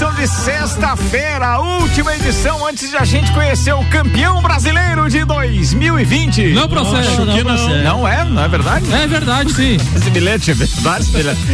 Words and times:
eso. 0.00 0.09
De 0.20 0.28
sexta-feira, 0.28 1.46
a 1.46 1.60
última 1.60 2.14
edição 2.14 2.66
antes 2.66 2.90
de 2.90 2.96
a 2.98 3.04
gente 3.04 3.32
conhecer 3.32 3.72
o 3.72 3.82
campeão 3.86 4.42
brasileiro 4.42 5.08
de 5.08 5.24
2020. 5.24 6.52
Não 6.52 6.68
procede. 6.68 7.16
Não, 7.16 7.24
não, 7.24 7.38
procede. 7.42 7.82
não 7.82 8.06
é, 8.06 8.24
não 8.26 8.44
é 8.44 8.48
verdade? 8.48 8.92
É 8.92 9.06
verdade, 9.06 9.54
sim. 9.54 9.78
Esse 9.96 10.10
bilhete 10.10 10.50
é 10.50 10.54
verdade? 10.54 11.06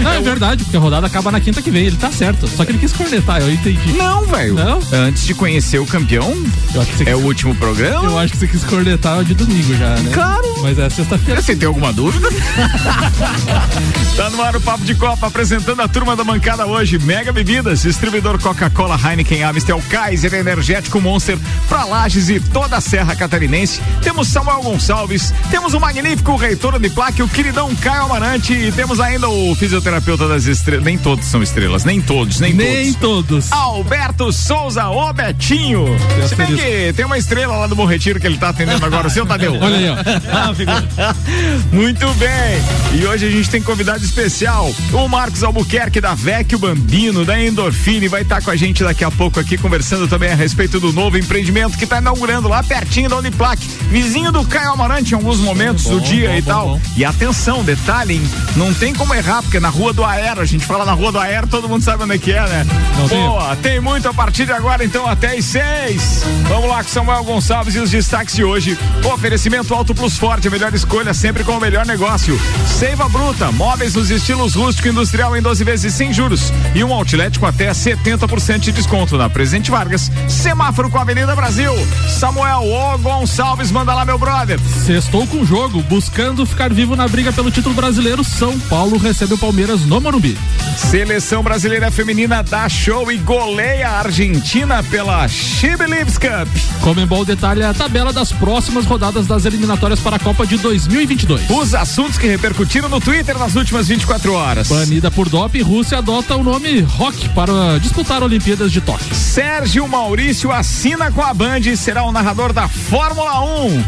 Não, 0.02 0.10
é 0.10 0.20
verdade, 0.20 0.64
porque 0.64 0.76
a 0.76 0.80
rodada 0.80 1.06
acaba 1.06 1.30
na 1.30 1.40
quinta 1.40 1.62
que 1.62 1.70
vem, 1.70 1.86
ele 1.86 1.96
tá 1.96 2.10
certo. 2.10 2.48
Só 2.48 2.64
que 2.64 2.72
ele 2.72 2.78
quis 2.78 2.92
cornetar, 2.92 3.40
eu 3.40 3.52
entendi. 3.52 3.92
Não, 3.92 4.24
velho. 4.24 4.54
Não? 4.54 4.80
Antes 4.92 5.24
de 5.24 5.32
conhecer 5.32 5.78
o 5.78 5.86
campeão, 5.86 6.34
é 6.74 7.04
quis... 7.04 7.14
o 7.14 7.18
último 7.18 7.54
programa? 7.54 8.08
Eu 8.08 8.18
acho 8.18 8.32
que 8.32 8.38
você 8.40 8.48
quis 8.48 8.64
cornetar 8.64 9.22
de 9.22 9.34
domingo 9.34 9.76
já, 9.76 9.90
né? 9.90 10.10
Claro. 10.12 10.56
Mas 10.62 10.76
é 10.76 10.90
sexta-feira. 10.90 11.40
Você 11.40 11.54
tem 11.54 11.68
alguma 11.68 11.92
dúvida? 11.92 12.28
tá 14.16 14.28
no 14.30 14.42
ar 14.42 14.56
o 14.56 14.60
Papo 14.60 14.84
de 14.84 14.96
Copa, 14.96 15.28
apresentando 15.28 15.82
a 15.82 15.86
turma 15.86 16.16
da 16.16 16.24
mancada 16.24 16.66
hoje. 16.66 16.98
Mega 16.98 17.32
Bebidas, 17.32 17.82
distribuidor 17.82 18.38
Coca-Cola, 18.56 18.98
Heineken, 18.98 19.42
Amstel, 19.42 19.82
Kaiser, 19.90 20.32
Energético 20.32 20.98
Monster, 20.98 21.38
pra 21.68 21.84
Lages 21.84 22.30
e 22.30 22.40
toda 22.40 22.78
a 22.78 22.80
Serra 22.80 23.14
Catarinense. 23.14 23.82
Temos 24.02 24.28
Samuel 24.28 24.62
Gonçalves, 24.62 25.32
temos 25.50 25.74
o 25.74 25.80
magnífico 25.80 26.36
reitor 26.36 26.78
de 26.78 26.88
plaque, 26.88 27.22
o 27.22 27.28
queridão 27.28 27.74
Caio 27.76 28.04
Amarante 28.04 28.54
e 28.54 28.72
temos 28.72 28.98
ainda 28.98 29.28
o 29.28 29.54
fisioterapeuta 29.54 30.26
das 30.26 30.46
estrelas. 30.46 30.84
Nem 30.84 30.96
todos 30.96 31.26
são 31.26 31.42
estrelas, 31.42 31.84
nem 31.84 32.00
todos, 32.00 32.40
nem, 32.40 32.54
nem 32.54 32.94
todos. 32.94 33.50
todos. 33.50 33.52
Alberto 33.52 34.32
Souza, 34.32 34.86
o 34.88 35.12
Betinho. 35.12 35.84
Se 36.26 36.34
bem 36.34 36.56
que 36.56 36.92
tem 36.94 37.04
uma 37.04 37.18
estrela 37.18 37.56
lá 37.56 37.66
do 37.66 37.76
Bom 37.76 37.84
Retiro 37.84 38.18
que 38.18 38.26
ele 38.26 38.38
tá 38.38 38.48
atendendo 38.48 38.86
agora, 38.86 39.06
o 39.06 39.10
seu 39.10 39.26
Tadeu. 39.26 39.52
Olha 39.60 39.76
aí, 39.76 39.88
ó. 39.90 39.96
Muito 41.70 42.06
bem. 42.14 42.98
E 42.98 43.06
hoje 43.06 43.26
a 43.26 43.30
gente 43.30 43.50
tem 43.50 43.60
convidado 43.60 44.02
especial, 44.02 44.74
o 44.94 45.08
Marcos 45.08 45.44
Albuquerque 45.44 46.00
da 46.00 46.14
Vecchio 46.14 46.58
Bambino, 46.58 47.22
da 47.22 47.38
Endorfine, 47.38 48.08
vai 48.08 48.22
estar 48.22 48.36
tá 48.36 48.45
com 48.46 48.52
a 48.52 48.56
gente 48.56 48.84
daqui 48.84 49.02
a 49.02 49.10
pouco 49.10 49.40
aqui 49.40 49.58
conversando 49.58 50.06
também 50.06 50.30
a 50.30 50.34
respeito 50.36 50.78
do 50.78 50.92
novo 50.92 51.18
empreendimento 51.18 51.76
que 51.76 51.82
está 51.82 51.98
inaugurando 51.98 52.46
lá 52.46 52.62
pertinho 52.62 53.08
da 53.08 53.16
Uniplac, 53.16 53.60
vizinho 53.90 54.30
do 54.30 54.44
Caio 54.44 54.70
Amarante 54.70 55.12
em 55.12 55.16
alguns 55.16 55.40
momentos 55.40 55.82
bom, 55.82 55.94
do 55.94 56.00
dia 56.00 56.28
bom, 56.28 56.36
e 56.36 56.42
bom, 56.42 56.48
tal. 56.48 56.80
E 56.96 57.04
atenção, 57.04 57.64
detalhe, 57.64 58.22
não 58.54 58.72
tem 58.72 58.94
como 58.94 59.12
errar, 59.12 59.42
porque 59.42 59.58
na 59.58 59.68
Rua 59.68 59.92
do 59.92 60.04
Aero, 60.04 60.40
a 60.40 60.44
gente 60.44 60.64
fala 60.64 60.84
na 60.84 60.92
Rua 60.92 61.10
do 61.10 61.18
Aero, 61.18 61.48
todo 61.48 61.68
mundo 61.68 61.82
sabe 61.82 62.04
onde 62.04 62.14
é 62.14 62.18
que 62.18 62.30
é, 62.30 62.40
né? 62.40 62.64
Não 62.96 63.08
Boa, 63.08 63.56
tem. 63.56 63.72
tem 63.72 63.80
muito 63.80 64.08
a 64.08 64.14
partir 64.14 64.46
de 64.46 64.52
agora, 64.52 64.84
então 64.84 65.08
até 65.08 65.36
as 65.36 65.44
seis. 65.44 66.22
Vamos 66.48 66.68
lá 66.68 66.84
com 66.84 66.90
Samuel 66.90 67.24
Gonçalves 67.24 67.74
e 67.74 67.80
os 67.80 67.90
destaques 67.90 68.36
de 68.36 68.44
hoje. 68.44 68.78
Oferecimento 69.12 69.74
Alto 69.74 69.92
Plus 69.92 70.16
Forte, 70.16 70.46
a 70.46 70.50
melhor 70.52 70.72
escolha 70.72 71.12
sempre 71.12 71.42
com 71.42 71.56
o 71.56 71.60
melhor 71.60 71.84
negócio. 71.84 72.40
Seiva 72.78 73.08
Bruta, 73.08 73.50
móveis 73.50 73.96
nos 73.96 74.08
estilos 74.08 74.54
rústico 74.54 74.86
e 74.86 74.92
industrial 74.92 75.36
em 75.36 75.42
12 75.42 75.64
vezes 75.64 75.92
sem 75.92 76.12
juros. 76.12 76.52
E 76.76 76.84
um 76.84 76.92
outlet 76.94 77.40
com 77.40 77.46
até 77.46 77.72
70% 77.72 78.35
de 78.36 78.70
desconto 78.70 79.16
na 79.16 79.30
Presidente 79.30 79.70
Vargas. 79.70 80.10
Semáforo 80.28 80.90
com 80.90 80.98
a 80.98 81.00
Avenida 81.00 81.34
Brasil. 81.34 81.72
Samuel 82.06 82.62
O 82.62 82.98
Gonçalves, 82.98 83.70
manda 83.70 83.94
lá, 83.94 84.04
meu 84.04 84.18
brother. 84.18 84.60
Sextou 84.60 85.26
com 85.26 85.38
o 85.38 85.44
jogo, 85.44 85.82
buscando 85.82 86.44
ficar 86.44 86.72
vivo 86.72 86.94
na 86.94 87.08
briga 87.08 87.32
pelo 87.32 87.50
título 87.50 87.74
brasileiro. 87.74 88.22
São 88.22 88.58
Paulo 88.60 88.98
recebe 88.98 89.34
o 89.34 89.38
Palmeiras 89.38 89.80
no 89.86 90.00
Morumbi. 90.00 90.38
Seleção 90.76 91.42
brasileira 91.42 91.90
feminina 91.90 92.42
dá 92.42 92.68
show 92.68 93.10
e 93.10 93.16
goleia 93.16 93.88
a 93.88 93.98
Argentina 94.00 94.82
pela 94.82 95.26
She 95.26 95.74
Believes 95.76 96.18
Cup. 96.18 96.48
Comembol 96.82 97.24
detalha 97.24 97.70
a 97.70 97.74
tabela 97.74 98.12
das 98.12 98.30
próximas 98.32 98.84
rodadas 98.84 99.26
das 99.26 99.44
eliminatórias 99.46 99.98
para 100.00 100.16
a 100.16 100.18
Copa 100.18 100.46
de 100.46 100.58
2022. 100.58 101.48
Os 101.50 101.74
assuntos 101.74 102.18
que 102.18 102.26
repercutiram 102.26 102.88
no 102.88 103.00
Twitter 103.00 103.36
nas 103.38 103.56
últimas 103.56 103.88
24 103.88 104.32
horas. 104.34 104.68
Banida 104.68 105.10
por 105.10 105.28
doping, 105.28 105.62
Rússia 105.62 105.98
adota 105.98 106.36
o 106.36 106.44
nome 106.44 106.80
Rock 106.82 107.30
para 107.30 107.78
disputar 107.78 108.22
Olimpíadas 108.26 108.72
de 108.72 108.80
Tóquio. 108.80 109.14
Sérgio 109.14 109.86
Maurício 109.86 110.50
assina 110.50 111.12
com 111.12 111.22
a 111.22 111.32
Band 111.32 111.60
e 111.60 111.76
será 111.76 112.02
o 112.02 112.10
narrador 112.10 112.52
da 112.52 112.66
Fórmula 112.66 113.40
1. 113.40 113.84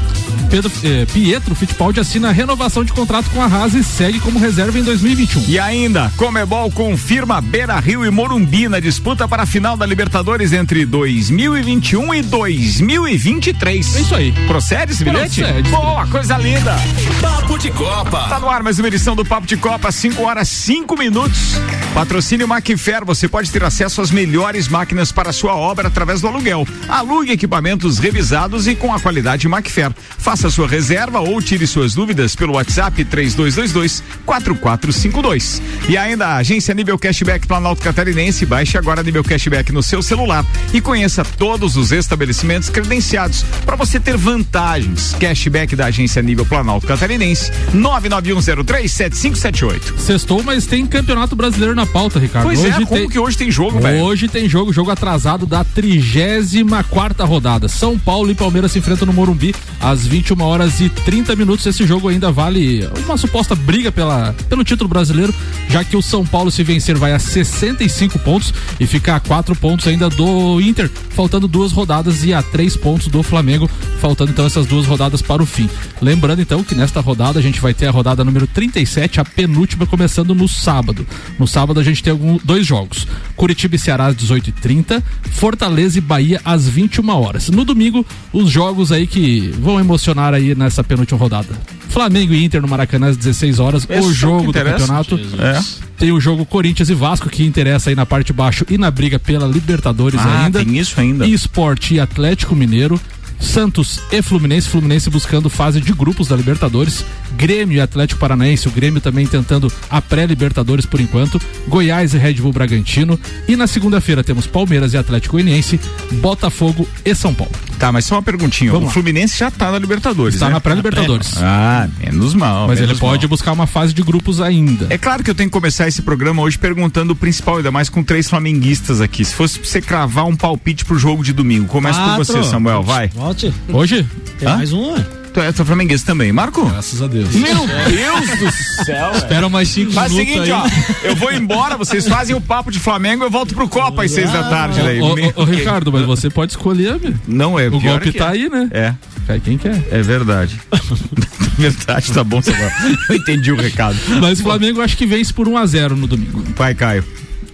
Pedro, 0.49 0.72
eh, 0.82 1.06
Pietro 1.12 1.54
Fittipaldi 1.54 2.00
assina 2.00 2.31
renovação 2.32 2.82
de 2.82 2.93
contrato 2.93 3.28
com 3.31 3.43
a 3.43 3.47
Haas 3.47 3.75
e 3.75 3.84
segue 3.84 4.19
como 4.21 4.38
reserva 4.38 4.78
em 4.78 4.82
2021. 4.82 5.44
E 5.47 5.59
ainda, 5.59 6.10
Comebol 6.16 6.71
confirma 6.71 7.41
Beira 7.41 7.78
Rio 7.78 8.04
e 8.04 8.10
Morumbi 8.10 8.69
na 8.69 8.81
disputa 8.81 9.28
para 9.28 9.43
a 9.43 9.47
final 9.47 9.76
da 9.76 9.84
Libertadores 9.84 10.53
entre 10.53 10.87
2021 10.87 12.15
e 12.15 12.22
2023. 12.22 13.97
É 13.97 14.00
isso 14.00 14.15
aí. 14.15 14.32
Procede 14.47 14.93
esse 14.93 15.05
bilhete? 15.05 15.43
Procede. 15.43 15.70
Boa, 15.70 16.06
coisa 16.06 16.38
linda. 16.38 16.76
Papo 17.20 17.59
de 17.59 17.70
Copa. 17.70 18.28
Tá 18.28 18.38
no 18.38 18.49
ar 18.49 18.62
mais 18.62 18.78
uma 18.78 18.88
edição 18.88 19.15
do 19.15 19.25
Papo 19.25 19.47
de 19.47 19.56
Copa, 19.56 19.91
5 19.93 20.22
horas 20.22 20.49
5 20.49 20.97
minutos. 20.97 21.56
Patrocínio 21.93 22.49
Macfer, 22.49 23.05
você 23.05 23.28
pode 23.28 23.50
ter 23.50 23.65
acesso 23.65 24.00
às 24.00 24.10
melhores 24.10 24.27
máquinas 24.68 25.12
para 25.12 25.32
sua 25.32 25.54
obra 25.54 25.88
através 25.88 26.20
do 26.20 26.28
aluguel. 26.28 26.66
Alugue 26.88 27.32
equipamentos 27.32 27.98
revisados 27.98 28.66
e 28.66 28.74
com 28.74 28.92
a 28.92 29.00
qualidade 29.00 29.48
Macfer. 29.48 29.90
Faça 30.18 30.50
sua 30.50 30.68
reserva 30.68 31.20
ou 31.20 31.40
tire 31.40 31.66
suas 31.66 31.94
dúvidas 31.94 32.36
pelo 32.36 32.52
WhatsApp 32.54 33.04
3222 33.04 34.02
4452. 34.24 35.62
E 35.88 35.96
ainda 35.96 36.26
a 36.28 36.36
agência 36.36 36.74
Nível 36.74 36.98
Cashback 36.98 37.46
Planalto 37.46 37.82
Catarinense, 37.82 38.44
baixe 38.44 38.76
agora 38.76 39.02
Nível 39.02 39.24
Cashback 39.24 39.72
no 39.72 39.82
seu 39.82 40.02
celular 40.02 40.44
e 40.72 40.80
conheça 40.80 41.24
todos 41.24 41.76
os 41.76 41.92
estabelecimentos 41.92 42.68
credenciados 42.68 43.44
para 43.64 43.76
você 43.76 44.00
ter 44.00 44.16
vantagens. 44.16 45.14
Cashback 45.18 45.76
da 45.76 45.86
agência 45.86 46.20
Nível 46.22 46.46
Planalto 46.46 46.86
Catarinense 46.86 47.50
991037578. 47.74 49.98
Sextou, 49.98 50.42
mas 50.42 50.66
tem 50.66 50.86
Campeonato 50.86 51.36
Brasileiro 51.36 51.74
na 51.74 51.86
pauta, 51.86 52.18
Ricardo. 52.18 52.46
Pois 52.46 52.58
é, 52.58 52.62
hoje 52.68 52.82
é, 52.82 52.86
como 52.86 53.00
tem... 53.00 53.08
que 53.08 53.18
hoje 53.18 53.36
tem 53.36 53.50
jogo, 53.50 53.80
velho? 53.80 54.04
Hoje 54.08 54.26
tem 54.26 54.48
jogo, 54.48 54.72
jogo 54.72 54.91
atrasado 54.91 55.44
da 55.44 55.62
34 55.62 56.88
quarta 56.88 57.26
rodada. 57.26 57.69
São 57.69 57.98
Paulo 57.98 58.30
e 58.30 58.34
Palmeiras 58.34 58.72
se 58.72 58.78
enfrentam 58.78 59.04
no 59.04 59.12
Morumbi 59.12 59.54
às 59.78 60.06
21 60.06 60.41
horas 60.41 60.80
e 60.80 60.88
30 60.88 61.36
minutos. 61.36 61.66
Esse 61.66 61.86
jogo 61.86 62.08
ainda 62.08 62.32
vale 62.32 62.88
uma 63.04 63.19
suposta 63.19 63.54
briga 63.54 63.92
pela, 63.92 64.34
pelo 64.48 64.64
título 64.64 64.88
brasileiro, 64.88 65.34
já 65.69 65.84
que 65.84 65.94
o 65.94 66.00
São 66.00 66.24
Paulo, 66.24 66.50
se 66.50 66.64
vencer, 66.64 66.96
vai 66.96 67.12
a 67.12 67.19
65 67.19 68.19
pontos 68.20 68.54
e 68.80 68.86
fica 68.86 69.14
a 69.14 69.20
4 69.20 69.54
pontos 69.56 69.86
ainda 69.86 70.08
do 70.08 70.58
Inter, 70.58 70.90
faltando 71.10 71.46
duas 71.46 71.70
rodadas 71.70 72.25
e 72.25 72.32
a 72.32 72.42
3 72.42 72.78
pontos 72.78 73.08
do 73.08 73.22
Flamengo, 73.22 73.69
faltando 74.00 74.30
então 74.30 74.46
essas 74.46 74.64
duas 74.64 74.86
rodadas 74.86 75.20
para 75.20 75.42
o 75.42 75.46
fim. 75.46 75.69
Lembrando 76.00 76.40
então 76.40 76.64
que 76.64 76.75
nesta 76.75 77.00
rodada 77.00 77.38
a 77.38 77.42
gente 77.42 77.60
vai 77.60 77.75
ter 77.75 77.88
a 77.88 77.90
rodada 77.90 78.25
número 78.25 78.46
37, 78.46 79.20
a 79.20 79.25
penúltima, 79.25 79.84
começando 79.84 80.34
no 80.34 80.48
sábado. 80.48 81.06
No 81.38 81.46
sábado 81.46 81.78
a 81.78 81.84
gente 81.84 82.02
tem 82.02 82.10
algum, 82.10 82.38
dois 82.42 82.66
jogos: 82.66 83.06
Curitiba 83.36 83.76
e 83.76 83.78
Ceará 83.78 83.97
às 84.06 84.16
18h30, 84.16 85.03
Fortaleza 85.32 85.98
e 85.98 86.00
Bahia 86.00 86.41
às 86.44 86.69
21 86.69 87.09
horas. 87.10 87.48
No 87.48 87.64
domingo, 87.64 88.04
os 88.32 88.50
jogos 88.50 88.92
aí 88.92 89.06
que 89.06 89.53
vão 89.60 89.78
emocionar 89.81 90.34
aí 90.34 90.54
nessa 90.54 90.82
penúltima 90.84 91.19
rodada. 91.19 91.48
Flamengo 91.88 92.34
e 92.34 92.44
Inter 92.44 92.60
no 92.60 92.69
Maracanã 92.69 93.08
às 93.08 93.16
16 93.16 93.58
horas, 93.58 93.87
Esse 93.88 94.06
o 94.06 94.12
jogo 94.12 94.53
do 94.53 94.53
campeonato. 94.53 95.19
É. 95.38 95.60
Tem 95.97 96.12
o 96.12 96.20
jogo 96.20 96.47
Corinthians 96.47 96.91
e 96.91 96.94
Vasco 96.94 97.28
que 97.28 97.44
interessa 97.44 97.91
aí 97.91 97.97
na 97.97 98.06
parte 98.06 98.28
de 98.28 98.32
baixo 98.32 98.64
e 98.70 98.78
na 98.78 98.91
briga 98.91 99.19
pela 99.19 99.47
Libertadores 99.47 100.20
ah, 100.20 100.44
ainda. 100.44 100.64
Tem 100.64 100.78
isso 100.78 101.00
ainda. 101.00 101.26
E 101.26 101.32
Esporte 101.32 101.94
e 101.94 102.00
Atlético 102.00 102.54
Mineiro. 102.54 103.00
Santos 103.41 104.00
e 104.10 104.21
Fluminense, 104.22 104.69
Fluminense 104.69 105.10
buscando 105.10 105.49
fase 105.49 105.81
de 105.81 105.93
grupos 105.93 106.28
da 106.28 106.37
Libertadores, 106.37 107.04
Grêmio 107.37 107.76
e 107.76 107.81
Atlético 107.81 108.21
Paranaense, 108.21 108.69
o 108.69 108.71
Grêmio 108.71 109.00
também 109.00 109.26
tentando 109.26 109.73
a 109.90 110.00
pré-Libertadores 110.00 110.87
por 110.87 111.00
enquanto, 111.00 111.40
Goiás 111.67 112.14
e 112.14 112.19
Red 112.19 112.35
Bull 112.35 112.52
Bragantino, 112.52 113.19
e 113.46 113.56
na 113.56 113.67
segunda-feira 113.67 114.25
temos 114.25 114.46
Palmeiras 114.46 114.93
e 114.94 114.96
Atlético 114.96 115.32
Goianiense, 115.32 115.81
Botafogo 116.20 116.87
e 117.05 117.14
São 117.14 117.35
Paulo. 117.35 117.68
Tá, 117.78 117.92
mas 117.92 118.04
só 118.04 118.16
uma 118.16 118.22
perguntinha, 118.22 118.72
Vamos 118.72 118.90
o 118.90 118.92
Fluminense 118.92 119.34
lá. 119.42 119.48
já 119.48 119.50
tá 119.56 119.70
na 119.70 119.78
Libertadores, 119.78 120.34
Está 120.34 120.46
né? 120.46 120.54
na 120.54 120.60
pré-Libertadores. 120.60 121.34
Ah, 121.38 121.88
menos 122.02 122.34
mal. 122.34 122.66
Mas 122.66 122.80
menos 122.80 122.90
ele 122.92 123.00
pode 123.00 123.22
mal. 123.22 123.28
buscar 123.28 123.52
uma 123.52 123.66
fase 123.66 123.94
de 123.94 124.02
grupos 124.02 124.40
ainda. 124.40 124.86
É 124.90 124.98
claro 124.98 125.22
que 125.22 125.30
eu 125.30 125.34
tenho 125.34 125.48
que 125.48 125.52
começar 125.52 125.86
esse 125.86 126.02
programa 126.02 126.42
hoje 126.42 126.58
perguntando 126.58 127.12
o 127.12 127.16
principal, 127.16 127.58
ainda 127.58 127.70
mais 127.70 127.88
com 127.88 128.02
três 128.02 128.28
flamenguistas 128.28 129.00
aqui. 129.00 129.25
Se 129.25 129.34
fosse 129.34 129.58
pra 129.58 129.69
você 129.69 129.80
cravar 129.80 130.26
um 130.26 130.34
palpite 130.36 130.84
pro 130.84 130.98
jogo 130.98 131.22
de 131.22 131.32
domingo, 131.32 131.66
começa 131.69 132.00
por 132.00 132.16
você, 132.16 132.42
Samuel, 132.44 132.82
vai. 132.82 133.08
Volte. 133.08 133.52
Hoje? 133.69 134.04
Tem 134.38 134.48
Hã? 134.48 134.56
mais 134.56 134.72
um. 134.72 134.94
Tu 135.32 135.40
é, 135.40 135.52
tu 135.52 135.62
é 135.62 135.64
flamenguista 135.64 136.12
também, 136.12 136.32
Marco? 136.32 136.64
Graças 136.66 137.02
a 137.02 137.06
Deus. 137.06 137.34
Meu 137.34 137.66
Deus 137.66 138.38
do 138.38 138.84
céu. 138.84 139.12
Espera 139.12 139.48
mais 139.48 139.69
cinco 139.69 139.92
Faz 139.92 140.12
minutos. 140.12 140.34
Faz 140.34 140.48
o 140.48 140.52
seguinte, 140.52 140.96
aí. 140.96 141.04
ó. 141.04 141.08
Eu 141.08 141.16
vou 141.16 141.32
embora, 141.32 141.76
vocês 141.76 142.06
fazem 142.08 142.34
o 142.34 142.40
papo 142.40 142.70
de 142.70 142.78
Flamengo, 142.78 143.25
eu 143.25 143.30
volto 143.30 143.54
pro 143.54 143.69
Copa 143.69 144.04
às 144.04 144.10
seis 144.10 144.30
da 144.32 144.44
tarde. 144.48 144.80
Daí. 144.80 145.00
Ô, 145.00 145.08
ô, 145.08 145.42
ô, 145.42 145.44
Ricardo, 145.44 145.92
mas 145.92 146.04
você 146.04 146.30
pode 146.30 146.52
escolher, 146.52 146.98
meu. 147.00 147.14
Não 147.26 147.58
é. 147.58 147.69
O 147.69 147.80
golpe 147.80 148.08
é 148.08 148.12
tá 148.12 148.26
é. 148.26 148.30
aí, 148.30 148.48
né? 148.48 148.69
É. 148.70 148.94
Cai 149.26 149.40
quem 149.40 149.58
quer. 149.58 149.86
É 149.90 150.00
verdade. 150.02 150.58
verdade, 151.58 152.12
tá 152.12 152.24
bom, 152.24 152.40
Samuel. 152.40 152.70
Eu 153.10 153.16
entendi 153.16 153.52
o 153.52 153.56
recado. 153.56 153.96
Mas 154.20 154.40
o 154.40 154.42
Flamengo 154.42 154.81
acho 154.81 154.96
que 154.96 155.06
vence 155.06 155.32
por 155.32 155.46
1 155.46 155.56
a 155.58 155.66
0 155.66 155.96
no 155.96 156.06
domingo. 156.06 156.42
Vai, 156.56 156.74
Caio. 156.74 157.04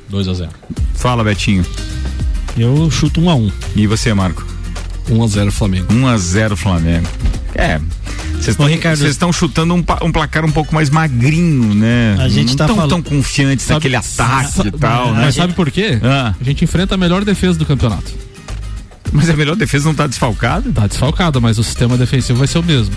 2 0.08 0.28
a 0.28 0.34
0 0.34 0.50
Fala, 0.94 1.24
Betinho. 1.24 1.64
Eu 2.56 2.88
chuto 2.90 3.20
1 3.20 3.30
a 3.30 3.34
1 3.34 3.50
E 3.74 3.86
você, 3.86 4.14
Marco? 4.14 4.46
1 5.10 5.22
a 5.22 5.26
0 5.26 5.52
Flamengo. 5.52 5.92
1 5.92 6.06
a 6.06 6.16
0 6.16 6.56
Flamengo. 6.56 7.08
É. 7.54 7.80
Vocês 8.40 9.10
estão 9.10 9.32
chutando 9.32 9.74
um, 9.74 9.84
um, 10.02 10.12
placar 10.12 10.44
um 10.44 10.50
pouco 10.50 10.74
mais 10.74 10.90
magrinho, 10.90 11.74
né? 11.74 12.16
A 12.18 12.28
gente 12.28 12.50
não 12.50 12.56
tá 12.56 12.66
tão, 12.66 12.76
falando... 12.76 12.90
tão 12.90 13.02
confiantes 13.02 13.64
sabe, 13.64 13.76
naquele 13.76 13.96
ataque 13.96 14.52
sabe, 14.52 14.68
e 14.68 14.72
tal, 14.72 15.14
né? 15.14 15.22
Mas 15.24 15.34
sabe 15.34 15.52
por 15.54 15.70
quê? 15.70 15.98
Ah. 16.02 16.34
A 16.38 16.44
gente 16.44 16.64
enfrenta 16.64 16.94
a 16.94 16.98
melhor 16.98 17.24
defesa 17.24 17.58
do 17.58 17.64
campeonato. 17.64 18.12
Mas 19.12 19.30
a 19.30 19.36
melhor 19.36 19.56
defesa 19.56 19.86
não 19.86 19.94
tá 19.94 20.06
desfalcada? 20.06 20.70
Tá 20.72 20.86
desfalcada, 20.86 21.40
mas 21.40 21.58
o 21.58 21.64
sistema 21.64 21.96
defensivo 21.96 22.38
vai 22.38 22.48
ser 22.48 22.58
o 22.58 22.62
mesmo. 22.62 22.94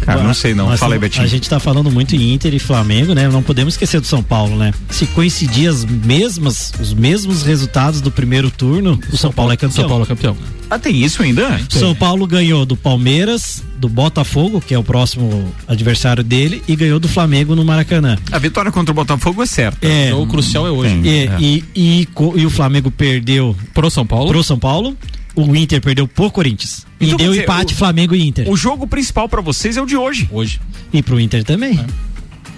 Cara, 0.00 0.22
não 0.22 0.34
sei 0.34 0.54
não. 0.54 0.68
Nós 0.68 0.80
Fala 0.80 0.94
aí, 0.94 0.98
Betinho. 0.98 1.24
A 1.24 1.28
gente 1.28 1.48
tá 1.48 1.60
falando 1.60 1.90
muito 1.90 2.16
em 2.16 2.32
Inter 2.32 2.54
e 2.54 2.58
Flamengo, 2.58 3.14
né? 3.14 3.28
Não 3.28 3.42
podemos 3.42 3.74
esquecer 3.74 4.00
do 4.00 4.06
São 4.06 4.22
Paulo, 4.22 4.56
né? 4.56 4.72
Se 4.88 5.06
coincidir 5.06 5.68
as 5.68 5.84
mesmas, 5.84 6.72
os 6.80 6.92
mesmos 6.92 7.42
resultados 7.42 8.00
do 8.00 8.10
primeiro 8.10 8.50
turno, 8.50 8.98
o 9.08 9.10
São, 9.10 9.18
São 9.18 9.32
Paulo 9.32 9.52
é 9.52 9.56
campeão. 9.56 9.82
São 9.82 9.88
Paulo 9.88 10.04
é 10.04 10.06
campeão. 10.06 10.36
Ah, 10.70 10.78
tem 10.78 10.96
isso 11.02 11.22
ainda? 11.22 11.48
Tem. 11.68 11.80
São 11.80 11.94
Paulo 11.94 12.26
ganhou 12.26 12.64
do 12.64 12.76
Palmeiras, 12.76 13.62
do 13.76 13.88
Botafogo, 13.88 14.60
que 14.60 14.72
é 14.72 14.78
o 14.78 14.84
próximo 14.84 15.52
adversário 15.66 16.22
dele, 16.22 16.62
e 16.66 16.76
ganhou 16.76 17.00
do 17.00 17.08
Flamengo 17.08 17.56
no 17.56 17.64
Maracanã. 17.64 18.16
A 18.30 18.38
vitória 18.38 18.70
contra 18.70 18.92
o 18.92 18.94
Botafogo 18.94 19.42
é 19.42 19.46
certa. 19.46 19.86
É, 19.86 20.14
o 20.14 20.26
crucial 20.26 20.66
é 20.66 20.70
hoje. 20.70 21.08
É, 21.08 21.24
é. 21.24 21.36
E, 21.40 21.64
e, 21.74 22.08
e, 22.36 22.46
o 22.46 22.50
Flamengo 22.50 22.90
perdeu 22.90 23.56
pro 23.74 23.90
São 23.90 24.06
Paulo. 24.06 24.28
Pro 24.28 24.42
São 24.44 24.58
Paulo 24.58 24.96
o 25.34 25.56
Inter 25.56 25.80
perdeu 25.80 26.06
por 26.06 26.30
Corinthians. 26.30 26.86
Então, 27.00 27.14
e 27.14 27.16
deu 27.16 27.30
dizer, 27.30 27.42
empate 27.44 27.74
o, 27.74 27.76
Flamengo 27.76 28.14
e 28.14 28.26
Inter. 28.26 28.48
O 28.48 28.56
jogo 28.56 28.86
principal 28.86 29.28
para 29.28 29.40
vocês 29.40 29.76
é 29.76 29.82
o 29.82 29.86
de 29.86 29.96
hoje. 29.96 30.28
Hoje. 30.30 30.60
E 30.92 31.02
pro 31.02 31.18
Inter 31.18 31.44
também. 31.44 31.78
É. 31.78 32.10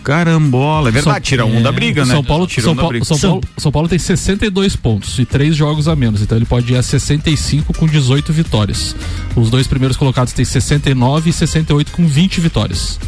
Carambola, 0.03 0.89
é 0.89 0.93
verdade, 0.93 1.25
tira 1.25 1.47
um 1.47 1.59
é, 1.59 1.63
da 1.63 1.71
briga, 1.71 2.05
né? 2.05 2.13
São 2.13 2.25
Paulo, 2.25 2.47
tira 2.47 2.65
São, 2.65 2.73
um 2.73 2.77
Paulo, 2.77 3.05
São, 3.05 3.19
Paulo, 3.19 3.41
São 3.57 3.73
Paulo 3.73 3.89
tem 3.89 3.99
62 3.99 4.75
pontos 4.75 5.17
e 5.19 5.25
três 5.25 5.55
jogos 5.55 5.87
a 5.87 5.95
menos, 5.95 6.21
então 6.21 6.37
ele 6.37 6.45
pode 6.45 6.73
ir 6.73 6.77
a 6.77 6.83
65 6.83 7.73
com 7.73 7.87
18 7.87 8.33
vitórias. 8.33 8.97
Os 9.37 9.49
dois 9.49 9.69
primeiros 9.69 9.97
colocados 9.97 10.33
têm 10.33 10.45
69 10.45 11.31
e 11.31 11.33
68 11.33 11.93
com 11.93 12.05
20 12.07 12.41
vitórias. 12.41 12.99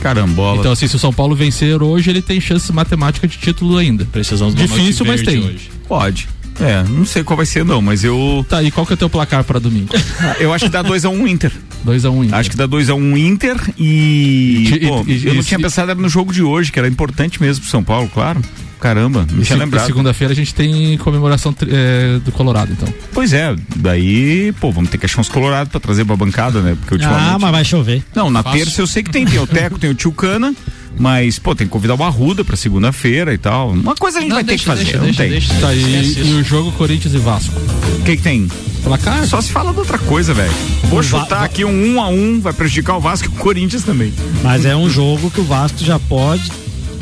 Carambola. 0.00 0.60
Então, 0.60 0.70
assim, 0.70 0.86
se 0.86 0.94
o 0.94 0.98
São 0.98 1.12
Paulo 1.12 1.34
vencer 1.34 1.82
hoje, 1.82 2.10
ele 2.10 2.22
tem 2.22 2.40
chance 2.40 2.70
matemática 2.72 3.26
de 3.26 3.38
título 3.38 3.78
ainda. 3.78 4.04
Precisamos 4.04 4.54
Difícil, 4.54 5.04
mas 5.06 5.22
tem. 5.22 5.38
Hoje. 5.38 5.70
Pode. 5.88 6.28
É, 6.60 6.84
não 6.88 7.04
sei 7.04 7.24
qual 7.24 7.36
vai 7.36 7.46
ser 7.46 7.64
não, 7.64 7.82
mas 7.82 8.04
eu. 8.04 8.44
Tá, 8.48 8.62
e 8.62 8.70
qual 8.70 8.86
que 8.86 8.92
é 8.92 8.94
o 8.94 8.96
teu 8.96 9.10
placar 9.10 9.42
para 9.44 9.58
domingo? 9.58 9.92
eu 10.38 10.52
acho 10.52 10.66
que 10.66 10.70
dá 10.70 10.84
2x1 10.84 11.10
um 11.10 11.26
Inter. 11.26 11.52
2x1 11.84 12.10
um 12.10 12.24
Inter. 12.24 12.38
Acho 12.38 12.50
que 12.50 12.56
dá 12.56 12.68
2x1 12.68 12.94
um 12.94 13.16
Inter 13.16 13.56
e. 13.76 14.68
e, 14.72 14.86
pô, 14.86 15.04
e 15.06 15.26
eu 15.26 15.34
não 15.34 15.42
tinha 15.42 15.58
pensado 15.58 15.94
no 15.96 16.08
jogo 16.08 16.32
de 16.32 16.42
hoje, 16.42 16.70
que 16.70 16.78
era 16.78 16.88
importante 16.88 17.40
mesmo 17.40 17.62
pro 17.62 17.70
São 17.70 17.82
Paulo, 17.82 18.08
claro. 18.12 18.40
Caramba, 18.84 19.26
não 19.32 19.42
tinha 19.42 19.58
lembrado. 19.58 19.86
Segunda-feira 19.86 20.34
a 20.34 20.36
gente 20.36 20.54
tem 20.54 20.98
comemoração 20.98 21.56
é, 21.70 22.18
do 22.22 22.30
Colorado, 22.30 22.70
então. 22.70 22.86
Pois 23.14 23.32
é, 23.32 23.56
daí, 23.76 24.52
pô, 24.60 24.70
vamos 24.70 24.90
ter 24.90 24.98
que 24.98 25.06
achar 25.06 25.22
uns 25.22 25.28
Colorados 25.30 25.70
pra 25.70 25.80
trazer 25.80 26.04
pra 26.04 26.14
bancada, 26.14 26.60
né? 26.60 26.76
Porque 26.78 26.96
ultimamente. 26.96 27.30
Ah, 27.30 27.38
mas 27.40 27.50
vai 27.50 27.64
chover. 27.64 28.04
Não, 28.14 28.30
na 28.30 28.42
Fácil. 28.42 28.58
terça 28.58 28.82
eu 28.82 28.86
sei 28.86 29.02
que 29.02 29.10
tem, 29.10 29.24
tem 29.24 29.38
o 29.40 29.46
Teco, 29.46 29.78
tem 29.78 29.88
o 29.88 29.94
Tio 29.94 30.12
Cana. 30.12 30.54
Mas, 30.98 31.38
pô, 31.38 31.54
tem 31.54 31.66
que 31.66 31.72
convidar 31.72 31.94
o 31.94 32.04
Arruda 32.04 32.44
pra 32.44 32.56
segunda-feira 32.56 33.32
e 33.32 33.38
tal. 33.38 33.70
Uma 33.70 33.94
coisa 33.94 34.18
a 34.18 34.20
gente 34.20 34.28
não, 34.28 34.36
vai 34.36 34.44
deixa, 34.44 34.64
ter 34.64 34.70
que 34.70 34.78
fazer. 34.78 34.84
Deixa, 34.84 34.98
não 34.98 35.04
deixa, 35.06 35.22
tem. 35.22 35.30
Deixa, 35.30 35.54
tá, 35.54 35.74
e, 35.74 36.28
e, 36.28 36.34
o 36.34 36.44
jogo 36.44 36.70
Corinthians 36.72 37.14
e 37.14 37.18
Vasco? 37.18 37.54
O 38.00 38.02
que, 38.04 38.18
que 38.18 38.22
tem? 38.22 38.48
Placar? 38.82 39.26
Só 39.26 39.40
se 39.40 39.50
fala 39.50 39.72
de 39.72 39.78
outra 39.78 39.98
coisa, 39.98 40.34
velho. 40.34 40.52
Vou 40.90 41.02
chutar 41.02 41.42
aqui 41.42 41.64
um 41.64 41.70
1 41.70 41.94
um 41.94 42.02
a 42.02 42.08
1 42.08 42.12
um, 42.12 42.38
vai 42.38 42.52
prejudicar 42.52 42.98
o 42.98 43.00
Vasco 43.00 43.28
e 43.28 43.30
o 43.30 43.32
Corinthians 43.40 43.82
também. 43.82 44.12
Mas 44.42 44.66
é 44.66 44.76
um 44.76 44.90
jogo 44.90 45.30
que 45.30 45.40
o 45.40 45.44
Vasco 45.44 45.82
já 45.82 45.98
pode 45.98 46.52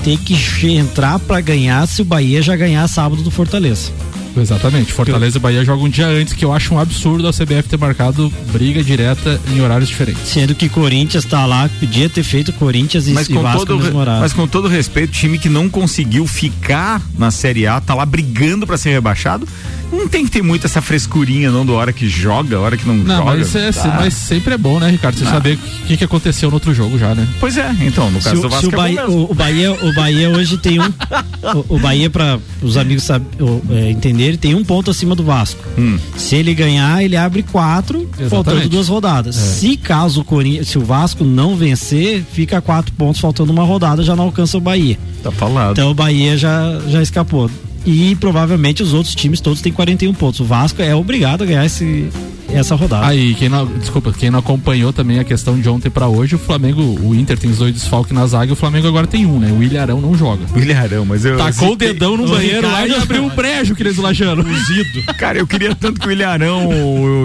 ter 0.02 0.18
que 0.18 0.34
entrar 0.76 1.18
para 1.18 1.40
ganhar 1.40 1.86
se 1.86 2.02
o 2.02 2.04
Bahia 2.04 2.42
já 2.42 2.56
ganhar 2.56 2.86
sábado 2.88 3.22
do 3.22 3.30
Fortaleza. 3.30 3.92
Exatamente. 4.36 4.92
Fortaleza 4.92 5.36
e 5.36 5.40
Bahia 5.40 5.64
jogam 5.64 5.84
um 5.84 5.88
dia 5.88 6.06
antes, 6.06 6.32
que 6.32 6.44
eu 6.44 6.52
acho 6.52 6.74
um 6.74 6.78
absurdo 6.78 7.28
a 7.28 7.32
CBF 7.32 7.68
ter 7.68 7.78
marcado 7.78 8.32
briga 8.50 8.82
direta 8.82 9.40
em 9.54 9.60
horários 9.60 9.88
diferentes. 9.88 10.22
Sendo 10.26 10.54
que 10.54 10.68
Corinthians 10.68 11.24
tá 11.24 11.44
lá, 11.44 11.68
podia 11.80 12.08
ter 12.08 12.22
feito 12.22 12.52
Corinthians 12.54 13.06
e, 13.06 13.12
mas 13.12 13.28
com 13.28 13.42
Vasco 13.42 13.66
todo. 13.66 13.92
Mas 13.94 14.32
com 14.32 14.46
todo 14.46 14.68
respeito, 14.68 15.12
time 15.12 15.38
que 15.38 15.48
não 15.48 15.68
conseguiu 15.68 16.26
ficar 16.26 17.00
na 17.18 17.30
Série 17.30 17.66
A, 17.66 17.80
tá 17.80 17.94
lá 17.94 18.06
brigando 18.06 18.66
para 18.66 18.78
ser 18.78 18.90
rebaixado, 18.90 19.46
não 19.92 20.08
tem 20.08 20.24
que 20.24 20.30
ter 20.30 20.42
muito 20.42 20.66
essa 20.66 20.80
frescurinha, 20.80 21.50
não, 21.50 21.64
do 21.64 21.74
hora 21.74 21.92
que 21.92 22.08
joga, 22.08 22.58
hora 22.58 22.76
que 22.76 22.86
não, 22.86 22.96
não 22.96 23.16
joga. 23.16 23.36
Mas, 23.36 23.54
é, 23.54 23.72
tá. 23.72 23.96
mas 24.00 24.14
sempre 24.14 24.54
é 24.54 24.58
bom, 24.58 24.80
né, 24.80 24.90
Ricardo? 24.90 25.18
Você 25.18 25.24
ah. 25.24 25.30
saber 25.30 25.56
o 25.56 25.86
que, 25.86 25.96
que 25.96 26.04
aconteceu 26.04 26.48
no 26.48 26.54
outro 26.54 26.74
jogo 26.74 26.98
já, 26.98 27.14
né? 27.14 27.28
Pois 27.38 27.56
é, 27.56 27.70
então, 27.82 28.10
no 28.10 28.20
caso 28.20 28.36
se, 28.36 28.42
do 28.42 28.48
Vasco. 28.48 28.68
o, 28.68 28.70
Bahia, 28.70 29.00
é 29.00 29.06
o, 29.06 29.30
o, 29.30 29.34
Bahia, 29.34 29.72
o 29.72 29.94
Bahia 29.94 30.30
hoje 30.30 30.56
tem 30.58 30.80
um. 30.80 30.84
o, 31.68 31.76
o 31.76 31.78
Bahia, 31.78 32.08
para 32.08 32.38
os 32.62 32.76
amigos 32.76 33.04
sabe, 33.04 33.26
é, 33.70 33.90
entenderem, 33.90 34.36
tem 34.36 34.54
um 34.54 34.64
ponto 34.64 34.90
acima 34.90 35.14
do 35.14 35.24
Vasco. 35.24 35.62
Hum. 35.78 35.98
Se 36.16 36.36
ele 36.36 36.54
ganhar, 36.54 37.02
ele 37.02 37.16
abre 37.16 37.42
quatro, 37.42 38.00
Exatamente. 38.02 38.30
faltando 38.30 38.68
duas 38.68 38.88
rodadas. 38.88 39.36
É. 39.36 39.40
Se 39.40 39.76
caso 39.76 40.22
o 40.22 40.24
Corinthians, 40.24 40.68
se 40.68 40.78
o 40.78 40.84
Vasco 40.84 41.24
não 41.24 41.56
vencer, 41.56 42.24
fica 42.32 42.60
quatro 42.60 42.92
pontos, 42.92 43.20
faltando 43.20 43.52
uma 43.52 43.64
rodada, 43.64 44.02
já 44.02 44.16
não 44.16 44.24
alcança 44.24 44.56
o 44.56 44.60
Bahia. 44.60 44.98
Tá 45.22 45.30
falado. 45.30 45.72
Então 45.72 45.90
o 45.90 45.94
Bahia 45.94 46.36
já, 46.36 46.80
já 46.88 47.02
escapou 47.02 47.50
e 47.84 48.14
provavelmente 48.16 48.82
os 48.82 48.92
outros 48.92 49.14
times 49.14 49.40
todos 49.40 49.60
têm 49.60 49.72
41 49.72 50.14
pontos. 50.14 50.40
O 50.40 50.44
Vasco 50.44 50.80
é 50.82 50.94
obrigado 50.94 51.42
a 51.42 51.46
ganhar 51.46 51.64
esse, 51.64 52.08
essa 52.52 52.74
rodada. 52.74 53.06
Aí, 53.06 53.34
quem 53.34 53.48
não, 53.48 53.66
desculpa, 53.66 54.12
quem 54.12 54.30
não 54.30 54.38
acompanhou 54.38 54.92
também 54.92 55.18
a 55.18 55.24
questão 55.24 55.58
de 55.58 55.68
ontem 55.68 55.90
para 55.90 56.06
hoje, 56.08 56.34
o 56.34 56.38
Flamengo, 56.38 56.82
o 56.82 57.14
Inter 57.14 57.38
tem 57.38 57.50
os 57.50 57.58
dois 57.58 57.72
desfalques 57.72 58.12
na 58.12 58.26
zaga 58.26 58.50
e 58.50 58.52
o 58.52 58.56
Flamengo 58.56 58.86
agora 58.88 59.06
tem 59.06 59.26
um, 59.26 59.38
né? 59.38 59.52
O 59.52 59.62
Ilharão 59.62 60.00
não 60.00 60.14
joga. 60.14 60.44
O 60.54 60.58
Ilharão, 60.58 61.04
mas 61.04 61.24
eu. 61.24 61.36
Tacou 61.36 61.72
o 61.72 61.76
dedão 61.76 62.16
no 62.16 62.28
banheiro 62.28 62.66
lá 62.70 62.86
e 62.86 62.94
abriu 62.94 63.24
um 63.24 63.28
brejo, 63.34 63.74
querido 63.74 64.02
Lajano. 64.02 64.44
Cozido. 64.44 65.02
Cara, 65.18 65.38
eu 65.38 65.46
queria 65.46 65.74
tanto 65.74 66.00
que 66.00 66.06
o 66.06 66.10
Ilharão 66.10 66.68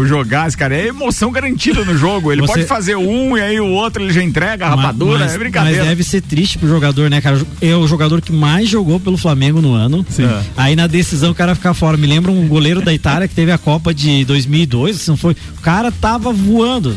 jogasse, 0.06 0.56
cara. 0.56 0.75
É 0.75 0.88
emoção 0.88 1.31
garantida 1.31 1.83
no 1.83 1.97
jogo. 1.97 2.31
Ele 2.31 2.41
Você... 2.41 2.53
pode 2.53 2.65
fazer 2.65 2.95
um 2.95 3.38
e 3.38 3.41
aí 3.41 3.59
o 3.59 3.68
outro 3.68 4.03
ele 4.03 4.13
já 4.13 4.23
entrega 4.23 4.65
a 4.65 4.69
rapadura, 4.69 5.19
mas, 5.19 5.33
é 5.33 5.38
brincadeira. 5.38 5.80
Mas 5.80 5.88
deve 5.88 6.03
ser 6.03 6.21
triste 6.21 6.57
pro 6.57 6.68
jogador, 6.68 7.09
né, 7.09 7.21
cara? 7.21 7.39
É 7.62 7.75
o 7.75 7.88
jogador 7.88 8.21
que 8.21 8.31
mais 8.31 8.69
jogou 8.69 9.00
pelo 9.00 9.18
Flamengo 9.18 9.62
no 9.62 9.73
ano. 9.73 10.06
Sim. 10.09 10.25
É. 10.25 10.41
Aí 10.56 10.75
na 10.75 10.88
decisão 10.88 11.31
o 11.31 11.35
cara 11.35 11.56
ficar 11.56 11.73
fora. 11.73 11.97
Me 11.97 12.07
lembra 12.07 12.31
um 12.31 12.47
goleiro 12.47 12.81
da 12.81 12.94
Itália 12.94 13.27
que 13.27 13.35
teve 13.35 13.51
a 13.51 13.57
Copa 13.57 13.94
de 13.94 14.23
2002, 14.25 15.01
se 15.01 15.09
não 15.09 15.17
foi. 15.18 15.36
O 15.58 15.62
cara 15.62 15.92
tava 15.92 16.31
voando. 16.31 16.96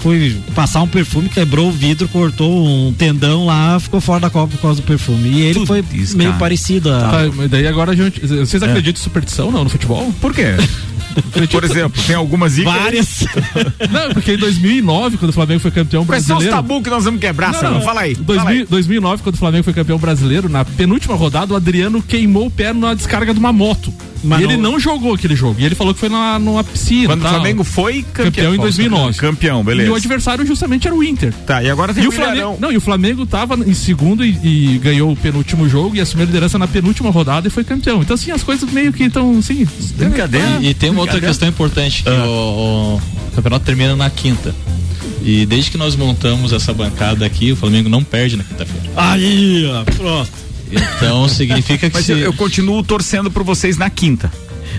Foi 0.00 0.34
passar 0.54 0.80
um 0.80 0.88
perfume, 0.88 1.28
quebrou 1.28 1.68
o 1.68 1.72
vidro, 1.72 2.08
cortou 2.08 2.66
um 2.66 2.90
tendão 2.90 3.44
lá, 3.44 3.78
ficou 3.78 4.00
fora 4.00 4.18
da 4.18 4.30
Copa 4.30 4.54
por 4.56 4.60
causa 4.62 4.80
do 4.80 4.86
perfume. 4.86 5.28
E 5.28 5.42
ele 5.42 5.54
Tudo 5.54 5.66
foi 5.66 5.84
isso, 5.92 6.16
meio 6.16 6.30
cara. 6.30 6.40
parecido 6.40 6.90
a. 6.90 7.00
Tá, 7.00 7.18
daí 7.50 7.66
agora 7.66 7.92
a 7.92 7.94
gente. 7.94 8.18
Vocês 8.18 8.62
acreditam 8.62 8.98
em 8.98 9.04
superstição 9.04 9.50
não 9.50 9.62
no 9.62 9.68
futebol? 9.68 10.10
Por 10.18 10.32
quê? 10.32 10.56
Por 11.50 11.64
exemplo, 11.64 12.02
tem 12.06 12.16
algumas 12.16 12.56
icas. 12.56 12.72
Várias. 12.72 13.24
Não, 13.90 14.12
porque 14.12 14.34
em 14.34 14.36
2009, 14.36 15.16
quando 15.16 15.30
o 15.30 15.32
Flamengo 15.32 15.60
foi 15.60 15.70
campeão 15.70 16.04
brasileiro. 16.04 16.40
Quais 16.40 16.44
são 16.44 16.60
os 16.60 16.68
tabu 16.68 16.82
que 16.82 16.90
nós 16.90 17.04
vamos 17.04 17.20
quebrar, 17.20 17.52
não, 17.52 17.74
não, 17.74 17.80
Fala 17.80 18.02
aí. 18.02 18.14
2000, 18.14 18.36
fala 18.36 18.50
aí. 18.50 18.64
2009, 18.64 19.22
quando 19.22 19.34
o 19.34 19.38
Flamengo 19.38 19.64
foi 19.64 19.72
campeão 19.72 19.98
brasileiro, 19.98 20.48
na 20.48 20.64
penúltima 20.64 21.14
rodada, 21.14 21.52
o 21.52 21.56
Adriano 21.56 22.02
queimou 22.02 22.46
o 22.46 22.50
pé 22.50 22.72
na 22.72 22.94
descarga 22.94 23.32
de 23.32 23.40
uma 23.40 23.52
moto. 23.52 23.92
Mas 24.22 24.40
e 24.40 24.44
ele 24.44 24.56
não 24.56 24.78
jogou 24.78 25.14
aquele 25.14 25.34
jogo. 25.34 25.60
E 25.60 25.64
ele 25.64 25.74
falou 25.74 25.94
que 25.94 26.00
foi 26.00 26.08
na, 26.08 26.38
numa 26.38 26.62
piscina. 26.62 27.08
Quando 27.08 27.22
tal. 27.22 27.30
o 27.30 27.34
Flamengo 27.34 27.64
foi 27.64 28.02
campeão, 28.02 28.24
campeão 28.24 28.54
em 28.54 28.58
2009. 28.58 29.18
Campeão, 29.18 29.64
beleza. 29.64 29.88
E 29.88 29.92
o 29.92 29.94
adversário 29.94 30.46
justamente 30.46 30.86
era 30.86 30.94
o 30.94 31.02
Inter. 31.02 31.32
Tá, 31.46 31.62
e 31.62 31.70
agora 31.70 31.94
tem 31.94 32.04
e 32.04 32.08
o 32.08 32.12
Flamengo. 32.12 32.56
Não, 32.60 32.70
e 32.70 32.76
o 32.76 32.80
Flamengo 32.80 33.24
tava 33.26 33.56
em 33.56 33.74
segundo 33.74 34.24
e, 34.24 34.38
e, 34.42 34.78
ganhou 34.78 35.10
o 35.12 35.16
penúltimo 35.16 35.68
jogo 35.68 35.96
e 35.96 36.00
assumiu 36.00 36.24
a 36.24 36.26
liderança 36.26 36.58
na 36.58 36.68
penúltima 36.68 37.10
rodada 37.10 37.48
e 37.48 37.50
foi 37.50 37.64
campeão. 37.64 38.02
Então, 38.02 38.14
assim, 38.14 38.30
as 38.30 38.42
coisas 38.42 38.70
meio 38.70 38.92
que 38.92 39.04
estão, 39.04 39.38
assim. 39.38 39.66
Brincadeira. 39.96 40.58
E, 40.60 40.68
e 40.68 40.74
tem 40.74 40.90
uma 40.90 41.00
outra 41.00 41.20
questão 41.20 41.48
importante: 41.48 42.02
que 42.02 42.08
ah. 42.08 42.24
o, 42.26 42.96
o 42.96 43.34
campeonato 43.34 43.64
termina 43.64 43.96
na 43.96 44.10
quinta. 44.10 44.54
E 45.22 45.44
desde 45.44 45.70
que 45.70 45.78
nós 45.78 45.96
montamos 45.96 46.52
essa 46.52 46.72
bancada 46.72 47.26
aqui, 47.26 47.52
o 47.52 47.56
Flamengo 47.56 47.88
não 47.88 48.02
perde 48.02 48.36
na 48.36 48.44
quinta-feira. 48.44 48.90
Aí, 48.96 49.66
ó, 49.66 49.84
pronto. 49.84 50.49
Então 50.70 51.28
significa 51.28 51.88
que. 51.88 51.96
Mas 51.96 52.06
se... 52.06 52.12
eu, 52.12 52.18
eu, 52.18 52.32
continuo 52.32 52.82
torcendo 52.82 53.30
por 53.30 53.42
vocês 53.42 53.76
na 53.76 53.90
quinta. 53.90 54.30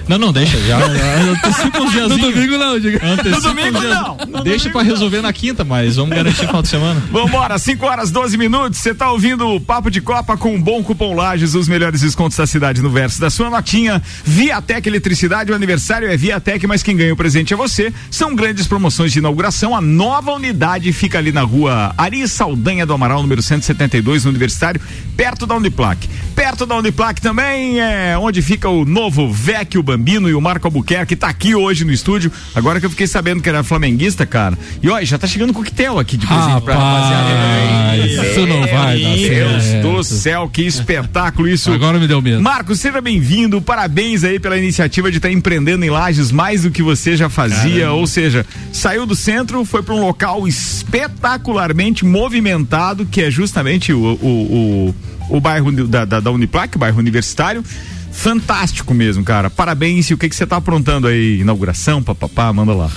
Não, 0.08 0.18
não, 0.18 0.32
deixa 0.34 0.60
já. 0.62 0.78
Antecipa 0.78 1.80
uns 1.80 1.92
dias. 1.94 2.10
No 2.10 2.18
domingo 2.18 2.58
não, 2.58 2.80
diga. 2.80 3.00
No 3.06 3.42
domingo 3.42 3.82
não. 3.82 4.18
No 4.28 4.44
deixa 4.44 4.70
domingo 4.70 4.72
pra 4.72 4.82
resolver 4.82 5.18
não. 5.18 5.24
na 5.24 5.34
quinta, 5.34 5.64
mas 5.64 5.96
vamos 5.96 6.16
garantir 6.16 6.44
o 6.44 6.48
final 6.48 6.62
de 6.62 6.68
semana. 6.68 7.02
Vambora, 7.12 7.58
5 7.58 7.86
horas 7.86 8.12
12 8.12 8.38
minutos. 8.38 8.80
Você 8.80 8.94
tá 8.94 9.12
ouvindo 9.12 9.48
o 9.48 9.60
Papo 9.60 9.90
de 9.90 10.02
Copa 10.02 10.36
com 10.38 10.56
um 10.56 10.62
bom 10.62 10.84
cupom 10.84 11.14
Lages, 11.16 11.56
os 11.56 11.68
melhores 11.68 12.02
descontos 12.02 12.38
da 12.38 12.48
cidade 12.48 12.82
no 12.82 12.90
verso 12.90 13.20
da 13.20 13.30
sua 13.30 13.50
notinha. 13.50 14.02
Viatec 14.24 14.88
Eletricidade, 14.88 15.52
o 15.52 15.56
aniversário 15.56 16.10
é 16.10 16.18
Viatec, 16.18 16.66
mas 16.68 16.84
quem 16.84 16.96
ganha 16.96 17.14
o 17.14 17.18
presente 17.18 17.54
é 17.54 17.58
você. 17.58 17.94
São 18.10 18.36
grandes 18.36 18.68
promoções 18.68 19.12
de 19.12 19.20
inauguração. 19.20 19.76
A 19.76 19.82
nova 19.82 20.32
unidade 20.32 20.92
fica 20.94 21.18
ali 21.18 21.32
na 21.32 21.42
rua 21.42 21.94
Ari 21.98 22.28
Saldanha 22.28 22.86
do 22.86 22.94
Amaral, 22.94 23.22
número 23.22 23.42
172, 23.42 24.26
no 24.26 24.30
Universitário, 24.30 24.82
perto 25.16 25.46
da 25.46 25.56
Uniplac. 25.56 26.08
Perto 26.36 26.66
da 26.66 26.76
Uniplac 26.76 27.22
também 27.22 27.80
é 27.80 28.18
onde 28.18 28.42
fica 28.42 28.70
o 28.70 28.86
novo 28.86 29.32
Vecchio 29.32 29.84
Bambino 29.92 30.30
e 30.30 30.34
o 30.34 30.40
Marco 30.40 30.68
Albuquerque 30.68 31.16
tá 31.16 31.28
aqui 31.28 31.54
hoje 31.54 31.84
no 31.84 31.92
estúdio. 31.92 32.32
Agora 32.56 32.80
que 32.80 32.86
eu 32.86 32.90
fiquei 32.90 33.08
sabendo 33.08 33.42
que 33.42 33.50
era 33.50 33.62
flamenguista, 33.64 34.26
cara. 34.26 34.58
E 34.82 34.90
olha, 34.90 35.06
já 35.06 35.18
tá 35.18 35.28
chegando 35.28 35.54
coquetel 35.54 36.00
aqui 36.00 36.16
de 36.16 36.26
presente 36.26 36.48
Rapaz, 36.48 36.64
pra 36.64 36.76
rapaziada. 36.76 38.08
Isso 38.08 38.46
não 38.46 38.62
vai 38.62 39.02
dar 39.02 39.16
Deus 39.16 39.64
certo. 39.64 39.92
do 39.92 40.04
céu, 40.04 40.50
que 40.50 40.62
espetáculo 40.62 41.48
isso. 41.48 41.72
Agora 41.72 42.00
me 42.00 42.08
deu 42.08 42.22
medo. 42.22 42.42
Marcos, 42.42 42.80
seja 42.80 43.02
bem-vindo. 43.02 43.62
Parabéns 43.62 44.24
aí 44.24 44.40
pela 44.40 44.58
iniciativa 44.58 45.12
de 45.12 45.18
estar 45.18 45.30
empreendendo 45.30 45.84
em 45.84 45.90
Lages 45.90 46.32
mais 46.32 46.62
do 46.64 46.72
que 46.72 46.82
você 46.82 47.18
já 47.18 47.30
fazia. 47.30 47.92
Ou 47.92 48.08
seja, 48.08 48.46
saiu 48.72 49.06
do 49.06 49.16
centro, 49.16 49.66
foi 49.66 49.84
para 49.84 49.94
um 49.94 50.02
local 50.02 50.48
espetacularmente 50.48 52.06
movimentado, 52.06 53.06
que 53.06 53.22
é 53.22 53.30
justamente 53.30 53.92
o, 53.92 54.00
o, 54.00 54.96
o, 55.30 55.38
o 55.38 55.42
bairro 55.42 55.72
da, 55.88 56.06
da, 56.06 56.20
da 56.20 56.32
Uniplac, 56.32 56.76
o 56.76 56.80
bairro 56.80 57.00
universitário. 57.00 57.64
Fantástico 58.12 58.94
mesmo, 58.94 59.24
cara. 59.24 59.50
Parabéns. 59.50 60.10
E 60.10 60.13
o 60.13 60.18
que 60.18 60.30
que 60.30 60.36
você 60.36 60.46
tá 60.46 60.58
aprontando 60.58 61.08
aí? 61.08 61.39
Inauguração, 61.39 62.03
papapá, 62.03 62.51
manda 62.53 62.74
lá. 62.74 62.89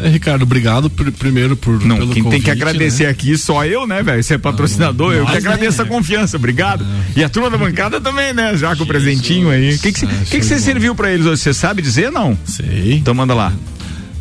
É, 0.00 0.08
Ricardo, 0.08 0.42
obrigado 0.42 0.88
pr- 0.88 1.10
primeiro 1.10 1.56
por. 1.56 1.84
Não, 1.84 1.96
quem 1.98 2.06
tem 2.08 2.14
que 2.14 2.22
convite, 2.22 2.50
agradecer 2.52 3.04
né? 3.04 3.10
aqui 3.10 3.36
só 3.36 3.64
eu, 3.66 3.84
né, 3.84 4.00
velho? 4.00 4.22
Você 4.22 4.34
é 4.34 4.38
patrocinador, 4.38 5.12
eu 5.12 5.26
que 5.26 5.36
agradeço 5.36 5.82
a 5.82 5.84
confiança, 5.84 6.36
obrigado. 6.36 6.86
E 7.16 7.24
a 7.24 7.28
turma 7.28 7.50
da 7.50 7.58
bancada 7.58 8.00
também, 8.00 8.32
né? 8.32 8.56
Já 8.56 8.76
com 8.76 8.84
o 8.84 8.86
presentinho 8.86 9.50
aí. 9.50 9.74
O 9.74 9.78
que 9.80 9.90
que 9.92 9.98
você 9.98 10.06
Ah, 10.06 10.24
que 10.30 10.38
que 10.38 10.44
você 10.46 10.54
de 10.54 10.60
serviu 10.62 10.94
pra 10.94 11.10
eles 11.12 11.26
hoje? 11.26 11.42
Você 11.42 11.52
sabe 11.52 11.82
dizer, 11.82 12.12
não? 12.12 12.38
Sei. 12.44 12.94
Então 12.94 13.12
manda 13.12 13.34
lá. 13.34 13.52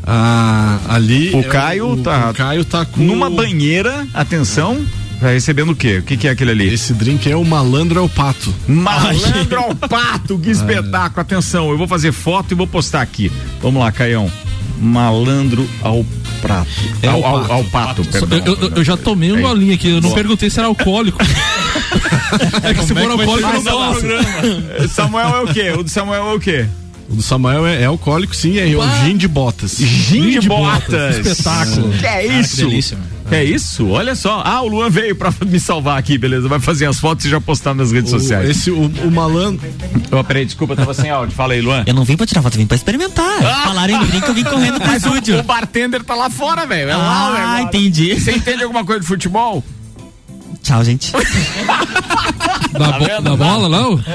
Ah, 0.04 0.80
ali. 0.90 1.30
O 1.36 1.40
é 1.42 1.44
Caio 1.44 1.90
o, 1.92 1.98
tá- 1.98 2.32
O 2.32 2.34
Caio 2.34 2.66
tá 2.66 2.84
com. 2.86 3.04
Numa 3.04 3.30
banheira, 3.30 4.08
atenção, 4.16 4.84
tá 5.20 5.30
recebendo 5.30 5.72
o 5.72 5.76
quê? 5.76 5.98
O 6.00 6.04
que 6.04 6.18
que 6.18 6.28
é 6.28 6.32
aquele 6.32 6.52
ali? 6.52 6.74
Esse 6.74 6.94
drink 6.94 7.30
é 7.30 7.36
o 7.36 7.44
malandro 7.44 8.00
ao 8.00 8.10
pato. 8.10 8.54
Malandro 8.68 9.60
ao 9.60 9.76
pato, 9.76 10.38
que 10.40 10.50
espetáculo. 10.52 11.22
Atenção, 11.22 11.70
eu 11.70 11.78
vou 11.78 11.88
fazer 11.88 12.12
foto 12.12 12.52
e 12.54 12.56
vou 12.56 12.68
postar 12.68 13.02
aqui. 13.02 13.32
Vamos 13.62 13.82
lá, 13.82 13.92
Caião. 13.92 14.32
Malandro 14.80 15.68
ao 15.82 16.06
prato. 16.42 16.70
É 17.02 17.08
ao, 17.08 17.26
ao 17.26 17.36
ao, 17.36 17.42
pato. 17.42 17.52
ao 17.54 17.64
pato, 17.64 18.06
perdão. 18.06 18.40
Eu, 18.46 18.56
eu- 18.56 18.72
eu 18.78 18.84
já 18.84 18.96
tomei 18.96 19.32
um 19.32 19.42
golinho 19.42 19.74
aqui, 19.74 19.88
eu 19.90 19.96
não 19.96 20.02
Boa. 20.02 20.16
perguntei 20.16 20.50
se 20.50 20.60
era 20.60 20.68
alcoólico. 20.68 21.18
é 22.64 22.74
que 22.74 22.84
se 22.86 22.94
for 22.94 23.10
alcoólico, 23.12 23.50
eu 23.50 23.54
não 23.54 23.64
posso. 23.64 24.90
Samuel 24.94 25.36
é 25.36 25.42
o 25.42 25.48
quê? 25.54 25.72
O 25.72 25.84
do 25.84 25.90
Samuel 25.90 26.30
é 26.30 26.34
o 26.34 26.40
quê? 26.40 26.66
O 27.10 27.16
do 27.16 27.22
Samuel 27.24 27.66
é, 27.66 27.82
é 27.82 27.86
alcoólico, 27.86 28.36
sim, 28.36 28.60
é, 28.60 28.72
é 28.72 28.76
o 28.76 28.82
gin 29.04 29.18
de 29.18 29.28
botas. 29.28 29.78
Gin 29.78 30.40
de 30.40 30.48
botas. 30.48 31.26
Espetáculo. 31.26 31.90
Que 31.94 32.06
é 32.06 32.28
que 32.28 32.34
isso? 32.34 32.58
delícia, 32.58 32.98
mano. 32.98 33.10
Que 33.30 33.36
é 33.36 33.44
isso? 33.44 33.90
Olha 33.90 34.16
só. 34.16 34.42
Ah, 34.46 34.62
o 34.62 34.68
Luan 34.70 34.90
veio 34.90 35.14
pra 35.16 35.34
me 35.46 35.60
salvar 35.60 35.98
aqui, 36.00 36.18
beleza? 36.18 36.48
Vai 36.48 36.60
fazer 36.62 36.86
as 36.86 36.98
fotos 37.00 37.26
e 37.26 37.30
já 37.30 37.42
postar 37.42 37.74
nas 37.74 37.92
redes 37.92 38.14
O, 38.14 38.20
sociais. 38.20 38.50
esse, 38.50 38.72
o, 38.72 38.86
o 38.88 39.12
malandro. 39.12 39.68
Oh, 40.12 40.24
peraí, 40.24 40.46
desculpa, 40.46 40.74
eu 40.74 40.78
tava 40.78 40.94
sem 40.94 41.10
áudio. 41.10 41.36
Fala 41.36 41.54
aí, 41.54 41.62
Luan. 41.62 41.84
Eu 41.86 41.94
não 41.94 42.06
vim 42.06 42.16
pra 42.16 42.26
tirar 42.26 42.42
foto, 42.42 42.54
eu 42.54 42.60
vim 42.60 42.68
pra 42.68 42.76
experimentar. 42.76 43.42
Falaram 43.64 44.02
em 44.02 44.06
drink, 44.08 44.28
eu 44.28 44.34
vim 44.34 44.44
correndo 44.46 44.80
pro 44.80 44.94
estúdio. 44.96 45.40
o 45.40 45.44
bartender 45.44 46.04
tá 46.04 46.16
lá 46.16 46.30
fora, 46.30 46.66
velho. 46.66 46.90
É 46.92 46.96
lá, 46.96 47.28
Ah, 47.28 47.56
velho. 47.56 47.68
entendi. 47.68 48.18
Você 48.20 48.32
entende 48.32 48.64
alguma 48.64 48.86
coisa 48.86 49.02
de 49.02 49.08
futebol? 49.08 49.62
Tchau, 50.64 50.84
gente. 50.84 51.12
Da, 52.78 52.92
bo- 53.00 53.22
da 53.24 53.36
bola, 53.36 53.70
não? 53.70 53.98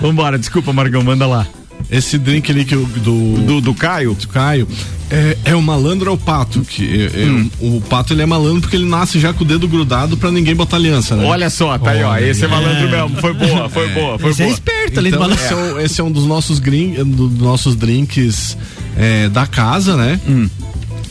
Vambora, 0.00 0.38
desculpa, 0.38 0.72
Margão, 0.72 1.02
manda 1.02 1.26
lá. 1.26 1.46
Esse 1.90 2.18
drink 2.18 2.50
ali 2.50 2.64
que 2.64 2.74
eu, 2.74 2.84
do, 2.86 3.38
Do, 3.46 3.60
do 3.60 3.74
Caio? 3.74 4.14
do 4.14 4.26
Caio 4.28 4.66
é, 5.10 5.36
é 5.44 5.54
o 5.54 5.62
malandro 5.62 6.10
ao 6.10 6.16
pato. 6.16 6.62
Que 6.62 7.02
é- 7.14 7.22
é 7.22 7.26
Hum. 7.26 7.50
o, 7.60 7.76
o 7.76 7.80
pato 7.82 8.12
ele 8.14 8.22
é 8.22 8.26
malandro 8.26 8.62
porque 8.62 8.74
ele 8.76 8.86
nasce 8.86 9.20
já 9.20 9.32
com 9.32 9.44
o 9.44 9.46
dedo 9.46 9.68
grudado 9.68 10.16
pra 10.16 10.30
ninguém 10.30 10.54
botar 10.56 10.76
aliança, 10.76 11.14
né? 11.14 11.24
Olha 11.24 11.48
só, 11.50 11.78
tá 11.78 11.90
aí, 11.90 12.02
ó. 12.02 12.16
Esse 12.16 12.44
é 12.44 12.48
malandro 12.48 12.88
mesmo. 12.90 13.20
Foi 13.20 13.32
boa, 13.34 13.68
foi 13.68 13.88
boa, 13.88 14.18
foi 14.18 14.30
Esse 14.30 14.42
é 14.42 14.46
boa. 14.46 14.54
esperto, 14.54 14.98
além 14.98 15.12
do 15.12 15.16
Então, 15.18 15.32
esse, 15.34 15.52
é 15.52 15.56
um, 15.56 15.80
esse 15.80 16.00
é 16.00 16.04
um 16.04 16.10
dos 16.10 16.26
nossos, 16.26 16.58
grin, 16.58 16.94
do- 17.04 17.28
dos 17.28 17.38
nossos 17.38 17.76
drinks 17.76 18.56
é, 18.96 19.28
da 19.28 19.46
casa, 19.46 19.96
né? 19.96 20.18
Hum. 20.26 20.48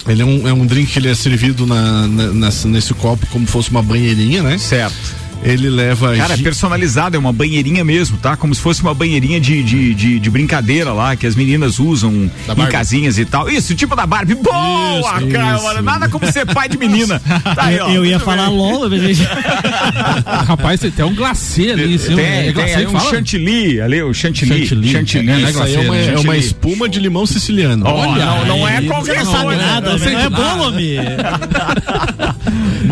Ele 0.08 0.22
é 0.22 0.26
um, 0.26 0.48
é 0.50 0.52
um 0.54 0.66
drink 0.66 0.92
que 0.92 1.00
ele 1.00 1.08
é 1.08 1.16
servido 1.16 1.66
na, 1.66 2.08
na- 2.08 2.28
nessa- 2.34 2.68
nesse 2.68 2.94
copo 2.94 3.26
como 3.28 3.48
fosse 3.48 3.70
uma 3.72 3.82
banheirinha, 3.82 4.44
né? 4.44 4.58
Certo. 4.58 5.23
Ele 5.44 5.70
leva. 5.70 6.16
Cara, 6.16 6.34
é 6.34 6.38
personalizado, 6.38 7.16
é 7.16 7.20
uma 7.20 7.34
banheirinha 7.34 7.84
mesmo, 7.84 8.18
tá? 8.18 8.36
Como 8.38 8.54
se 8.54 8.62
fosse 8.62 8.82
uma 8.82 8.94
banheirinha 8.94 9.40
de, 9.40 9.64
de, 9.64 9.94
de, 9.94 10.20
de 10.20 10.30
brincadeira 10.30 10.94
lá, 10.94 11.16
que 11.16 11.26
as 11.28 11.36
meninas 11.36 11.80
usam 11.80 12.12
em 12.58 12.66
casinhas 12.68 13.18
e 13.18 13.26
tal. 13.26 13.50
Isso, 13.50 13.76
tipo 13.76 13.96
da 13.96 14.06
Barbie. 14.06 14.36
Boa, 14.36 15.20
Isso, 15.20 15.28
cara, 15.30 15.58
isso. 15.58 15.82
Nada 15.82 16.10
como 16.10 16.32
ser 16.32 16.46
pai 16.46 16.70
de 16.70 16.78
menina. 16.78 17.22
Tá 17.54 17.66
aí, 17.66 17.80
ó. 17.80 17.90
eu 17.90 18.06
ia 18.06 18.18
Muito 18.18 18.26
falar 18.26 18.48
bem. 18.48 18.58
LOL, 18.58 18.90
mas 18.90 19.20
Rapaz, 20.48 20.80
tem 20.80 20.90
até 20.90 21.06
um 21.06 21.14
glacê 21.14 21.72
ali. 21.72 22.00
Tem, 22.00 22.20
é 22.20 22.44
tem 22.44 22.54
glacê 22.54 22.76
que 22.78 22.88
um 22.88 22.92
fala? 22.92 23.10
chantilly 23.12 23.82
ali, 23.82 24.02
o 24.02 24.14
chantilly. 24.14 24.66
Chantilly. 24.66 24.92
Chantilly. 24.92 25.30
É, 25.30 25.36
né, 25.36 25.50
é 25.50 25.52
glacê, 25.52 25.78
uma, 25.78 25.96
né? 25.96 26.14
é 26.14 26.20
uma 26.20 26.38
espuma 26.38 26.90
de 26.90 27.00
limão 27.00 27.26
siciliano. 27.26 27.86
Olha 27.86 28.26
não, 28.26 28.46
não 28.46 28.68
é 28.68 28.82
qualquer 28.82 29.24
coisa. 29.26 29.56
nada, 29.56 29.92
não 29.92 30.00
sei 30.00 30.14
não 30.14 30.20
é 30.20 30.30
nada. 30.30 30.54
homem. 30.64 30.96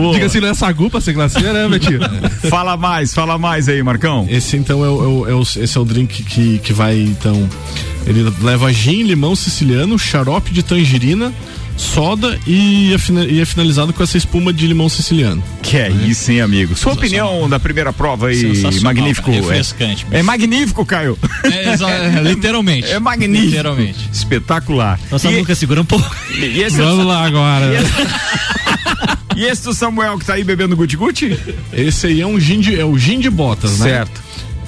Boa. 0.02 0.14
Diga 0.14 0.26
assim, 0.26 0.40
não 0.40 0.48
é 0.50 0.54
sagu 0.54 0.90
pra 0.90 1.00
ser 1.02 1.14
glacê, 1.14 1.40
né, 1.40 1.68
Betinho? 1.70 2.00
Fala 2.50 2.76
mais, 2.78 3.14
fala 3.14 3.38
mais 3.38 3.70
aí, 3.70 3.82
Marcão. 3.84 4.26
Esse 4.30 4.58
então 4.58 4.84
é 4.84 4.90
o, 4.90 5.04
é 5.04 5.08
o- 5.08 5.30
é 5.30 5.36
o- 5.36 5.42
esse 5.64 5.78
é 5.78 5.80
o 5.82 5.86
drink 5.86 6.24
que, 6.24 6.60
que 6.60 6.74
vai 6.74 6.98
então. 7.00 7.48
Ele 8.08 8.32
leva 8.42 8.72
gin, 8.74 9.04
limão 9.04 9.36
siciliano, 9.36 9.98
xarope 10.00 10.52
de 10.52 10.64
tangerina, 10.64 11.32
soda 11.78 12.38
e 12.48 12.94
é, 12.94 13.24
e 13.32 13.40
é 13.40 13.46
finalizado 13.46 13.94
com 13.94 14.02
essa 14.02 14.18
espuma 14.18 14.52
de 14.52 14.66
limão 14.66 14.90
siciliano. 14.90 15.44
Que 15.62 15.78
é 15.78 15.90
isso, 15.90 16.32
hein, 16.32 16.42
amigo? 16.42 16.76
Sua 16.76 16.94
opinião 16.94 17.48
da 17.48 17.60
primeira 17.60 17.94
prova 17.94 18.28
aí, 18.28 18.64
magnífico. 18.82 19.30
refrescante. 19.30 20.06
É, 20.12 20.20
é 20.20 20.24
magnífico, 20.24 20.84
Caio. 20.86 21.18
É, 21.44 22.18
é, 22.20 22.22
literalmente. 22.24 22.88
É 22.90 23.00
magnífico. 23.00 23.46
Literalmente. 23.52 24.10
Espetacular. 24.12 25.00
Nossa, 25.12 25.30
e, 25.30 25.38
Lucas, 25.38 25.58
segura 25.60 25.82
um 25.82 25.86
pouco. 25.86 26.10
e 26.40 26.62
esse, 26.64 26.78
Vamos 26.78 27.06
lá 27.06 27.24
agora. 27.26 27.66
e 29.36 29.46
esse 29.46 29.64
do 29.64 29.74
Samuel 29.74 30.18
que 30.18 30.26
tá 30.26 30.34
aí 30.34 30.44
bebendo 30.44 30.76
guti-guti? 30.76 31.38
Esse 31.74 32.08
aí 32.08 32.22
é 32.22 32.28
um 32.28 32.40
gin 32.40 32.60
de, 32.60 32.80
é 32.80 32.86
o 32.86 32.98
gin 32.98 33.20
de 33.20 33.30
botas, 33.30 33.80
né? 33.80 33.90
Certo. 33.90 34.22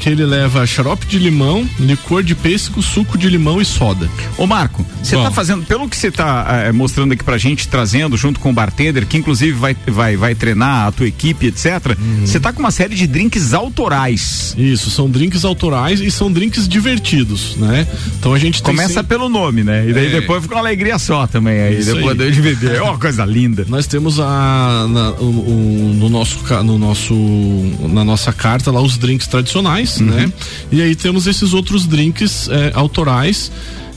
Que 0.03 0.09
ele 0.09 0.25
leva 0.25 0.67
xarope 0.67 1.05
de 1.07 1.17
limão, 1.17 1.65
licor 1.79 2.23
de 2.23 2.35
pêssego, 2.35 2.81
suco 2.81 3.17
de 3.17 3.29
limão 3.29 3.61
e 3.61 3.65
soda. 3.65 4.09
Ô 4.37 4.45
Marco, 4.45 4.85
você 5.01 5.15
tá 5.15 5.31
fazendo, 5.31 5.63
pelo 5.65 5.87
que 5.87 5.95
você 5.95 6.11
tá 6.11 6.45
eh, 6.65 6.71
mostrando 6.73 7.13
aqui 7.13 7.23
pra 7.23 7.37
gente, 7.37 7.69
trazendo 7.69 8.17
junto 8.17 8.37
com 8.41 8.49
o 8.49 8.53
bartender, 8.53 9.05
que 9.07 9.15
inclusive 9.17 9.53
vai, 9.53 9.73
vai, 9.87 10.17
vai 10.17 10.35
treinar 10.35 10.87
a 10.87 10.91
tua 10.91 11.07
equipe, 11.07 11.47
etc. 11.47 11.95
Você 12.19 12.37
tá 12.37 12.51
com 12.51 12.59
uma 12.59 12.69
série 12.71 12.95
de 12.95 13.07
drinks 13.07 13.53
autorais. 13.53 14.53
Isso, 14.57 14.89
são 14.89 15.09
drinks 15.09 15.45
autorais 15.45 16.01
e 16.01 16.11
são 16.11 16.29
drinks 16.29 16.67
divertidos, 16.67 17.55
né? 17.55 17.87
Então 18.19 18.33
a 18.33 18.39
gente 18.39 18.61
tem 18.61 18.75
Começa 18.75 19.01
pelo 19.05 19.29
nome, 19.29 19.63
né? 19.63 19.87
E 19.87 19.93
daí 19.93 20.07
É. 20.07 20.19
depois 20.19 20.41
fica 20.43 20.55
uma 20.55 20.61
alegria 20.61 20.99
só 20.99 21.25
também 21.27 21.61
aí, 21.61 21.79
Isso 21.79 21.95
depois 21.95 22.19
aí. 22.19 22.29
de 22.31 22.41
beber. 22.41 22.75
É 22.75 22.81
uma 22.81 22.97
coisa 22.97 23.23
linda. 23.23 23.65
Nós 23.69 23.87
temos 23.87 24.19
a 24.19 24.85
na, 24.89 25.11
o, 25.11 25.23
o- 25.23 25.93
no 25.95 26.09
nosso 26.09 26.39
no 26.63 26.77
nosso 26.77 27.13
na 27.89 28.03
nossa 28.03 28.33
carta 28.33 28.69
lá 28.69 28.81
os 28.81 28.97
drinks 28.97 29.27
tradicionais, 29.27 29.92
Uhum. 29.99 30.07
né? 30.07 30.31
E 30.71 30.81
aí 30.81 30.95
temos 30.95 31.27
esses 31.27 31.53
outros 31.53 31.85
drinks 31.85 32.47
é, 32.49 32.71
autorais. 32.73 33.51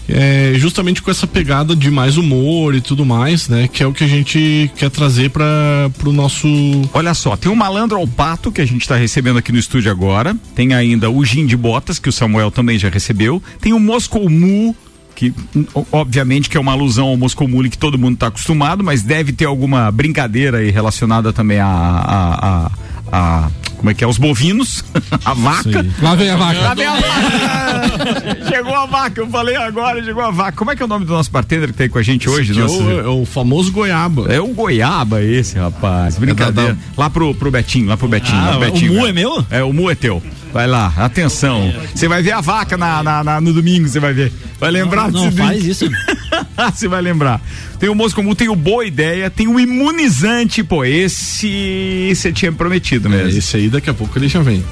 é, 0.09 0.53
justamente 0.57 1.03
com 1.03 1.11
essa 1.11 1.27
pegada 1.27 1.75
de 1.75 1.91
mais 1.91 2.17
humor 2.17 2.75
e 2.77 2.81
tudo 2.81 3.05
mais, 3.05 3.49
né? 3.49 3.67
Que 3.67 3.83
é 3.83 3.87
o 3.89 3.93
que 3.93 4.05
a 4.05 4.07
gente 4.07 4.71
quer 4.77 4.89
trazer 4.89 5.31
para 5.31 5.91
pro 5.99 6.13
nosso 6.13 6.47
Olha 6.95 7.13
só, 7.13 7.37
tem 7.37 7.51
o 7.51 7.57
malandro 7.57 7.99
ao 7.99 8.07
pato 8.07 8.53
que 8.53 8.61
a 8.61 8.65
gente 8.65 8.83
está 8.83 8.95
recebendo 8.95 9.37
aqui 9.39 9.51
no 9.51 9.59
estúdio 9.59 9.91
agora. 9.91 10.37
Tem 10.55 10.75
ainda 10.75 11.11
o 11.11 11.25
gin 11.25 11.45
de 11.45 11.57
botas 11.57 11.99
que 11.99 12.09
o 12.09 12.13
Samuel 12.13 12.53
também 12.53 12.79
já 12.79 12.89
recebeu. 12.89 13.43
Tem 13.61 13.73
o 13.73 13.81
Moscou 13.81 14.31
Mu 14.31 14.77
que 15.17 15.33
o- 15.75 15.85
obviamente 15.91 16.49
que 16.51 16.59
é 16.59 16.61
uma 16.61 16.73
alusão 16.73 17.07
ao 17.09 17.17
Moscou 17.17 17.49
Mule 17.49 17.71
que 17.71 17.79
todo 17.79 17.97
mundo 17.99 18.15
está 18.15 18.27
acostumado, 18.27 18.85
mas 18.85 19.03
deve 19.03 19.33
ter 19.33 19.47
alguma 19.47 19.91
brincadeira 19.91 20.59
aí 20.59 20.71
relacionada 20.71 21.33
também 21.33 21.59
a, 21.59 21.67
a, 21.67 22.67
a- 22.67 22.71
a- 23.11 23.51
como 23.77 23.91
é 23.91 23.95
que 23.95 24.03
é 24.03 24.07
os 24.07 24.19
bovinos, 24.19 24.85
a 25.25 25.35
vaca. 25.35 25.87
Lá 26.03 26.15
vem 26.15 26.31
a 26.31 26.37
vaca. 26.37 26.61
Cadê 26.61 26.85
a 26.85 26.95
vaca? 26.97 28.49
chegou 28.49 28.75
a 28.75 28.87
vaca, 28.87 29.21
eu 29.21 29.29
falei 29.29 29.57
agora, 29.57 30.03
chegou 30.03 30.23
a 30.23 30.31
vaca. 30.31 30.53
Como 30.57 30.71
é 30.71 30.77
que 30.77 30.83
é 30.83 30.85
o 30.85 30.89
nome 30.89 31.05
do 31.05 31.13
nosso 31.13 31.31
bartender 31.31 31.69
que 31.69 31.75
tá 31.75 31.85
aí 31.85 31.89
com 31.89 31.99
a 31.99 32.03
gente 32.03 32.29
hoje? 32.29 32.53
é, 32.53 32.63
Nosso- 32.63 32.83
o, 32.83 33.01
é 33.01 33.07
o 33.09 33.25
famoso 33.27 33.71
goiaba. 33.73 34.33
é 34.33 34.41
o 34.41 34.49
Goiaba 34.49 35.23
esse, 35.23 35.59
rapaz. 35.59 36.17
Brincadeira. 36.19 36.71
É 36.71 36.73
da- 36.75 36.79
Lá 36.97 37.11
pro, 37.11 37.35
pro 37.35 37.51
Betinho, 37.51 37.89
lá 37.89 37.97
pro 37.97 38.09
Betinho. 38.09 38.37
lá 38.39 38.49
Ah, 38.55 38.57
pro 38.59 38.69
o 38.69 38.71
Betinho, 38.73 38.95
Mu 38.95 39.07
é 39.07 39.13
meu? 39.13 39.47
É, 39.51 39.63
o 39.63 39.73
Mu 39.73 39.91
é 39.91 39.95
teu. 39.95 40.23
Vai 40.53 40.67
lá, 40.67 40.93
atenção. 40.97 41.71
Você 41.95 42.09
vai 42.09 42.23
ver 42.23 42.33
a 42.33 42.41
vaca 42.41 42.77
na, 42.79 43.03
na- 43.03 43.23
na- 43.23 43.41
no 43.41 43.53
domingo, 43.53 43.87
você 43.89 44.01
vai 44.01 44.15
ver. 44.15 44.33
Vai 44.59 44.71
lembrar 44.71 45.11
Não, 45.13 45.25
desse 45.27 45.37
faz 45.37 45.51
drink. 45.59 45.71
isso. 45.71 45.85
Você 46.75 46.89
vai 46.89 47.01
lembrar. 47.03 47.41
Tem 47.79 47.89
o 47.89 47.95
Moscou 47.95 48.23
Mu, 48.25 48.35
tem 48.35 48.49
o 48.49 48.57
Boa 48.57 48.85
Ideia, 48.85 49.31
tem 49.31 49.47
o 49.49 49.59
Imunizante. 49.61 50.63
Pô, 50.63 50.85
esse 50.85 52.13
você 52.15 52.33
tinha 52.33 52.51
prometido 52.53 53.09
É, 53.09 53.11
mesmo. 53.25 53.39
esse 53.39 53.57
aí 53.57 53.69
daqui 53.69 53.91
a 53.91 53.95
pouco 53.95 54.19
ele 54.19 54.29
já 54.29 54.41
vem. 54.41 54.65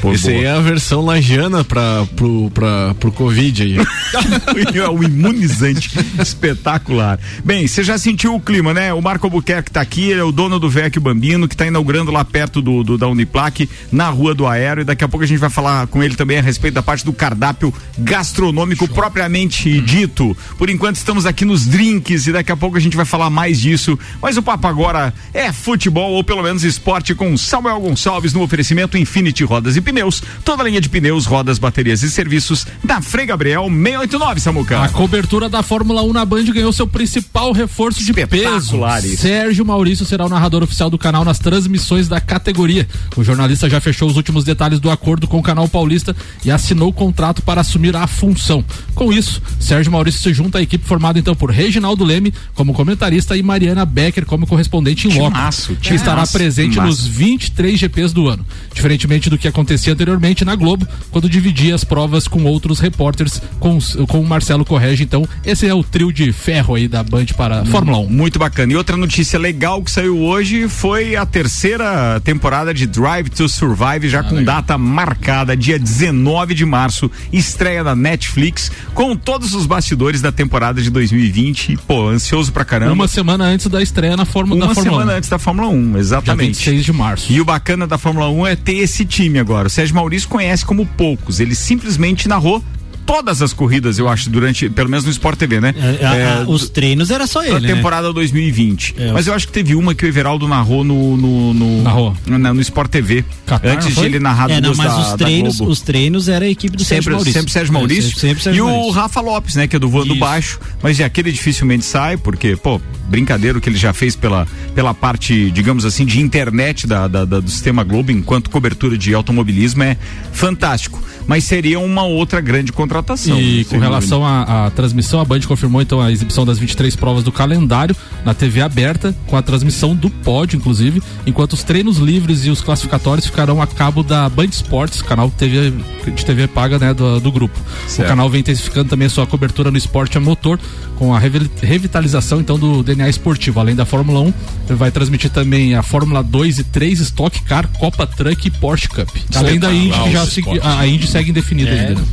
Pô, 0.00 0.12
Esse 0.12 0.30
aí 0.30 0.44
é 0.44 0.50
a 0.50 0.60
versão 0.60 1.04
lajana 1.04 1.64
para 1.64 2.06
pro, 2.16 2.50
pra, 2.50 2.94
pro 2.94 3.12
Covid 3.12 3.62
aí. 3.62 3.76
é 4.78 4.88
um 4.88 5.02
imunizante 5.02 5.90
espetacular. 6.20 7.18
Bem, 7.44 7.66
você 7.66 7.82
já 7.82 7.98
sentiu 7.98 8.34
o 8.34 8.40
clima, 8.40 8.74
né? 8.74 8.92
O 8.92 9.00
Marco 9.00 9.26
Albuquerque 9.26 9.70
tá 9.70 9.80
aqui, 9.80 10.10
ele 10.10 10.20
é 10.20 10.24
o 10.24 10.32
dono 10.32 10.58
do 10.58 10.68
Vecchio 10.68 11.00
Bambino, 11.00 11.48
que 11.48 11.56
tá 11.56 11.66
inaugurando 11.66 12.10
lá 12.10 12.24
perto 12.24 12.60
do, 12.60 12.82
do 12.82 12.98
da 12.98 13.08
Uniplaque, 13.08 13.68
na 13.90 14.08
Rua 14.08 14.34
do 14.34 14.46
Aéreo, 14.46 14.82
e 14.82 14.84
daqui 14.84 15.04
a 15.04 15.08
pouco 15.08 15.24
a 15.24 15.26
gente 15.26 15.38
vai 15.38 15.50
falar 15.50 15.86
com 15.86 16.02
ele 16.02 16.14
também 16.14 16.38
a 16.38 16.42
respeito 16.42 16.74
da 16.74 16.82
parte 16.82 17.04
do 17.04 17.12
cardápio 17.12 17.72
gastronômico 17.98 18.86
Show. 18.86 18.94
propriamente 18.94 19.68
hum. 19.68 19.84
dito. 19.84 20.36
Por 20.58 20.70
enquanto 20.70 20.96
estamos 20.96 21.26
aqui 21.26 21.44
nos 21.44 21.66
drinks 21.66 22.26
e 22.26 22.32
daqui 22.32 22.52
a 22.52 22.56
pouco 22.56 22.76
a 22.76 22.80
gente 22.80 22.96
vai 22.96 23.06
falar 23.06 23.30
mais 23.30 23.60
disso, 23.60 23.98
mas 24.20 24.36
o 24.36 24.42
papo 24.42 24.66
agora 24.66 25.12
é 25.32 25.52
futebol, 25.52 26.12
ou 26.12 26.24
pelo 26.24 26.42
menos 26.42 26.64
esporte 26.64 27.14
com 27.14 27.36
Samuel 27.36 27.80
Gonçalves 27.80 28.32
no 28.32 28.42
oferecimento 28.42 28.98
Infinity 28.98 29.44
Rodas 29.44 29.71
e 29.76 29.80
Pneus, 29.80 30.22
toda 30.44 30.62
a 30.62 30.66
linha 30.66 30.80
de 30.80 30.88
pneus, 30.88 31.26
rodas, 31.26 31.58
baterias 31.58 32.02
e 32.02 32.10
serviços 32.10 32.66
da 32.82 33.00
Frei 33.00 33.26
Gabriel 33.26 33.64
689, 33.64 34.40
Samuca. 34.40 34.82
A 34.82 34.88
cobertura 34.88 35.48
da 35.48 35.62
Fórmula 35.62 36.02
1 36.02 36.12
na 36.12 36.24
Band 36.24 36.44
ganhou 36.44 36.72
seu 36.72 36.86
principal 36.86 37.52
reforço 37.52 38.04
de 38.04 38.12
peso. 38.12 38.78
Sérgio 39.16 39.64
Maurício 39.64 40.04
será 40.04 40.26
o 40.26 40.28
narrador 40.28 40.62
oficial 40.62 40.90
do 40.90 40.98
canal 40.98 41.24
nas 41.24 41.38
transmissões 41.38 42.08
da 42.08 42.20
categoria. 42.20 42.86
O 43.16 43.24
jornalista 43.24 43.68
já 43.68 43.80
fechou 43.80 44.08
os 44.08 44.16
últimos 44.16 44.44
detalhes 44.44 44.80
do 44.80 44.90
acordo 44.90 45.26
com 45.26 45.38
o 45.38 45.42
canal 45.42 45.68
paulista 45.68 46.14
e 46.44 46.50
assinou 46.50 46.88
o 46.88 46.92
contrato 46.92 47.42
para 47.42 47.60
assumir 47.60 47.94
a 47.96 48.06
função. 48.06 48.64
Com 48.94 49.12
isso, 49.12 49.42
Sérgio 49.58 49.92
Maurício 49.92 50.20
se 50.20 50.32
junta 50.32 50.58
à 50.58 50.62
equipe 50.62 50.86
formada 50.86 51.18
então 51.18 51.34
por 51.34 51.50
Reginaldo 51.50 52.04
Leme 52.04 52.32
como 52.54 52.72
comentarista 52.72 53.36
e 53.36 53.42
Mariana 53.42 53.84
Becker 53.84 54.26
como 54.26 54.46
correspondente 54.46 55.08
em 55.08 55.18
loco, 55.18 55.36
que 55.80 55.94
estará 55.94 56.26
presente 56.26 56.78
nos 56.78 57.06
23 57.06 57.78
GPs 57.78 58.12
do 58.12 58.28
ano. 58.28 58.44
Diferentemente 58.74 59.30
do 59.30 59.38
que 59.38 59.48
acontecia 59.62 59.92
anteriormente 59.92 60.44
na 60.44 60.54
Globo, 60.54 60.86
quando 61.10 61.28
dividia 61.28 61.74
as 61.74 61.84
provas 61.84 62.26
com 62.28 62.42
outros 62.44 62.80
repórteres, 62.80 63.40
com, 63.58 63.78
com 64.08 64.20
o 64.20 64.26
Marcelo 64.26 64.64
Correge. 64.64 65.04
Então, 65.04 65.26
esse 65.44 65.66
é 65.66 65.74
o 65.74 65.82
trio 65.82 66.12
de 66.12 66.32
ferro 66.32 66.74
aí 66.74 66.88
da 66.88 67.02
Band 67.02 67.26
para 67.36 67.60
a 67.60 67.64
Fórmula 67.64 67.98
1. 67.98 68.08
Muito 68.08 68.38
bacana. 68.38 68.72
E 68.72 68.76
outra 68.76 68.96
notícia 68.96 69.38
legal 69.38 69.82
que 69.82 69.90
saiu 69.90 70.18
hoje 70.20 70.68
foi 70.68 71.16
a 71.16 71.24
terceira 71.24 72.20
temporada 72.20 72.74
de 72.74 72.86
Drive 72.86 73.30
to 73.30 73.48
Survive, 73.48 74.08
já 74.08 74.20
ah, 74.20 74.24
com 74.24 74.34
legal. 74.36 74.56
data 74.56 74.76
marcada, 74.76 75.56
dia 75.56 75.78
19 75.78 76.54
de 76.54 76.66
março, 76.66 77.10
estreia 77.32 77.84
da 77.84 77.94
Netflix, 77.94 78.70
com 78.92 79.16
todos 79.16 79.54
os 79.54 79.66
bastidores 79.66 80.20
da 80.20 80.32
temporada 80.32 80.82
de 80.82 80.90
2020. 80.90 81.78
Pô, 81.86 82.08
ansioso 82.08 82.52
pra 82.52 82.64
caramba. 82.64 82.92
Uma 82.92 83.08
semana 83.08 83.44
antes 83.44 83.66
da 83.68 83.80
estreia 83.82 84.16
na 84.16 84.24
Fórmula, 84.24 84.56
Uma 84.56 84.68
da 84.68 84.74
Fórmula 84.74 84.96
semana 84.96 85.12
1. 85.12 85.16
antes 85.16 85.30
da 85.30 85.38
Fórmula 85.38 85.68
1, 85.68 85.98
exatamente. 85.98 86.62
Dia 86.62 86.72
26 86.72 86.84
de 86.84 86.92
março. 86.92 87.32
E 87.32 87.40
o 87.40 87.44
bacana 87.44 87.86
da 87.86 87.96
Fórmula 87.96 88.28
1 88.28 88.46
é 88.48 88.56
ter 88.56 88.76
esse 88.76 89.04
time 89.04 89.38
agora. 89.38 89.51
O 89.66 89.70
Sérgio 89.70 89.94
Maurício 89.94 90.28
conhece 90.28 90.64
como 90.64 90.86
poucos. 90.86 91.40
Ele 91.40 91.54
simplesmente 91.54 92.28
narrou 92.28 92.62
todas 93.06 93.42
as 93.42 93.52
corridas, 93.52 93.98
eu 93.98 94.08
acho, 94.08 94.30
durante, 94.30 94.68
pelo 94.68 94.88
menos 94.88 95.04
no 95.04 95.10
Sport 95.10 95.38
TV, 95.38 95.60
né? 95.60 95.74
É, 96.00 96.06
a, 96.06 96.16
é, 96.16 96.44
os 96.46 96.68
treinos 96.68 97.10
era 97.10 97.26
só 97.26 97.42
ele. 97.42 97.54
Na 97.54 97.60
né? 97.60 97.74
temporada 97.74 98.08
né? 98.08 98.14
2020. 98.14 98.94
É, 98.98 99.12
Mas 99.12 99.26
eu 99.26 99.34
acho 99.34 99.46
que 99.46 99.52
teve 99.52 99.74
uma 99.74 99.94
que 99.94 100.04
o 100.04 100.08
Everaldo 100.08 100.48
narrou 100.48 100.84
no. 100.84 101.16
no, 101.16 101.54
no 101.54 101.82
narrou. 101.82 102.16
No, 102.26 102.38
no 102.38 102.60
Sport 102.60 102.90
TV. 102.90 103.24
Qatar, 103.46 103.70
antes 103.72 103.94
de 103.94 104.04
ele 104.04 104.18
narrar 104.18 104.50
é, 104.50 104.60
não, 104.60 104.74
mas 104.74 104.92
da, 104.92 105.00
os 105.00 105.14
treinos, 105.14 105.60
os 105.60 105.80
treinos 105.80 106.28
era 106.28 106.44
a 106.44 106.48
equipe 106.48 106.76
do 106.76 106.84
sempre, 106.84 107.04
Sérgio 107.04 107.12
Maurício. 107.12 107.32
Sempre 107.32 107.52
Sérgio 107.52 107.72
Maurício. 107.72 108.00
É, 108.00 108.02
sempre, 108.02 108.20
sempre 108.20 108.42
Sérgio 108.42 108.64
e 108.64 108.66
Maurício. 108.66 108.90
o 108.90 108.92
Rafa 108.92 109.20
Lopes, 109.20 109.54
né? 109.56 109.66
Que 109.66 109.76
é 109.76 109.78
do 109.78 109.88
voando 109.88 110.14
baixo. 110.14 110.60
Mas 110.82 110.98
é, 111.00 111.04
aquele 111.04 111.32
dificilmente 111.32 111.84
sai, 111.84 112.16
porque, 112.16 112.56
pô, 112.56 112.80
brincadeira 113.08 113.58
o 113.58 113.60
que 113.60 113.68
ele 113.68 113.78
já 113.78 113.92
fez 113.92 114.16
pela, 114.16 114.46
pela 114.74 114.94
parte, 114.94 115.50
digamos 115.50 115.84
assim, 115.84 116.04
de 116.04 116.20
internet 116.20 116.86
da, 116.86 117.08
da, 117.08 117.24
da 117.24 117.40
do 117.40 117.50
sistema 117.50 117.82
Globo, 117.84 118.10
enquanto 118.12 118.50
cobertura 118.50 118.96
de 118.96 119.14
automobilismo 119.14 119.82
é 119.82 119.96
fantástico 120.32 121.02
mas 121.26 121.44
seria 121.44 121.78
uma 121.78 122.04
outra 122.04 122.40
grande 122.40 122.72
contratação. 122.72 122.91
E 123.40 123.64
com 123.64 123.78
relação 123.78 124.24
à 124.24 124.70
transmissão, 124.74 125.20
a 125.20 125.24
Band 125.24 125.40
confirmou 125.40 125.80
então 125.80 126.00
a 126.00 126.10
exibição 126.10 126.44
das 126.44 126.58
23 126.58 126.94
provas 126.96 127.24
do 127.24 127.32
calendário 127.32 127.96
na 128.24 128.34
TV 128.34 128.60
aberta, 128.60 129.14
com 129.26 129.36
a 129.36 129.42
transmissão 129.42 129.94
do 129.94 130.10
pódio, 130.10 130.56
inclusive, 130.56 131.02
enquanto 131.26 131.54
os 131.54 131.62
treinos 131.62 131.98
livres 131.98 132.44
e 132.44 132.50
os 132.50 132.60
classificatórios 132.60 133.26
ficarão 133.26 133.60
a 133.60 133.66
cabo 133.66 134.02
da 134.02 134.28
Band 134.28 134.46
Esportes, 134.46 135.02
canal 135.02 135.30
TV, 135.30 135.72
de 136.14 136.24
TV 136.24 136.46
paga 136.46 136.78
né, 136.78 136.94
do, 136.94 137.20
do 137.20 137.32
grupo. 137.32 137.58
Certo. 137.86 138.06
O 138.06 138.10
canal 138.10 138.28
vem 138.28 138.40
intensificando 138.40 138.88
também 138.88 139.06
a 139.06 139.10
sua 139.10 139.26
cobertura 139.26 139.70
no 139.70 139.78
esporte 139.78 140.16
a 140.18 140.20
motor, 140.20 140.58
com 140.96 141.14
a 141.14 141.18
revitalização 141.18 142.40
então 142.40 142.58
do 142.58 142.82
DNA 142.82 143.08
esportivo. 143.08 143.60
Além 143.60 143.74
da 143.74 143.84
Fórmula 143.84 144.20
1, 144.20 144.24
ele 144.68 144.78
vai 144.78 144.90
transmitir 144.90 145.30
também 145.30 145.74
a 145.74 145.82
Fórmula 145.82 146.22
2 146.22 146.60
e 146.60 146.64
3 146.64 147.00
Stock 147.00 147.42
Car, 147.42 147.68
Copa 147.78 148.06
Truck 148.06 148.46
e 148.46 148.50
Porsche 148.50 148.88
Cup. 148.88 149.08
Além 149.34 149.58
da 149.58 149.72
Indy, 149.72 149.98
que 149.98 150.12
já 150.12 150.26
se, 150.26 150.42
a 150.62 150.86
Indy 150.86 151.06
segue 151.06 151.30
indefinida 151.30 151.70
é, 151.70 151.88
ainda. 151.88 152.00
Né? 152.00 152.06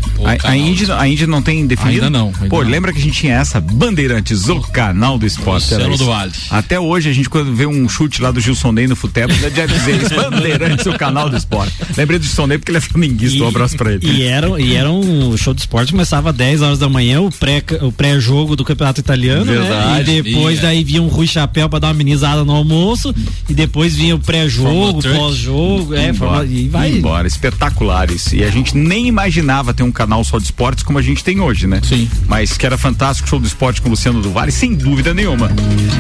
A, 0.44 0.50
a, 0.50 0.58
Indy, 0.58 0.69
a 0.98 1.08
Indy 1.08 1.28
não 1.28 1.42
tem 1.42 1.66
definido? 1.66 2.06
Ainda 2.06 2.10
não. 2.10 2.28
Ainda 2.28 2.50
Pô, 2.50 2.64
não. 2.64 2.70
lembra 2.70 2.92
que 2.92 3.00
a 3.00 3.02
gente 3.02 3.20
tinha 3.20 3.36
essa 3.36 3.60
Bandeirantes, 3.60 4.48
o 4.48 4.60
canal 4.62 5.18
do 5.18 5.26
esporte. 5.26 5.72
Marcelo 5.72 5.98
do 5.98 6.06
Vale. 6.06 6.32
Até 6.50 6.80
hoje, 6.80 7.10
a 7.10 7.14
gente 7.14 7.30
quando 7.30 7.54
vê 7.54 7.66
um 7.66 7.88
chute 7.88 8.22
lá 8.22 8.32
do 8.32 8.40
Gilson 8.40 8.72
Ney 8.72 8.88
no 8.88 8.96
futebol, 8.96 9.36
já 9.36 9.66
dizer 9.66 10.02
isso, 10.04 10.16
Bandeirantes, 10.30 10.86
o 10.86 10.94
canal 10.98 11.30
do 11.30 11.38
esporte. 11.38 11.74
Lembrei 11.98 12.20
do 12.20 12.26
Gilson 12.26 12.48
Ney 12.48 12.58
porque 12.58 12.72
ele 12.72 12.78
é 12.78 12.82
flamenguista, 12.82 13.38
e, 13.38 13.42
um 13.42 13.48
abraço 13.48 13.78
pra 13.78 13.94
ele. 13.94 14.06
E 14.08 14.24
era, 14.24 14.60
e 14.60 14.76
era 14.76 14.90
um 14.92 15.36
show 15.38 15.54
de 15.54 15.62
esporte, 15.62 15.92
começava 15.92 16.30
às 16.30 16.36
10 16.36 16.62
horas 16.62 16.80
da 16.80 16.90
manhã, 16.90 17.22
o 17.22 17.32
pré-jogo 17.32 17.88
o 17.88 17.92
pré 17.92 18.18
-jogo 18.18 18.56
do 18.56 18.64
campeonato 18.64 19.00
italiano? 19.00 19.46
Verdade, 19.46 20.12
né? 20.12 20.18
E 20.18 20.22
depois 20.24 20.60
daí 20.60 20.84
vinha 20.84 21.02
um 21.02 21.08
Rui 21.08 21.28
Chapéu 21.28 21.70
pra 21.70 21.80
dar 21.80 21.88
uma 21.88 21.94
amenizada 21.94 22.44
no 22.44 22.54
almoço, 22.54 23.14
e 23.48 23.54
depois 23.54 23.96
vinha 23.96 24.16
o 24.16 24.20
pré-jogo, 24.20 25.02
pós-jogo, 25.02 25.94
é, 25.94 26.12
e 26.48 26.68
vai. 26.68 26.92
Embora, 26.92 27.28
espetaculares. 27.28 28.32
E 28.34 28.44
a 28.44 28.50
gente 28.50 28.76
nem 28.76 29.08
imaginava 29.08 29.74
ter 29.74 29.84
um 29.84 29.92
canal 29.92 30.24
só 30.24 30.38
de 30.38 30.46
esportes 30.60 30.84
como 30.84 31.00
a 31.00 31.02
gente 31.02 31.24
tem 31.24 31.40
hoje, 31.40 31.66
né? 31.68 31.80
Sim. 31.82 32.10
Mas 32.28 32.58
que 32.58 32.66
era 32.66 32.78
fantástico 32.78 33.30
show 33.30 33.40
do 33.40 33.48
esporte 33.48 33.82
com 33.82 33.88
o 33.88 33.92
Luciano 33.92 34.22
do 34.22 34.30
Vale, 34.30 34.52
sem 34.52 34.76
dúvida 34.76 35.14
nenhuma. 35.14 35.50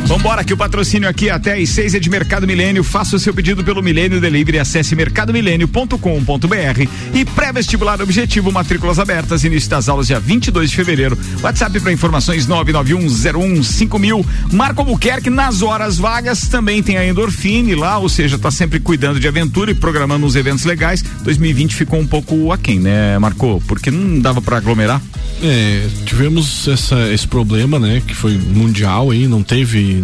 Vambora, 0.05 0.43
que 0.43 0.53
o 0.53 0.57
patrocínio 0.57 1.07
aqui 1.07 1.29
até 1.29 1.57
às 1.57 1.69
seis 1.69 1.95
é 1.95 1.99
de 1.99 2.09
Mercado 2.09 2.45
Milênio. 2.45 2.83
Faça 2.83 3.15
o 3.15 3.19
seu 3.19 3.33
pedido 3.33 3.63
pelo 3.63 3.81
Milênio 3.81 4.19
Delivery. 4.19 4.59
Acesse 4.59 4.97
mercadomilênio.com.br 4.97 6.87
e 7.13 7.23
pré-vestibular 7.23 8.01
objetivo, 8.01 8.51
matrículas 8.51 8.99
abertas. 8.99 9.45
Início 9.45 9.69
das 9.69 9.87
aulas 9.87 10.07
dia 10.07 10.19
22 10.19 10.71
de 10.71 10.75
fevereiro. 10.75 11.17
WhatsApp 11.41 11.79
para 11.79 11.93
informações 11.93 12.45
991015000. 12.45 14.25
Marco 14.51 14.81
Albuquerque 14.81 15.29
nas 15.29 15.61
horas 15.61 15.97
vagas 15.97 16.49
também 16.49 16.83
tem 16.83 16.97
a 16.97 17.07
Endorfine 17.07 17.75
lá, 17.75 17.97
ou 17.97 18.09
seja, 18.09 18.37
tá 18.37 18.51
sempre 18.51 18.81
cuidando 18.81 19.21
de 19.21 19.27
aventura 19.27 19.71
e 19.71 19.73
programando 19.73 20.25
uns 20.25 20.35
eventos 20.35 20.65
legais. 20.65 21.01
2020 21.23 21.75
ficou 21.75 21.97
um 21.97 22.07
pouco 22.07 22.51
aquém, 22.51 22.77
né, 22.77 23.17
Marco? 23.19 23.63
Porque 23.65 23.89
não 23.89 24.19
dava 24.19 24.41
para 24.49 24.57
aglomerar. 24.57 24.99
É, 25.43 25.87
tivemos 26.05 26.67
essa, 26.67 27.07
esse 27.13 27.27
problema, 27.27 27.77
né, 27.77 28.01
que 28.05 28.15
foi 28.15 28.35
mundial 28.35 29.11
aí, 29.11 29.27
não 29.27 29.43
teve, 29.43 30.03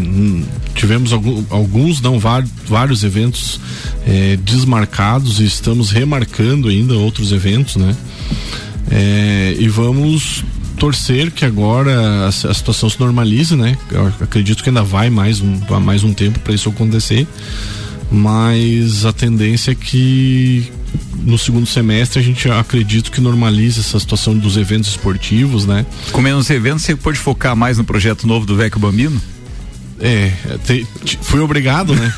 tivemos 0.75 1.11
algum, 1.11 1.43
alguns, 1.49 1.99
não 1.99 2.19
vários 2.19 3.03
eventos 3.03 3.59
é, 4.05 4.37
desmarcados 4.37 5.41
e 5.41 5.45
estamos 5.45 5.89
remarcando 5.89 6.69
ainda 6.69 6.93
outros 6.93 7.31
eventos, 7.31 7.75
né, 7.75 7.95
é, 8.91 9.55
e 9.59 9.67
vamos 9.67 10.45
torcer 10.77 11.31
que 11.31 11.43
agora 11.43 12.25
a, 12.25 12.27
a, 12.27 12.31
situação 12.31 12.89
se 12.89 12.99
normalize, 12.99 13.55
né? 13.55 13.77
Eu 13.89 14.07
acredito 14.19 14.61
que 14.61 14.69
ainda 14.69 14.83
vai 14.83 15.09
mais 15.09 15.39
um, 15.41 15.57
mais 15.81 16.03
um 16.03 16.13
tempo 16.13 16.37
para 16.39 16.53
isso 16.53 16.69
acontecer, 16.69 17.25
mas 18.11 19.05
a 19.05 19.13
tendência 19.13 19.71
é 19.71 19.75
que 19.75 20.69
no 21.23 21.37
segundo 21.37 21.65
semestre 21.65 22.19
a 22.19 22.23
gente 22.23 22.49
acredita 22.49 23.09
que 23.09 23.21
normaliza 23.21 23.79
essa 23.81 23.99
situação 23.99 24.37
dos 24.37 24.57
eventos 24.57 24.89
esportivos, 24.89 25.65
né? 25.65 25.85
Com 26.11 26.21
menos 26.21 26.49
eventos, 26.49 26.83
você 26.83 26.95
pode 26.95 27.19
focar 27.19 27.55
mais 27.55 27.77
no 27.77 27.83
projeto 27.83 28.27
novo 28.27 28.45
do 28.45 28.55
Vecchio 28.55 28.79
Bambino? 28.79 29.21
É, 29.99 30.29
te, 30.65 30.85
te, 31.05 31.17
fui 31.21 31.39
obrigado, 31.39 31.95
né? 31.95 32.13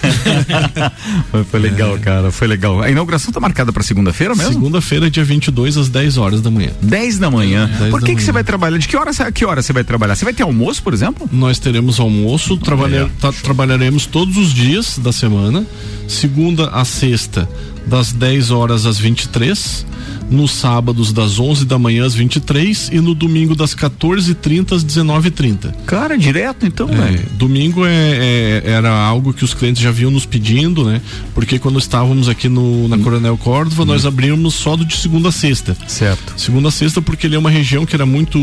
foi 1.51 1.59
legal, 1.59 1.95
é. 1.95 1.99
cara, 1.99 2.31
foi 2.31 2.47
legal. 2.47 2.81
A 2.81 2.89
inauguração 2.89 3.31
tá 3.31 3.39
marcada 3.39 3.71
para 3.71 3.83
segunda-feira 3.83 4.35
mesmo? 4.35 4.53
Segunda-feira, 4.53 5.11
dia 5.11 5.23
22 5.23 5.77
às 5.77 5.87
10 5.87 6.17
horas 6.17 6.41
da 6.41 6.49
manhã. 6.49 6.71
10 6.81 7.19
da 7.19 7.29
manhã. 7.29 7.69
É. 7.79 7.89
Por 7.89 8.01
que 8.01 8.15
que 8.15 8.23
você 8.23 8.31
vai 8.31 8.43
trabalhar? 8.43 8.79
De 8.79 8.87
que 8.87 8.97
hora 8.97 9.11
que 9.31 9.45
hora 9.45 9.61
você 9.61 9.73
vai 9.73 9.83
trabalhar? 9.83 10.15
Você 10.15 10.25
vai 10.25 10.33
ter 10.33 10.41
almoço, 10.41 10.81
por 10.81 10.93
exemplo? 10.93 11.29
Nós 11.31 11.59
teremos 11.59 11.99
almoço, 11.99 12.57
trabalhar, 12.57 13.03
é. 13.03 13.09
tá, 13.21 13.31
trabalharemos 13.31 14.07
todos 14.07 14.37
os 14.37 14.51
dias 14.51 14.97
da 14.97 15.11
semana, 15.11 15.63
segunda 16.07 16.69
a 16.69 16.83
sexta, 16.83 17.47
das 17.87 18.11
10 18.11 18.51
horas 18.51 18.85
às 18.85 18.99
23 18.99 19.85
nos 20.29 20.51
sábados 20.51 21.13
das 21.13 21.39
11 21.39 21.65
da 21.65 21.79
manhã 21.79 22.05
às 22.05 22.13
23 22.13 22.89
e 22.91 22.99
no 22.99 23.15
domingo 23.15 23.55
das 23.55 23.73
14h30 23.73 24.75
às 24.75 24.83
19h30. 24.83 25.73
Cara, 25.85 26.17
direto 26.17 26.65
então, 26.65 26.89
é, 26.89 27.19
Domingo 27.33 27.85
é, 27.85 27.91
é, 27.91 28.63
era 28.65 28.91
algo 28.91 29.33
que 29.33 29.43
os 29.43 29.53
clientes 29.53 29.81
já 29.81 29.91
vinham 29.91 30.11
nos 30.11 30.25
pedindo, 30.25 30.83
né? 30.83 31.01
Porque 31.33 31.57
quando 31.59 31.79
estávamos 31.79 32.27
aqui 32.27 32.49
no, 32.49 32.87
na 32.87 32.97
hum. 32.97 33.03
Coronel 33.03 33.37
Córdova, 33.37 33.83
hum. 33.83 33.85
nós 33.85 34.05
abrimos 34.05 34.53
só 34.53 34.75
do 34.75 34.85
de 34.85 34.97
segunda 34.97 35.29
a 35.29 35.31
sexta. 35.31 35.75
Certo. 35.87 36.33
Segunda 36.37 36.69
a 36.69 36.71
sexta 36.71 37.01
porque 37.01 37.27
ele 37.27 37.35
é 37.35 37.39
uma 37.39 37.49
região 37.49 37.85
que 37.85 37.95
era 37.95 38.05
muito 38.05 38.37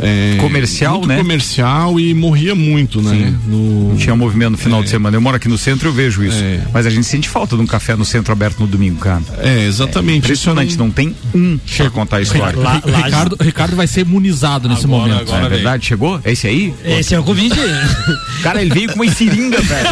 é, 0.00 0.36
comercial, 0.40 0.98
muito 0.98 1.08
né? 1.08 1.16
comercial 1.18 1.98
e 2.00 2.12
morria 2.14 2.54
muito, 2.54 3.00
né? 3.00 3.10
Sim. 3.10 3.50
No... 3.50 3.88
Não 3.90 3.96
tinha 3.96 4.14
movimento 4.16 4.52
no 4.52 4.58
final 4.58 4.80
de 4.80 4.88
é. 4.88 4.90
semana. 4.90 5.16
Eu 5.16 5.20
moro 5.20 5.36
aqui 5.36 5.48
no 5.48 5.58
centro, 5.58 5.88
eu 5.88 5.92
vejo 5.92 6.24
isso. 6.24 6.42
É. 6.42 6.62
Mas 6.72 6.86
a 6.86 6.90
gente 6.90 7.06
sente 7.06 7.28
falta 7.28 7.56
de 7.56 7.62
um 7.62 7.66
café 7.66 7.94
no 7.94 8.04
centro 8.04 8.32
aberto 8.32 8.47
aberto 8.48 8.60
no 8.60 8.66
domingo, 8.66 8.98
cara. 8.98 9.22
É, 9.38 9.66
exatamente. 9.66 10.18
Impressionante, 10.18 10.76
não 10.76 10.90
tem 10.90 11.14
um 11.34 11.58
pra 11.76 11.90
contar 11.90 12.16
a 12.16 12.22
história. 12.22 12.58
Lá, 12.58 12.82
Ricardo, 13.04 13.36
Ricardo 13.40 13.76
vai 13.76 13.86
ser 13.86 14.00
imunizado 14.00 14.68
nesse 14.68 14.84
Agora, 14.84 15.12
momento. 15.12 15.28
agora 15.28 15.46
é 15.46 15.48
verdade? 15.48 15.86
Chegou? 15.86 16.20
É 16.24 16.32
esse 16.32 16.46
aí? 16.46 16.74
Esse 16.84 17.14
é 17.14 17.20
o 17.20 17.22
Covid. 17.22 17.54
Cara, 18.42 18.60
ele 18.60 18.72
veio 18.72 18.92
com 18.92 19.02
uma 19.02 19.12
seringa, 19.12 19.60
velho. 19.60 19.88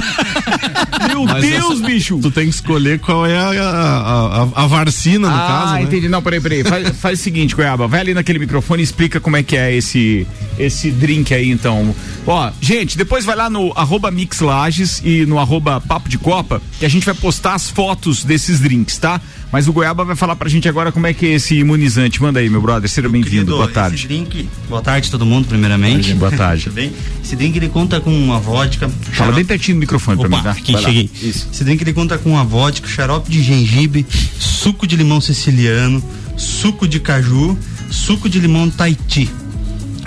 Meu 1.09 1.25
Mas 1.25 1.43
Deus, 1.43 1.79
essa- 1.79 1.87
bicho. 1.87 2.19
Tu 2.21 2.31
tem 2.31 2.45
que 2.45 2.55
escolher 2.55 2.99
qual 2.99 3.27
é 3.27 3.37
a, 3.37 3.49
a, 3.49 4.43
a, 4.43 4.65
a 4.65 4.67
vacina, 4.67 5.29
no 5.29 5.35
ah, 5.35 5.47
caso. 5.47 5.75
né? 5.75 5.83
entendi. 5.83 6.09
Não, 6.09 6.23
peraí, 6.23 6.41
peraí. 6.41 6.65
Faz, 6.65 6.89
faz 6.99 7.21
o 7.21 7.23
seguinte, 7.23 7.55
Goiaba. 7.55 7.87
Vai 7.87 8.01
ali 8.01 8.15
naquele 8.15 8.39
microfone 8.39 8.83
e 8.83 8.85
explica 8.85 9.21
como 9.21 9.37
é 9.37 9.43
que 9.43 9.57
é 9.57 9.75
esse, 9.75 10.27
esse 10.59 10.91
drink 10.91 11.35
aí, 11.35 11.51
então. 11.51 11.95
Ó, 12.27 12.51
gente, 12.61 12.99
depois 12.99 13.25
vai 13.25 13.37
lá 13.37 13.49
no 13.49 13.73
arroba 13.77 14.11
Mix 14.11 14.41
Lages 14.41 15.01
e 15.05 15.25
no 15.27 15.39
arroba 15.39 15.81
Papo 15.81 16.09
de 16.09 16.19
Copa, 16.19 16.61
que 16.79 16.85
a 16.85 16.89
gente 16.89 17.07
vai 17.07 17.15
postar 17.15 17.55
as 17.55 17.71
fotos 17.71 18.25
desses 18.25 18.59
drinks, 18.61 18.99
tá? 18.99 19.21
Mas 19.53 19.69
o 19.69 19.73
Goiaba 19.73 20.05
vai 20.05 20.17
falar 20.17 20.35
pra 20.35 20.49
gente 20.49 20.69
agora 20.69 20.91
como 20.91 21.07
é 21.07 21.15
que 21.15 21.25
é 21.25 21.29
esse 21.35 21.55
imunizante. 21.55 22.21
Manda 22.21 22.41
aí, 22.41 22.51
meu 22.51 22.61
brother. 22.61 22.91
Seja 22.91 23.09
bem-vindo. 23.09 23.53
Boa 23.53 23.67
Esse 23.67 23.75
tarde. 23.75 24.09
drink, 24.09 24.49
boa 24.69 24.83
tarde 24.83 25.09
todo 25.09 25.25
mundo, 25.25 25.47
primeiramente. 25.47 26.13
Boa 26.15 26.33
tarde. 26.33 26.65
Tudo 26.65 26.75
bem? 26.75 26.93
Esse 27.25 27.37
drink 27.37 27.57
ele 27.57 27.69
conta 27.69 28.01
com 28.01 28.11
uma 28.11 28.41
vodka. 28.41 28.89
Fala 28.89 29.15
xarope- 29.15 29.37
bem 29.37 29.45
pertinho 29.45 29.77
do 29.77 29.81
microfone 29.81 30.19
pra 30.19 30.27
Opa, 30.27 30.37
mim, 30.39 30.43
tá? 30.43 30.51
aqui, 30.51 30.73
Vai 30.73 30.83
lá. 30.83 30.89
cheguei. 30.89 31.11
Isso. 31.23 31.49
Esse 31.53 31.63
drink 31.63 31.81
ele 31.83 31.93
conta 31.93 32.19
com 32.19 32.31
uma 32.31 32.43
vodka, 32.43 32.89
xarope 32.89 33.31
de 33.31 33.41
gengibre, 33.41 34.05
suco 34.37 34.85
de 34.85 34.97
limão 34.97 35.21
siciliano, 35.21 36.03
suco 36.37 36.89
de 36.89 36.99
caju, 36.99 37.57
suco 37.89 38.29
de 38.29 38.41
limão 38.41 38.69
Tahiti. 38.69 39.31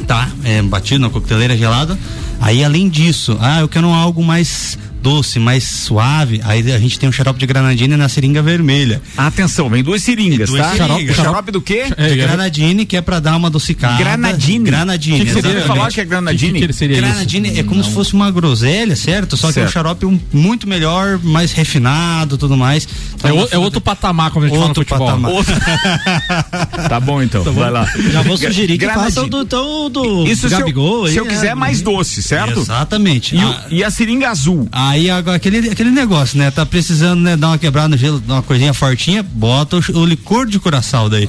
Tá? 0.09 0.27
É 0.43 0.59
batido 0.59 1.01
na 1.01 1.09
coqueteleira 1.11 1.55
gelada. 1.55 1.95
Aí 2.41 2.63
além 2.63 2.89
disso, 2.89 3.37
ah, 3.39 3.59
eu 3.59 3.67
quero 3.67 3.89
algo 3.89 4.23
mais 4.23 4.75
doce, 5.01 5.39
mais 5.39 5.63
suave. 5.63 6.41
Aí 6.43 6.71
a 6.71 6.79
gente 6.79 6.99
tem 6.99 7.07
um 7.07 7.11
xarope 7.11 7.39
de 7.39 7.45
granadina 7.45 7.95
na 7.97 8.09
seringa 8.09 8.41
vermelha. 8.41 9.01
Atenção, 9.17 9.69
vem 9.69 9.83
duas 9.83 10.01
seringas, 10.03 10.49
Duas 10.49 10.61
tá? 10.61 10.75
seringas. 10.87 11.15
Xarope 11.15 11.51
do 11.51 11.61
quê? 11.61 11.85
É, 11.97 12.07
De 12.07 12.13
é. 12.13 12.15
granadine, 12.27 12.85
que 12.85 12.95
é 12.97 13.01
pra 13.01 13.19
dar 13.19 13.35
uma 13.37 13.47
adocicada. 13.47 13.97
Granadine? 13.97 14.65
Granadine. 14.65 15.19
Que 15.19 15.25
que 15.33 15.41
seria? 15.41 15.61
Falar 15.61 15.89
que 15.91 16.01
é 16.01 16.05
granadine? 16.05 16.53
Que, 16.53 16.59
que 16.59 16.65
ele 16.65 16.73
seria 16.73 16.97
isso? 16.97 17.05
Granadine 17.05 17.59
é 17.59 17.63
como 17.63 17.83
se 17.83 17.91
fosse 17.91 18.13
uma 18.13 18.29
groselha, 18.31 18.95
certo? 18.95 19.35
Só 19.37 19.51
que 19.51 19.59
é 19.59 19.63
um 19.63 19.65
Certo. 19.65 19.73
xarope 19.73 20.05
um- 20.05 20.19
muito 20.33 20.67
melhor, 20.67 21.19
mais 21.23 21.51
refinado 21.51 22.37
tudo 22.37 22.55
mais. 22.57 22.87
É, 23.23 23.31
o- 23.31 23.47
é 23.51 23.57
outro 23.57 23.79
patamar, 23.81 24.31
como 24.31 24.45
a 24.45 24.49
gente 24.49 24.57
Outro 24.57 24.85
fala 24.85 25.17
no 25.19 25.27
futebol. 25.29 25.29
patamar. 25.29 25.31
Outro- 25.31 25.55
tá 26.89 26.99
bom 26.99 27.21
então, 27.21 27.43
vai 27.53 27.69
lá. 27.71 27.85
Já 28.11 28.21
vou 28.21 28.37
sugerir 28.37 28.67
que 28.67 28.77
Granadine. 28.77 29.05
façam 29.13 29.27
do, 29.29 29.41
então, 29.41 29.89
do 29.89 30.25
Isso 30.27 30.47
se 30.47 30.53
eu, 30.55 30.59
Gabigol. 30.59 31.05
se 31.07 31.11
aí, 31.11 31.17
eu 31.17 31.25
quiser 31.25 31.47
é, 31.51 31.55
mais 31.55 31.81
doce, 31.81 32.21
certo? 32.23 32.59
Exatamente. 32.59 33.35
E, 33.35 33.39
Ah, 33.39 33.65
e 33.69 33.83
a 33.83 33.89
seringa 33.91 34.29
azul? 34.29 34.67
Aí 34.89 35.09
agora 35.09 35.37
aquele, 35.37 35.69
aquele 35.69 35.91
negócio, 35.91 36.37
né? 36.37 36.49
Tá 36.51 36.65
precisando 36.65 37.21
né, 37.21 37.35
dar 37.37 37.47
uma 37.49 37.57
quebrada 37.57 37.89
no 37.89 37.97
gelo, 37.97 38.19
dar 38.19 38.35
uma 38.35 38.41
coisinha 38.43 38.73
fortinha, 38.73 39.21
bota 39.23 39.77
o, 39.77 39.99
o 39.99 40.05
licor 40.05 40.45
de 40.47 40.59
coração 40.59 41.09
daí. 41.09 41.27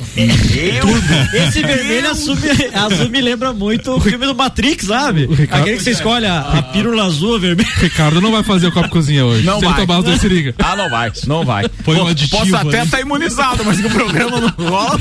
Esse 1.35 1.63
vermelho 1.63 2.11
azul, 2.11 2.37
me- 2.37 2.75
azul 2.79 3.09
me 3.11 3.21
lembra 3.21 3.53
muito 3.53 3.93
o 3.97 4.01
filme 4.01 4.25
do 4.27 4.35
Matrix, 4.35 4.87
sabe? 4.87 5.27
Ricardo- 5.27 5.63
Aquele 5.63 5.77
que 5.77 5.83
você 5.85 5.91
escolhe 5.91 6.27
a, 6.27 6.41
a 6.41 6.63
pílula 6.63 7.05
azul, 7.07 7.37
a 7.37 7.39
vermelha. 7.39 7.69
Ricardo 7.77 8.21
não 8.21 8.33
vai 8.33 8.43
fazer 8.43 8.69
o 8.69 8.73
copo 8.73 8.89
cozinha 8.89 9.25
hoje. 9.25 9.45
Não 9.45 9.59
Se 9.59 9.65
ele 9.67 9.75
vai. 9.75 9.87
tomar 9.87 10.03
duas 10.03 10.21
seringas. 10.21 10.55
Ah, 10.59 10.77
não 10.77 10.89
vai, 10.91 11.13
não 11.27 11.45
vai. 11.45 11.69
Põe 11.85 11.97
um 11.97 12.07
aditivo 12.07 12.39
Posso 12.51 12.57
até 12.57 12.83
estar 12.85 13.01
imunizado, 13.01 13.65
mas 13.65 13.79
o 13.85 13.91
programa 13.91 14.41
não 14.41 14.67
rola. 14.69 15.01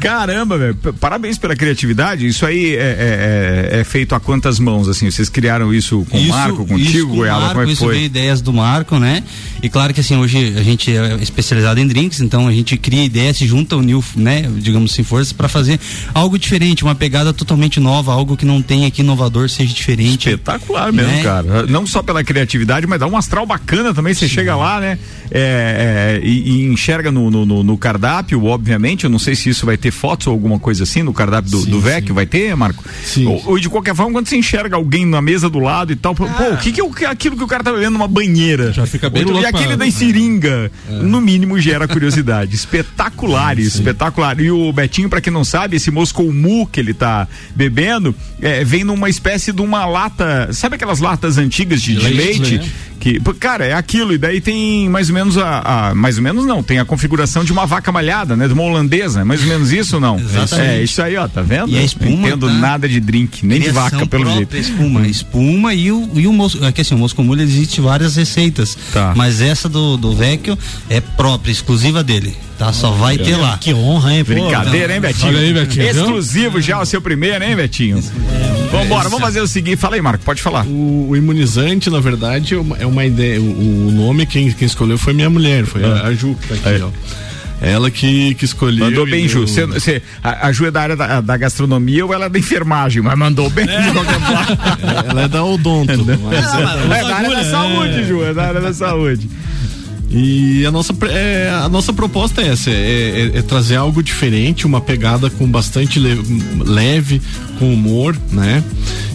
Caramba, 0.00 0.58
velho. 0.58 0.74
Parabéns 1.00 1.38
pela 1.38 1.54
criatividade. 1.56 2.26
Isso 2.26 2.44
aí 2.46 2.74
é, 2.74 2.78
é- 2.78 3.70
é- 3.76 3.80
é 3.80 3.84
feito 3.84 4.14
a 4.14 4.20
quantas 4.20 4.58
mãos, 4.58 4.88
assim? 4.88 5.10
Vocês 5.10 5.28
criaram 5.28 5.72
isso 5.72 6.06
com 6.10 6.18
o 6.18 6.28
Marco, 6.28 6.66
contigo, 6.66 7.13
Goiaba? 7.14 7.40
Marco, 7.40 7.54
como 7.56 7.68
é 7.68 7.72
isso 7.72 7.84
foi? 7.84 7.94
veio 7.94 8.06
ideias 8.06 8.40
do 8.40 8.52
Marco, 8.52 8.98
né? 8.98 9.22
E 9.62 9.68
claro 9.68 9.94
que 9.94 10.00
assim, 10.00 10.16
hoje 10.16 10.54
a 10.58 10.62
gente 10.62 10.94
é 10.94 11.14
especializado 11.22 11.80
em 11.80 11.86
drinks, 11.86 12.20
então 12.20 12.46
a 12.46 12.52
gente 12.52 12.76
cria 12.76 13.02
ideias, 13.04 13.36
se 13.38 13.46
junta, 13.46 13.76
uniu, 13.76 14.04
né, 14.14 14.42
digamos 14.58 14.92
assim, 14.92 15.02
forças 15.02 15.32
para 15.32 15.48
fazer 15.48 15.80
algo 16.12 16.38
diferente, 16.38 16.82
uma 16.84 16.94
pegada 16.94 17.32
totalmente 17.32 17.80
nova, 17.80 18.12
algo 18.12 18.36
que 18.36 18.44
não 18.44 18.60
tem 18.60 18.84
aqui 18.84 19.00
inovador, 19.00 19.48
seja 19.48 19.72
diferente. 19.72 20.28
Espetacular 20.28 20.92
mesmo, 20.92 21.10
Né? 21.10 21.22
cara. 21.22 21.66
Não 21.66 21.86
só 21.86 22.02
pela 22.02 22.22
criatividade, 22.22 22.86
mas 22.86 23.00
dá 23.00 23.06
um 23.06 23.16
astral 23.16 23.46
bacana 23.46 23.94
também. 23.94 24.12
Você 24.12 24.28
chega 24.28 24.54
lá, 24.54 24.80
né? 24.80 24.98
é, 25.30 26.20
é, 26.20 26.26
e, 26.26 26.50
e 26.62 26.66
enxerga 26.66 27.10
no, 27.10 27.30
no, 27.30 27.62
no- 27.64 27.78
cardápio, 27.78 28.44
obviamente. 28.44 29.04
Eu 29.04 29.10
não 29.10 29.18
sei 29.18 29.34
se 29.34 29.48
isso 29.48 29.64
vai 29.66 29.76
ter 29.76 29.90
fotos 29.90 30.26
ou 30.26 30.32
alguma 30.32 30.58
coisa 30.58 30.84
assim 30.84 31.02
no 31.02 31.12
cardápio 31.12 31.50
do, 31.50 31.58
Sim, 31.60 31.70
do 31.70 31.76
sim. 31.78 31.82
Vecchio. 31.82 32.14
Vai 32.14 32.26
ter, 32.26 32.54
Marco? 32.54 32.84
Sim. 33.04 33.26
Ou, 33.26 33.42
ou 33.46 33.58
de 33.58 33.68
qualquer 33.68 33.94
forma, 33.94 34.12
quando 34.12 34.28
você 34.28 34.36
enxerga 34.36 34.76
alguém 34.76 35.04
na 35.06 35.20
mesa 35.20 35.48
do 35.50 35.58
lado 35.58 35.92
e 35.92 35.96
tal, 35.96 36.14
pô, 36.14 36.26
pô, 36.26 36.50
o 36.52 36.56
que, 36.58 36.70
que 36.72 36.82
o 36.82 36.90
que- 37.04 37.10
aquilo 37.12 37.36
que 37.36 37.44
o 37.44 37.46
cara 37.46 37.62
tá 37.62 37.72
bebendo 37.72 37.92
numa 37.92 38.08
banheira? 38.08 38.72
Já 38.72 38.86
fica 38.86 39.08
bem 39.10 39.24
Ou- 39.24 39.32
louco 39.32 39.44
E 39.44 39.46
aquele 39.46 39.76
da 39.76 39.90
seringa, 39.90 40.70
no 40.88 41.20
mínimo, 41.20 41.58
gera 41.60 41.86
curiosidade. 41.86 42.54
Espetacular 42.56 43.58
isso, 43.58 43.78
espetacular. 43.78 44.38
E 44.40 44.50
o 44.50 44.72
Betinho, 44.72 45.08
pra 45.08 45.20
quem 45.20 45.32
não 45.32 45.44
sabe, 45.44 45.76
esse 45.76 45.90
Moscou 45.90 46.32
Mu 46.32 46.66
que 46.66 46.80
ele 46.80 46.94
tá 46.94 47.28
bebendo, 47.54 48.14
é, 48.40 48.64
vem 48.64 48.84
numa 48.84 49.08
espécie 49.08 49.52
de 49.52 49.60
uma 49.62 49.84
lata, 49.86 50.52
sabe 50.52 50.76
aquelas 50.76 51.00
latas 51.00 51.38
antigas 51.38 51.82
de, 51.82 51.94
de 51.96 52.08
Leite, 52.08 52.40
leite? 52.40 52.58
né? 52.58 52.70
Que, 53.04 53.20
cara, 53.38 53.66
é 53.66 53.74
aquilo, 53.74 54.14
e 54.14 54.18
daí 54.18 54.40
tem 54.40 54.88
mais 54.88 55.10
ou 55.10 55.14
menos 55.14 55.36
a, 55.36 55.90
a- 55.90 55.94
mais 55.94 56.16
ou 56.16 56.22
menos 56.22 56.46
não, 56.46 56.62
tem 56.62 56.78
a 56.78 56.86
configuração 56.86 57.44
de 57.44 57.52
uma 57.52 57.66
vaca 57.66 57.92
malhada, 57.92 58.34
né? 58.34 58.46
De 58.48 58.54
uma 58.54 58.62
holandesa, 58.62 59.20
é 59.20 59.24
mais 59.24 59.42
ou 59.42 59.46
menos 59.46 59.70
isso 59.72 59.96
ou 59.96 60.00
não? 60.00 60.16
Exatamente. 60.24 60.70
É, 60.70 60.82
isso 60.82 61.02
aí, 61.02 61.14
ó, 61.14 61.28
tá 61.28 61.42
vendo? 61.42 61.68
E 61.70 61.76
a 61.76 61.82
espuma 61.82 62.10
não 62.16 62.26
entendo 62.28 62.46
tá- 62.46 62.52
nada 62.54 62.88
de 62.88 62.98
drink, 63.00 63.44
nem 63.44 63.58
de 63.60 63.68
Criação 63.68 63.90
vaca, 63.90 64.06
pelo 64.06 64.32
jeito. 64.32 64.56
Espuma, 64.56 65.06
espuma 65.06 65.74
e 65.74 65.92
o, 65.92 66.08
e 66.14 66.26
o 66.26 66.32
mosco. 66.32 66.64
Aqui 66.64 66.80
assim, 66.80 66.94
o 66.94 66.98
mosco 66.98 67.22
mulho 67.22 67.42
existe 67.42 67.78
várias 67.78 68.16
receitas. 68.16 68.74
Tá. 68.90 69.12
Mas 69.14 69.42
essa 69.42 69.68
do, 69.68 69.98
do 69.98 70.16
Vecchio 70.16 70.58
é 70.88 70.98
própria, 71.02 71.52
exclusiva 71.52 72.02
dele. 72.02 72.34
Tá? 72.58 72.72
Só 72.72 72.92
vai 72.92 73.18
ter 73.18 73.36
lá. 73.36 73.58
Que 73.58 73.74
honra, 73.74 74.14
hein? 74.14 74.24
Pô, 74.24 74.32
Brincadeira, 74.32 74.94
hein, 74.94 75.00
Betinho? 75.00 75.36
Aí, 75.36 75.52
Betinho? 75.52 75.86
Exclusivo 75.88 76.60
já 76.60 76.80
o 76.80 76.86
seu 76.86 77.00
primeiro, 77.00 77.42
hein, 77.44 77.56
Betinho? 77.56 78.00
Vambora, 78.70 79.08
vamos 79.08 79.20
fazer 79.24 79.40
o 79.40 79.46
seguinte. 79.48 79.76
Fala 79.76 79.96
aí, 79.96 80.00
Marco, 80.02 80.24
pode 80.24 80.40
falar. 80.42 80.64
O, 80.66 81.08
o 81.10 81.16
imunizante, 81.16 81.90
na 81.90 82.00
verdade, 82.00 82.54
é 82.54 82.86
uma, 82.86 83.02
é 83.04 83.06
ideia. 83.06 83.40
O, 83.40 83.88
o 83.88 83.90
nome 83.92 84.24
quem, 84.26 84.50
quem 84.52 84.66
escolheu 84.66 84.96
foi 84.98 85.12
minha 85.12 85.28
mulher, 85.30 85.64
foi 85.64 85.84
a, 85.84 86.06
a 86.06 86.14
Ju 86.14 86.36
que 86.40 86.48
tá 86.48 86.54
aqui, 86.70 86.80
É. 86.80 86.84
ó. 86.84 86.90
Ela 87.60 87.90
que, 87.90 88.34
que 88.34 88.44
escolheu. 88.44 88.84
Mandou 88.86 89.06
bem, 89.06 89.26
Ju. 89.28 89.46
Cê- 89.48 89.80
cê- 89.80 90.02
a, 90.22 90.48
a 90.48 90.52
Ju 90.52 90.66
é 90.66 90.70
da 90.70 90.82
área 90.82 90.96
da, 90.96 91.20
da 91.20 91.36
gastronomia 91.36 92.04
ou 92.04 92.12
ela 92.12 92.26
é 92.26 92.28
da 92.28 92.38
enfermagem, 92.38 93.00
mas 93.00 93.16
mandou 93.16 93.48
bem 93.48 93.66
forma. 93.66 95.08
Ela 95.08 95.22
é 95.22 95.28
da 95.28 95.42
Odonto. 95.44 96.04
mas 96.04 96.54
é- 96.54 96.98
É 97.00 97.04
da 97.08 97.16
área 97.16 97.30
da 97.30 97.44
saúde, 97.44 98.04
Ju, 98.06 98.22
é 98.24 98.34
da 98.34 98.44
área 98.44 98.60
da 98.60 98.72
saúde. 98.74 99.28
E 100.16 100.64
a 100.64 100.70
nossa, 100.70 100.94
é, 101.10 101.50
a 101.64 101.68
nossa 101.68 101.92
proposta 101.92 102.40
é 102.40 102.48
essa: 102.48 102.70
é, 102.70 103.30
é- 103.34 103.38
é 103.38 103.42
trazer 103.42 103.74
algo 103.76 104.00
diferente, 104.02 104.64
uma 104.66 104.80
pegada 104.80 105.28
com 105.28 105.46
bastante 105.46 105.98
le- 105.98 106.22
leve, 106.64 107.20
com 107.58 107.72
humor, 107.72 108.16
né? 108.30 108.62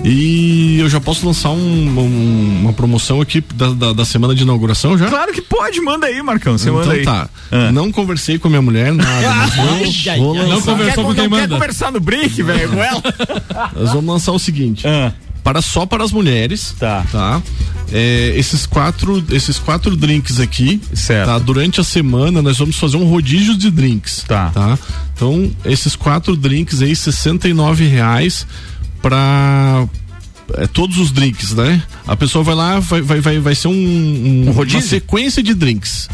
E 0.04 0.78
eu 0.80 0.90
já 0.90 1.00
posso 1.00 1.26
lançar 1.26 1.50
um- 1.52 1.56
um- 2.00 2.60
uma 2.62 2.74
promoção 2.74 3.22
aqui 3.22 3.42
da, 3.54 3.70
da, 3.72 3.94
da 3.94 4.06
semana 4.06 4.34
de 4.36 4.44
inauguração 4.44 4.98
já? 4.98 5.08
Claro 5.08 5.32
que 5.34 5.42
pode, 5.42 5.80
manda 5.82 6.08
aí, 6.08 6.22
Marcão. 6.22 6.58
Você 6.58 6.70
então 6.70 6.80
manda 6.82 6.94
aí. 6.94 7.04
tá. 7.04 7.30
Ah. 7.52 7.72
Não 7.72 7.92
conversei 7.92 8.38
com 8.38 8.48
a 8.48 8.52
minha 8.52 8.62
mulher, 8.62 8.94
nada. 8.94 9.34
mas 9.36 9.56
vou, 10.18 10.36
vou. 10.36 10.48
Não 10.48 10.62
conversou 10.62 10.76
quer, 10.86 10.96
com 11.04 11.14
quem 11.16 11.24
não 11.30 11.38
quer 11.38 11.42
manda. 11.42 11.56
conversar 11.56 11.92
no 11.92 12.00
break, 12.00 12.42
velho, 12.44 12.70
com 12.70 12.84
ela? 12.84 13.02
Nós 13.76 13.90
vamos 13.94 14.06
lançar 14.14 14.32
o 14.34 14.40
seguinte: 14.40 14.86
Ah. 14.88 15.12
Para 15.44 15.62
só 15.62 15.86
para 15.86 16.04
as 16.04 16.12
mulheres. 16.12 16.76
Tá. 16.80 17.06
Tá. 17.12 17.42
É, 17.92 18.34
esses 18.38 18.66
quatro, 18.66 19.24
esses 19.32 19.58
quatro 19.58 19.96
drinks 19.96 20.40
aqui. 20.40 20.80
Certo. 20.94 21.28
Tá. 21.28 21.40
Durante 21.40 21.82
a 21.82 21.84
semana 21.84 22.42
nós 22.42 22.58
vamos 22.58 22.76
fazer 22.78 22.98
um 22.98 23.06
rodízio 23.06 23.58
de 23.58 23.72
drinks. 23.72 24.24
Tá. 24.28 24.50
Tá. 24.54 24.78
Então 25.16 25.52
esses 25.66 25.96
quatro 25.96 26.36
drinks 26.36 26.82
aí, 26.82 26.96
69 26.96 27.86
reais 27.88 28.46
para 29.02 29.88
é, 30.56 30.68
todos 30.68 30.98
os 30.98 31.12
drinks, 31.12 31.54
né? 31.54 31.82
A 32.06 32.16
pessoa 32.16 32.44
vai 32.44 32.56
lá, 32.56 32.80
vai, 32.80 33.02
vai, 33.02 33.20
vai, 33.22 33.40
vai 33.40 33.56
ser 33.56 33.68
um, 33.68 33.72
um- 33.74 34.50
Um 34.50 34.52
uma 34.52 34.82
sequência 34.82 35.42
de 35.42 35.54
drinks. 35.54 36.08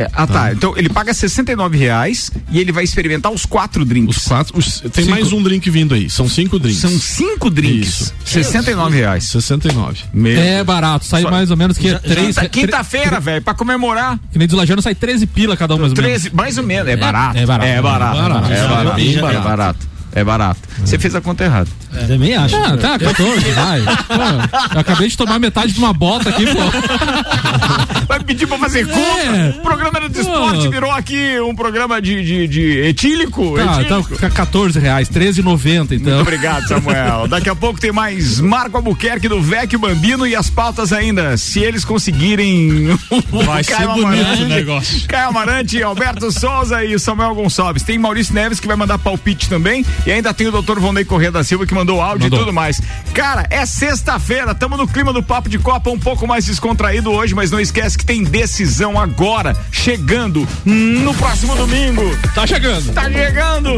É, 0.00 0.08
ah, 0.14 0.26
tá. 0.26 0.50
Então 0.52 0.72
ele 0.78 0.88
paga 0.88 1.12
69 1.12 1.76
reais 1.76 2.30
e 2.50 2.58
ele 2.58 2.72
vai 2.72 2.82
experimentar 2.84 3.30
os 3.30 3.44
quatro 3.44 3.84
drinks. 3.84 4.16
Os 4.16 4.24
quatro. 4.24 4.58
os- 4.58 4.80
tem 4.80 5.04
Cinco. 5.04 5.10
mais 5.10 5.30
um 5.30 5.42
drink 5.42 5.68
vindo 5.68 5.94
aí. 5.94 6.08
São 6.08 6.26
cinco 6.26 6.58
drinks. 6.58 6.80
São 6.80 6.90
cinco 6.98 7.50
drinks. 7.50 7.86
Isso. 7.88 8.14
69 8.24 8.96
reais. 8.96 9.24
69. 9.24 10.04
Meu. 10.14 10.40
É 10.40 10.64
barato, 10.64 11.04
sai 11.04 11.20
Só- 11.20 11.30
mais 11.30 11.50
ou 11.50 11.56
menos 11.56 11.76
que 11.76 11.94
três. 11.98 12.36
Tá 12.36 12.48
Quinta-feira, 12.48 13.20
velho, 13.20 13.42
pra 13.42 13.52
comemorar. 13.52 14.18
Que 14.32 14.38
nem 14.38 14.48
deslajando 14.48 14.80
sai 14.80 14.94
13 14.94 15.26
pila 15.26 15.54
cada 15.54 15.74
um 15.74 15.78
mais 15.80 15.92
ou 15.92 15.96
menos. 16.02 16.22
13, 16.22 16.34
mais 16.34 16.56
ou 16.56 16.64
menos. 16.64 16.88
É 16.88 16.96
barato. 16.96 17.36
é 17.36 17.44
barato. 17.44 17.68
É 17.68 17.82
barato. 17.82 18.16
É 18.16 18.22
barato. 18.22 18.52
É 18.52 18.66
barato. 18.66 19.00
É 19.36 19.40
barato. 19.40 19.90
É 20.12 20.24
barato. 20.24 20.60
Você 20.78 20.98
fez 20.98 21.14
a 21.14 21.20
conta 21.20 21.44
errada. 21.44 21.68
Também 22.06 22.34
acho. 22.34 22.56
Ah, 22.56 22.76
tá, 22.76 22.98
14, 22.98 23.50
vai. 23.50 23.80
Pô, 24.08 24.74
eu 24.74 24.80
acabei 24.80 25.08
de 25.08 25.16
tomar 25.16 25.38
metade 25.38 25.72
de 25.72 25.78
uma 25.78 25.92
bota 25.92 26.30
aqui, 26.30 26.44
pô. 26.46 26.58
Mas 28.08 28.22
pedir 28.24 28.46
pra 28.46 28.58
fazer. 28.58 28.88
É. 28.88 29.54
O 29.58 29.62
programa 29.62 29.98
era 29.98 30.08
de 30.08 30.20
esporte, 30.20 30.68
virou 30.68 30.90
aqui 30.90 31.38
um 31.40 31.54
programa 31.54 32.00
de, 32.00 32.24
de, 32.24 32.48
de 32.48 32.78
etílico. 32.88 33.54
Tá, 33.56 33.82
etílico. 33.82 34.16
tá 34.16 34.30
14 34.30 34.78
reais, 34.78 35.08
13,90 35.08 35.92
então. 35.92 36.14
Muito 36.14 36.20
obrigado, 36.20 36.66
Samuel. 36.66 37.28
Daqui 37.28 37.48
a 37.48 37.54
pouco 37.54 37.80
tem 37.80 37.92
mais 37.92 38.40
Marco 38.40 38.76
Albuquerque 38.76 39.28
do 39.28 39.40
Vecchio 39.40 39.78
Bambino 39.78 40.26
e 40.26 40.34
as 40.34 40.50
pautas 40.50 40.92
ainda. 40.92 41.36
Se 41.36 41.60
eles 41.60 41.84
conseguirem. 41.84 42.98
Vai 43.44 43.62
ser 43.62 43.86
bonito 43.86 44.06
Amarante, 44.06 44.42
o 44.42 44.48
negócio. 44.48 45.08
Caio 45.08 45.28
Amarante, 45.28 45.82
Alberto 45.82 46.32
Souza 46.32 46.84
e 46.84 46.98
Samuel 46.98 47.34
Gonçalves. 47.34 47.82
Tem 47.82 47.98
Maurício 47.98 48.34
Neves 48.34 48.58
que 48.58 48.66
vai 48.66 48.76
mandar 48.76 48.98
palpite 48.98 49.48
também. 49.48 49.84
E 50.06 50.12
ainda 50.12 50.32
tem 50.32 50.46
o 50.46 50.52
doutor 50.52 50.80
Vonei 50.80 51.04
Corrêa 51.04 51.30
da 51.30 51.44
Silva 51.44 51.66
que 51.66 51.74
mandou 51.74 52.00
áudio 52.00 52.24
mandou. 52.24 52.38
e 52.38 52.42
tudo 52.42 52.52
mais. 52.52 52.80
Cara, 53.12 53.46
é 53.50 53.66
sexta-feira, 53.66 54.52
estamos 54.52 54.78
no 54.78 54.88
clima 54.88 55.12
do 55.12 55.22
Papo 55.22 55.48
de 55.48 55.58
Copa 55.58 55.90
um 55.90 55.98
pouco 55.98 56.26
mais 56.26 56.46
descontraído 56.46 57.10
hoje, 57.10 57.34
mas 57.34 57.50
não 57.50 57.60
esquece 57.60 57.98
que 57.98 58.04
tem 58.04 58.24
decisão 58.24 58.98
agora, 58.98 59.56
chegando 59.70 60.46
no 60.64 61.12
próximo 61.14 61.54
domingo. 61.54 62.02
Tá 62.34 62.46
chegando. 62.46 62.92
Tá 62.92 63.10
chegando. 63.10 63.76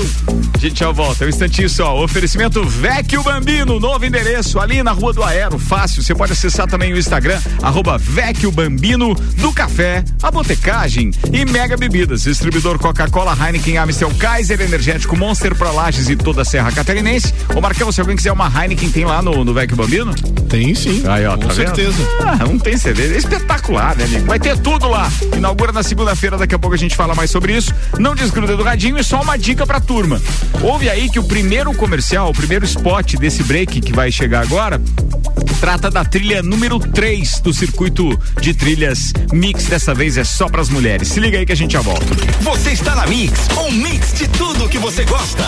A 0.54 0.58
gente 0.58 0.78
já 0.78 0.90
volta, 0.92 1.24
é 1.24 1.26
um 1.26 1.30
instantinho 1.30 1.68
só. 1.68 2.02
Oferecimento 2.02 2.62
Vecchio 2.64 3.22
Bambino, 3.22 3.80
novo 3.80 4.04
endereço 4.04 4.60
ali 4.60 4.82
na 4.82 4.92
Rua 4.92 5.12
do 5.12 5.24
Aero, 5.24 5.58
fácil. 5.58 6.02
Você 6.02 6.14
pode 6.14 6.32
acessar 6.32 6.68
também 6.68 6.92
o 6.92 6.98
Instagram, 6.98 7.40
arroba 7.60 7.98
Vecchio 7.98 8.52
Bambino, 8.52 9.14
do 9.14 9.52
café, 9.52 10.04
a 10.22 10.30
botecagem 10.30 11.10
e 11.32 11.44
Mega 11.44 11.76
Bebidas, 11.76 12.22
distribuidor 12.22 12.78
Coca-Cola, 12.78 13.36
Heineken, 13.36 13.78
Amstel, 13.78 14.12
Kaiser, 14.18 14.60
Energético 14.60 15.16
Monster 15.16 15.54
para 15.54 15.72
Lages 15.72 16.11
e 16.12 16.16
toda 16.16 16.42
a 16.42 16.44
Serra 16.44 16.70
Catarinense. 16.70 17.32
Ô 17.54 17.60
Marcão, 17.60 17.90
se 17.90 18.00
alguém 18.00 18.16
quiser 18.16 18.32
uma 18.32 18.46
Heineken, 18.46 18.90
tem 18.90 19.04
lá 19.04 19.22
no, 19.22 19.44
no 19.44 19.54
Vecchio 19.54 19.76
Bambino? 19.76 20.14
Tem 20.48 20.74
sim. 20.74 21.02
Aí, 21.06 21.26
ó, 21.26 21.36
com 21.36 21.48
tá 21.48 21.54
certeza. 21.54 21.96
Ah, 22.20 22.44
não 22.44 22.58
tem 22.58 22.76
certeza. 22.76 23.14
É 23.14 23.16
espetacular, 23.16 23.96
né, 23.96 24.04
amigo? 24.04 24.26
Vai 24.26 24.38
ter 24.38 24.58
tudo 24.58 24.88
lá. 24.88 25.10
Inaugura 25.36 25.72
na 25.72 25.82
segunda-feira, 25.82 26.36
daqui 26.36 26.54
a 26.54 26.58
pouco 26.58 26.74
a 26.74 26.78
gente 26.78 26.94
fala 26.94 27.14
mais 27.14 27.30
sobre 27.30 27.56
isso. 27.56 27.74
Não 27.98 28.14
desgruda 28.14 28.56
do 28.56 28.62
radinho 28.62 28.98
e 28.98 29.04
só 29.04 29.20
uma 29.22 29.36
dica 29.38 29.66
pra 29.66 29.80
turma. 29.80 30.20
Ouve 30.60 30.90
aí 30.90 31.08
que 31.08 31.18
o 31.18 31.24
primeiro 31.24 31.72
comercial, 31.74 32.30
o 32.30 32.34
primeiro 32.34 32.64
spot 32.64 33.14
desse 33.16 33.42
break 33.42 33.80
que 33.80 33.92
vai 33.92 34.10
chegar 34.10 34.42
agora, 34.42 34.80
trata 35.62 35.88
da 35.88 36.04
trilha 36.04 36.42
número 36.42 36.80
3 36.80 37.38
do 37.38 37.54
circuito 37.54 38.18
de 38.40 38.52
trilhas 38.52 39.12
Mix. 39.32 39.66
Dessa 39.66 39.94
vez 39.94 40.16
é 40.16 40.24
só 40.24 40.48
pras 40.48 40.68
mulheres. 40.68 41.06
Se 41.06 41.20
liga 41.20 41.38
aí 41.38 41.46
que 41.46 41.52
a 41.52 41.56
gente 41.56 41.74
já 41.74 41.80
volta. 41.80 42.04
Você 42.40 42.70
está 42.70 42.81
na 43.02 43.06
Mix, 43.06 43.48
um 43.58 43.70
mix 43.72 44.12
de 44.12 44.28
tudo 44.28 44.68
que 44.68 44.78
você 44.78 45.04
gosta. 45.04 45.44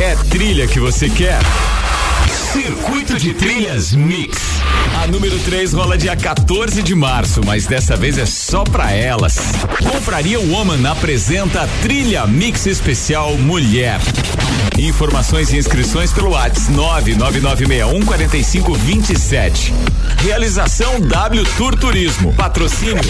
É 0.00 0.14
trilha 0.30 0.66
que 0.66 0.80
você 0.80 1.08
quer? 1.10 1.38
Circuito 2.52 3.18
de 3.18 3.34
Trilhas 3.34 3.92
Mix. 3.92 4.38
A 5.02 5.06
número 5.06 5.38
3 5.40 5.74
rola 5.74 5.98
dia 5.98 6.16
14 6.16 6.82
de 6.82 6.94
março, 6.94 7.42
mas 7.44 7.66
dessa 7.66 7.96
vez 7.96 8.16
é 8.16 8.24
só 8.24 8.64
pra 8.64 8.90
elas. 8.92 9.38
Compraria 9.92 10.40
Woman 10.40 10.88
apresenta 10.88 11.68
Trilha 11.82 12.26
Mix 12.26 12.66
Especial 12.66 13.36
Mulher. 13.36 14.00
Informações 14.78 15.52
e 15.52 15.58
inscrições 15.58 16.12
pelo 16.12 16.30
WhatsApp 16.30 16.70
999614527. 17.14 19.72
Realização 20.22 21.00
W 21.00 21.44
Tour 21.56 21.74
Turismo. 21.76 22.32
Patrocínio 22.34 23.00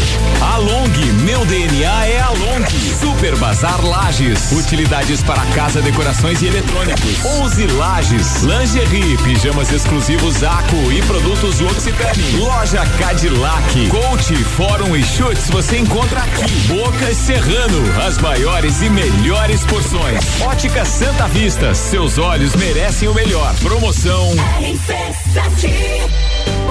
Along. 0.41 0.91
Meu 1.25 1.45
DNA 1.45 2.07
é 2.07 2.21
Along. 2.21 2.65
Super 3.01 3.35
Bazar 3.37 3.85
Lages. 3.85 4.53
Utilidades 4.53 5.21
para 5.23 5.45
casa, 5.55 5.83
decorações 5.83 6.41
e 6.43 6.47
eletrônicos. 6.47 7.25
11 7.25 7.67
Lages. 7.67 8.43
Lingerie, 8.43 9.17
pijamas 9.19 9.73
exclusivos 9.73 10.45
Aco 10.45 10.93
e 10.93 11.03
produtos 11.03 11.59
L'Occitane. 11.61 12.23
Loja 12.39 12.87
Cadillac. 12.99 13.89
Coach, 13.89 14.37
Fórum 14.37 14.95
e 14.97 15.03
Chutes 15.03 15.51
você 15.51 15.79
encontra 15.79 16.21
aqui. 16.21 16.45
Bocas 16.69 17.17
Serrano. 17.17 17.81
As 18.07 18.19
maiores 18.19 18.81
e 18.83 18.91
melhores 18.91 19.65
porções. 19.65 20.21
Ótica 20.43 20.85
Santa 20.85 21.27
Vista. 21.29 21.40
Seus 21.75 22.19
olhos 22.19 22.55
merecem 22.55 23.09
o 23.09 23.15
melhor. 23.15 23.55
Promoção. 23.61 24.29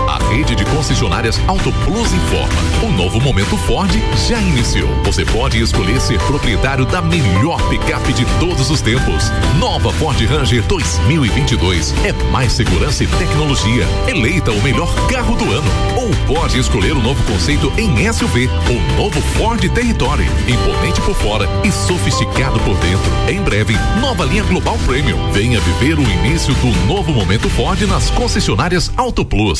A 0.10 0.18
rede 0.32 0.56
de 0.56 0.66
concessionárias 0.66 1.40
Auto 1.48 1.72
Plus 1.86 2.12
informa. 2.12 2.50
O 2.82 2.92
novo 2.92 3.22
momento 3.22 3.56
Ford 3.56 3.92
já 4.28 4.40
iniciou. 4.40 4.90
Você 5.04 5.24
pode 5.24 5.62
escolher 5.62 6.02
ser 6.02 6.18
proprietário 6.22 6.84
da 6.84 7.00
melhor 7.00 7.62
picape 7.70 8.12
de 8.14 8.26
todos 8.40 8.72
os 8.72 8.82
tempos. 8.82 9.32
Nova 9.60 9.94
Ford 9.94 10.20
Ranger 10.26 10.64
2022 10.64 11.94
é 12.04 12.12
mais 12.32 12.54
segurança 12.54 13.04
e 13.04 13.08
tecnologia. 13.08 13.86
Eleita 14.08 14.52
o 14.52 14.60
melhor 14.64 14.92
carro 15.08 15.36
do 15.36 15.46
ano. 15.52 15.70
Ou 15.96 16.10
pode 16.26 16.58
escolher 16.58 16.94
o 16.94 17.04
novo 17.04 17.24
conceito 17.32 17.72
em 17.78 18.12
SUV, 18.12 18.48
o 18.48 18.98
novo 18.98 19.22
Ford 19.38 19.62
Territory, 19.62 20.26
imponente 20.48 21.02
por 21.02 21.14
fora 21.18 21.48
e 21.64 21.72
sofisticado 21.72 22.60
por 22.62 22.76
dentro. 22.78 23.12
Em 23.28 23.44
breve, 23.44 23.76
nova 24.02 24.26
linha 24.26 24.44
Global 24.44 24.78
Premium. 24.88 25.32
Venha 25.32 25.60
viver 25.60 26.00
o 26.00 26.02
início 26.02 26.56
do 26.56 26.88
novo 26.88 27.12
momento 27.12 27.48
Ford 27.48 27.80
nas 27.82 28.10
concessionárias 28.10 28.92
Auto 28.98 29.24
Plus. 29.24 29.60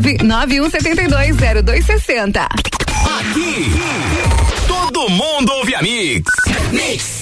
991720260. 0.00 2.48
Aqui, 3.20 3.70
todo 4.66 5.10
mundo 5.10 5.52
ouve 5.52 5.74
a 5.74 5.82
Mix. 5.82 6.22
Mix. 6.72 7.21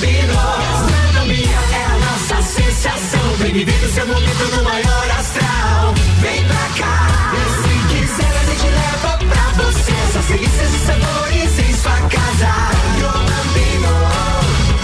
Gastronomia 0.00 1.60
é 1.72 1.84
a 1.84 1.98
nossa 1.98 2.40
sensação. 2.42 3.20
Vem 3.36 3.52
viver 3.52 3.84
o 3.84 3.92
seu 3.92 4.06
momento 4.06 4.56
no 4.56 4.64
maior 4.64 5.10
astral. 5.18 5.94
Vem 6.20 6.42
pra 6.44 6.68
cá, 6.78 7.34
e 7.36 7.40
se 7.62 7.74
quiser 7.94 8.32
a 8.34 8.44
gente 8.44 8.66
leva 8.66 9.18
pra 9.18 9.62
você. 9.62 9.92
Essas 10.08 10.24
delícias 10.24 10.74
e 10.74 10.78
sabores 10.86 11.58
em 11.58 11.74
sua 11.74 12.00
casa. 12.08 12.50
Vecchio 12.80 13.12
Bambino, 13.28 13.92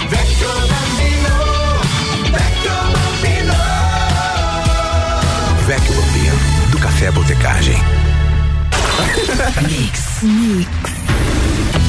Vecchio 0.07 0.53
Bambino, 0.69 1.35
Vecchio 2.31 2.77
Bambino. 2.93 3.57
Vecchio 5.65 5.93
Bambino, 5.95 6.37
do 6.69 6.77
Café 6.77 7.09
Botecagem. 7.09 7.77
Mix. 9.67 10.21
Mix. 10.21 10.96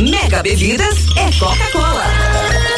Mega 0.00 0.42
Bebidas 0.42 1.06
é 1.16 1.38
Coca-Cola. 1.38 2.77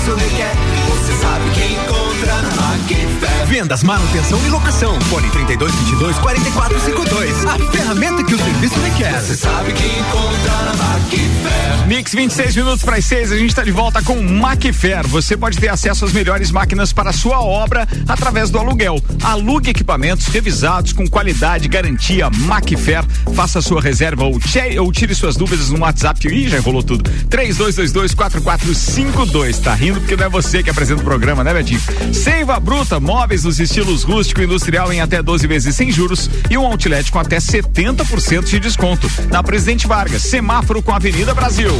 Que 0.00 0.10
o 0.10 0.14
serviço 0.14 0.14
requer, 0.14 0.52
você 0.88 1.12
sabe 1.12 1.50
que 1.50 1.74
encontra 1.74 2.34
Macfer. 2.56 3.29
Vendas, 3.50 3.82
manutenção 3.82 4.38
e 4.46 4.48
locação. 4.48 4.94
Fone 5.10 5.28
3222 5.28 6.16
4452. 6.18 7.44
A 7.46 7.58
ferramenta 7.72 8.22
que 8.22 8.36
o 8.36 8.38
serviço 8.38 8.78
requer. 8.78 9.20
Você 9.20 9.34
sabe 9.34 9.72
que 9.72 9.86
encontra 9.86 10.52
na 10.66 10.74
Macfer. 10.74 11.88
Mix 11.88 12.14
26 12.14 12.54
minutos 12.54 12.84
para 12.84 12.98
as 12.98 13.04
6, 13.06 13.32
a 13.32 13.36
gente 13.36 13.48
está 13.48 13.64
de 13.64 13.72
volta 13.72 14.00
com 14.04 14.22
Macfer. 14.22 15.04
Você 15.08 15.36
pode 15.36 15.58
ter 15.58 15.66
acesso 15.66 16.04
às 16.04 16.12
melhores 16.12 16.52
máquinas 16.52 16.92
para 16.92 17.10
a 17.10 17.12
sua 17.12 17.40
obra 17.40 17.88
através 18.06 18.50
do 18.50 18.58
aluguel. 18.60 19.02
Alugue 19.20 19.70
equipamentos 19.70 20.28
revisados 20.28 20.92
com 20.92 21.08
qualidade, 21.08 21.66
garantia 21.66 22.30
Macfer. 22.30 23.04
Faça 23.34 23.60
sua 23.60 23.82
reserva 23.82 24.22
ou, 24.22 24.38
ou 24.78 24.92
tire 24.92 25.12
suas 25.12 25.34
dúvidas 25.34 25.70
no 25.70 25.80
WhatsApp. 25.80 26.28
Ih, 26.28 26.48
já 26.48 26.60
rolou 26.60 26.84
tudo. 26.84 27.10
32224452. 27.28 29.60
Tá 29.60 29.74
rindo 29.74 29.98
porque 29.98 30.14
não 30.14 30.26
é 30.26 30.28
você 30.28 30.62
que 30.62 30.70
apresenta 30.70 31.00
o 31.00 31.04
programa, 31.04 31.42
né, 31.42 31.52
Betinho? 31.52 31.80
Seiva 32.12 32.60
Bruta, 32.60 33.00
móveis 33.00 33.39
nos 33.44 33.60
estilos 33.60 34.02
rústico 34.02 34.40
e 34.40 34.44
industrial 34.44 34.92
em 34.92 35.00
até 35.00 35.22
12 35.22 35.46
vezes 35.46 35.74
sem 35.74 35.90
juros 35.90 36.30
e 36.48 36.56
um 36.56 36.66
outlet 36.66 37.10
com 37.10 37.18
até 37.18 37.38
70% 37.38 38.44
de 38.44 38.60
desconto. 38.60 39.10
Na 39.30 39.42
Presidente 39.42 39.86
Vargas, 39.86 40.22
semáforo 40.22 40.82
com 40.82 40.92
a 40.92 40.96
Avenida 40.96 41.34
Brasil. 41.34 41.70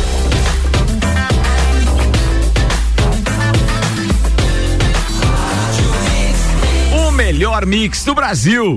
Melhor 7.40 7.64
mix 7.64 8.04
do 8.04 8.14
Brasil. 8.14 8.76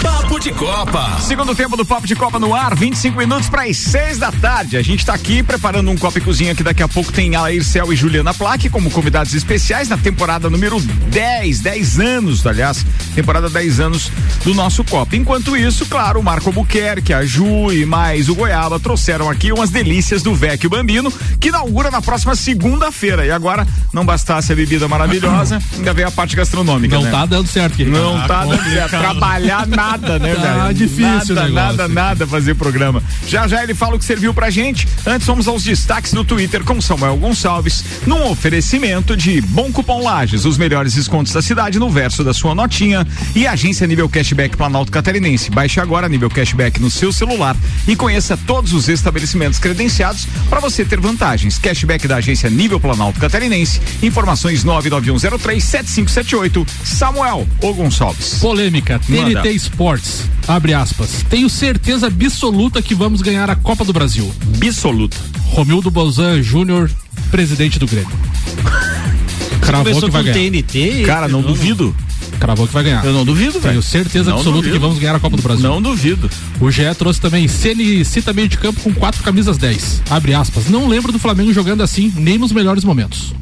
Papo 0.00 0.38
de 0.38 0.52
Copa. 0.52 1.18
Segundo 1.20 1.52
tempo 1.52 1.76
do 1.76 1.84
Papo 1.84 2.06
de 2.06 2.14
Copa 2.14 2.38
no 2.38 2.54
ar, 2.54 2.76
25 2.76 3.18
minutos 3.18 3.48
para 3.48 3.64
as 3.64 3.76
6 3.76 4.18
da 4.18 4.30
tarde. 4.30 4.76
A 4.76 4.82
gente 4.82 5.00
está 5.00 5.14
aqui 5.14 5.42
preparando 5.42 5.90
um 5.90 5.96
Copa 5.96 6.18
e 6.18 6.20
Cozinha 6.20 6.54
que 6.54 6.62
daqui 6.62 6.80
a 6.80 6.86
pouco 6.86 7.12
tem 7.12 7.34
Alair 7.34 7.64
Cel 7.64 7.92
e 7.92 7.96
Juliana 7.96 8.32
Plaque 8.32 8.70
como 8.70 8.88
convidados 8.88 9.34
especiais 9.34 9.88
na 9.88 9.96
temporada 9.96 10.48
número 10.48 10.80
10, 10.80 11.58
10 11.58 11.98
anos, 11.98 12.46
aliás, 12.46 12.86
temporada 13.16 13.50
10 13.50 13.80
anos 13.80 14.12
do 14.44 14.54
nosso 14.54 14.84
Copa. 14.84 15.16
Enquanto 15.16 15.56
isso, 15.56 15.84
claro, 15.86 16.20
o 16.20 16.22
Marco 16.22 16.50
Albuquerque, 16.50 17.12
a 17.12 17.24
Ju 17.24 17.72
e 17.72 17.84
mais 17.84 18.28
o 18.28 18.34
Goiaba 18.36 18.78
trouxeram 18.78 19.28
aqui 19.28 19.52
umas 19.52 19.70
delícias 19.70 20.22
do 20.22 20.36
Vecchio 20.36 20.70
Bambino, 20.70 21.12
que 21.40 21.48
inaugura 21.48 21.90
na 21.90 22.00
próxima 22.00 22.36
segunda-feira. 22.36 23.26
E 23.26 23.32
agora, 23.32 23.66
não 23.92 24.06
bastasse 24.06 24.52
a 24.52 24.54
bebida 24.54 24.86
maravilhosa, 24.86 25.60
ainda 25.76 25.92
vem 25.92 26.04
a 26.04 26.12
parte 26.12 26.36
gastronômica. 26.36 26.94
Não 26.94 27.02
né? 27.02 27.10
tá 27.10 27.26
dando 27.26 27.48
certo, 27.48 27.76
querido. 27.76 27.87
Não 27.88 28.26
tá 28.26 28.44
dando 28.44 28.62
certo. 28.64 28.90
Trabalhar 28.90 29.66
nada, 29.66 30.18
né, 30.18 30.34
Tá 30.34 30.64
velho? 30.64 30.74
difícil 30.74 31.32
o 31.32 31.34
nada, 31.34 31.48
nada, 31.50 31.88
nada 31.88 32.26
fazer 32.26 32.54
programa. 32.54 33.02
Já 33.26 33.46
já 33.48 33.62
ele 33.62 33.74
fala 33.74 33.96
o 33.96 33.98
que 33.98 34.04
serviu 34.04 34.32
pra 34.34 34.50
gente. 34.50 34.86
Antes 35.06 35.26
vamos 35.26 35.48
aos 35.48 35.62
destaques 35.62 36.12
do 36.12 36.24
Twitter 36.24 36.62
com 36.64 36.78
Samuel 36.80 37.16
Gonçalves, 37.16 37.84
num 38.06 38.30
oferecimento 38.30 39.16
de 39.16 39.40
Bom 39.40 39.70
Cupom 39.72 40.02
Lages, 40.02 40.44
os 40.44 40.58
melhores 40.58 40.94
descontos 40.94 41.32
da 41.32 41.40
cidade 41.42 41.78
no 41.78 41.88
verso 41.90 42.22
da 42.24 42.32
sua 42.34 42.54
notinha 42.54 43.06
e 43.34 43.46
agência 43.46 43.86
Nível 43.86 44.08
Cashback 44.08 44.56
Planalto 44.56 44.90
Catarinense. 44.92 45.50
Baixe 45.50 45.80
agora 45.80 46.08
Nível 46.08 46.30
Cashback 46.30 46.80
no 46.80 46.90
seu 46.90 47.12
celular 47.12 47.56
e 47.86 47.94
conheça 47.96 48.36
todos 48.46 48.72
os 48.72 48.88
estabelecimentos 48.88 49.58
credenciados 49.58 50.26
para 50.48 50.60
você 50.60 50.84
ter 50.84 51.00
vantagens. 51.00 51.58
Cashback 51.58 52.06
da 52.08 52.16
agência 52.16 52.48
Nível 52.50 52.80
Planalto 52.80 53.18
Catarinense. 53.20 53.80
Informações 54.02 54.64
991037578. 54.64 56.66
Samuel 56.84 57.46
ou 57.62 57.74
Gonçalves. 57.78 58.38
Polêmica, 58.40 59.00
Manda. 59.08 59.40
TNT 59.42 59.54
Sports, 59.54 60.24
abre 60.46 60.74
aspas. 60.74 61.24
Tenho 61.30 61.48
certeza 61.48 62.08
absoluta 62.08 62.82
que 62.82 62.94
vamos 62.94 63.22
ganhar 63.22 63.48
a 63.48 63.56
Copa 63.56 63.84
do 63.84 63.92
Brasil. 63.92 64.30
Absoluta. 64.56 65.16
Romildo 65.44 65.90
Bolzan 65.90 66.42
Júnior, 66.42 66.90
presidente 67.30 67.78
do 67.78 67.86
Grêmio. 67.86 68.10
Cravou 69.62 70.00
que 70.00 70.10
vai 70.10 70.22
ganhar. 70.24 70.34
TNT. 70.34 71.02
Cara, 71.04 71.28
não 71.28 71.42
duvido. 71.42 71.94
Cravou 72.40 72.66
que 72.66 72.72
vai 72.72 72.84
ganhar. 72.84 73.04
Eu 73.04 73.12
não 73.12 73.24
duvido, 73.24 73.52
velho. 73.52 73.72
Tenho 73.72 73.82
certeza 73.82 74.30
Não 74.30 74.38
absoluta 74.38 74.62
duvido. 74.62 74.74
que 74.74 74.80
vamos 74.80 74.98
ganhar 74.98 75.14
a 75.14 75.20
Copa 75.20 75.36
do 75.36 75.42
Brasil. 75.42 75.68
Não 75.68 75.82
duvido. 75.82 76.30
O 76.60 76.70
GE 76.70 76.82
trouxe 76.96 77.20
também 77.20 77.48
Ceni 77.48 78.04
cita 78.04 78.32
meio 78.32 78.48
de 78.48 78.56
campo 78.56 78.80
com 78.80 78.92
quatro 78.94 79.22
camisas 79.22 79.58
10. 79.58 80.02
Abre 80.08 80.34
aspas. 80.34 80.68
Não 80.68 80.86
lembro 80.88 81.10
do 81.12 81.18
Flamengo 81.18 81.52
jogando 81.52 81.82
assim, 81.82 82.12
nem 82.16 82.38
nos 82.38 82.52
melhores 82.52 82.84
momentos. 82.84 83.34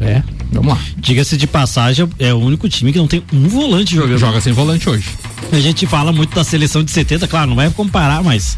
É, 0.00 0.22
vamos 0.50 0.74
lá. 0.74 0.80
Diga-se 0.96 1.36
de 1.36 1.46
passagem, 1.46 2.08
é 2.18 2.32
o 2.32 2.38
único 2.38 2.68
time 2.68 2.92
que 2.92 2.98
não 2.98 3.06
tem 3.06 3.22
um 3.32 3.48
volante 3.48 3.94
jogando. 3.94 4.18
Joga 4.18 4.40
sem 4.40 4.52
volante 4.52 4.88
hoje. 4.88 5.08
A 5.52 5.60
gente 5.60 5.86
fala 5.86 6.12
muito 6.12 6.34
da 6.34 6.44
seleção 6.44 6.82
de 6.82 6.90
70, 6.90 7.28
claro, 7.28 7.48
não 7.48 7.56
vai 7.56 7.70
comparar, 7.70 8.22
mas 8.22 8.56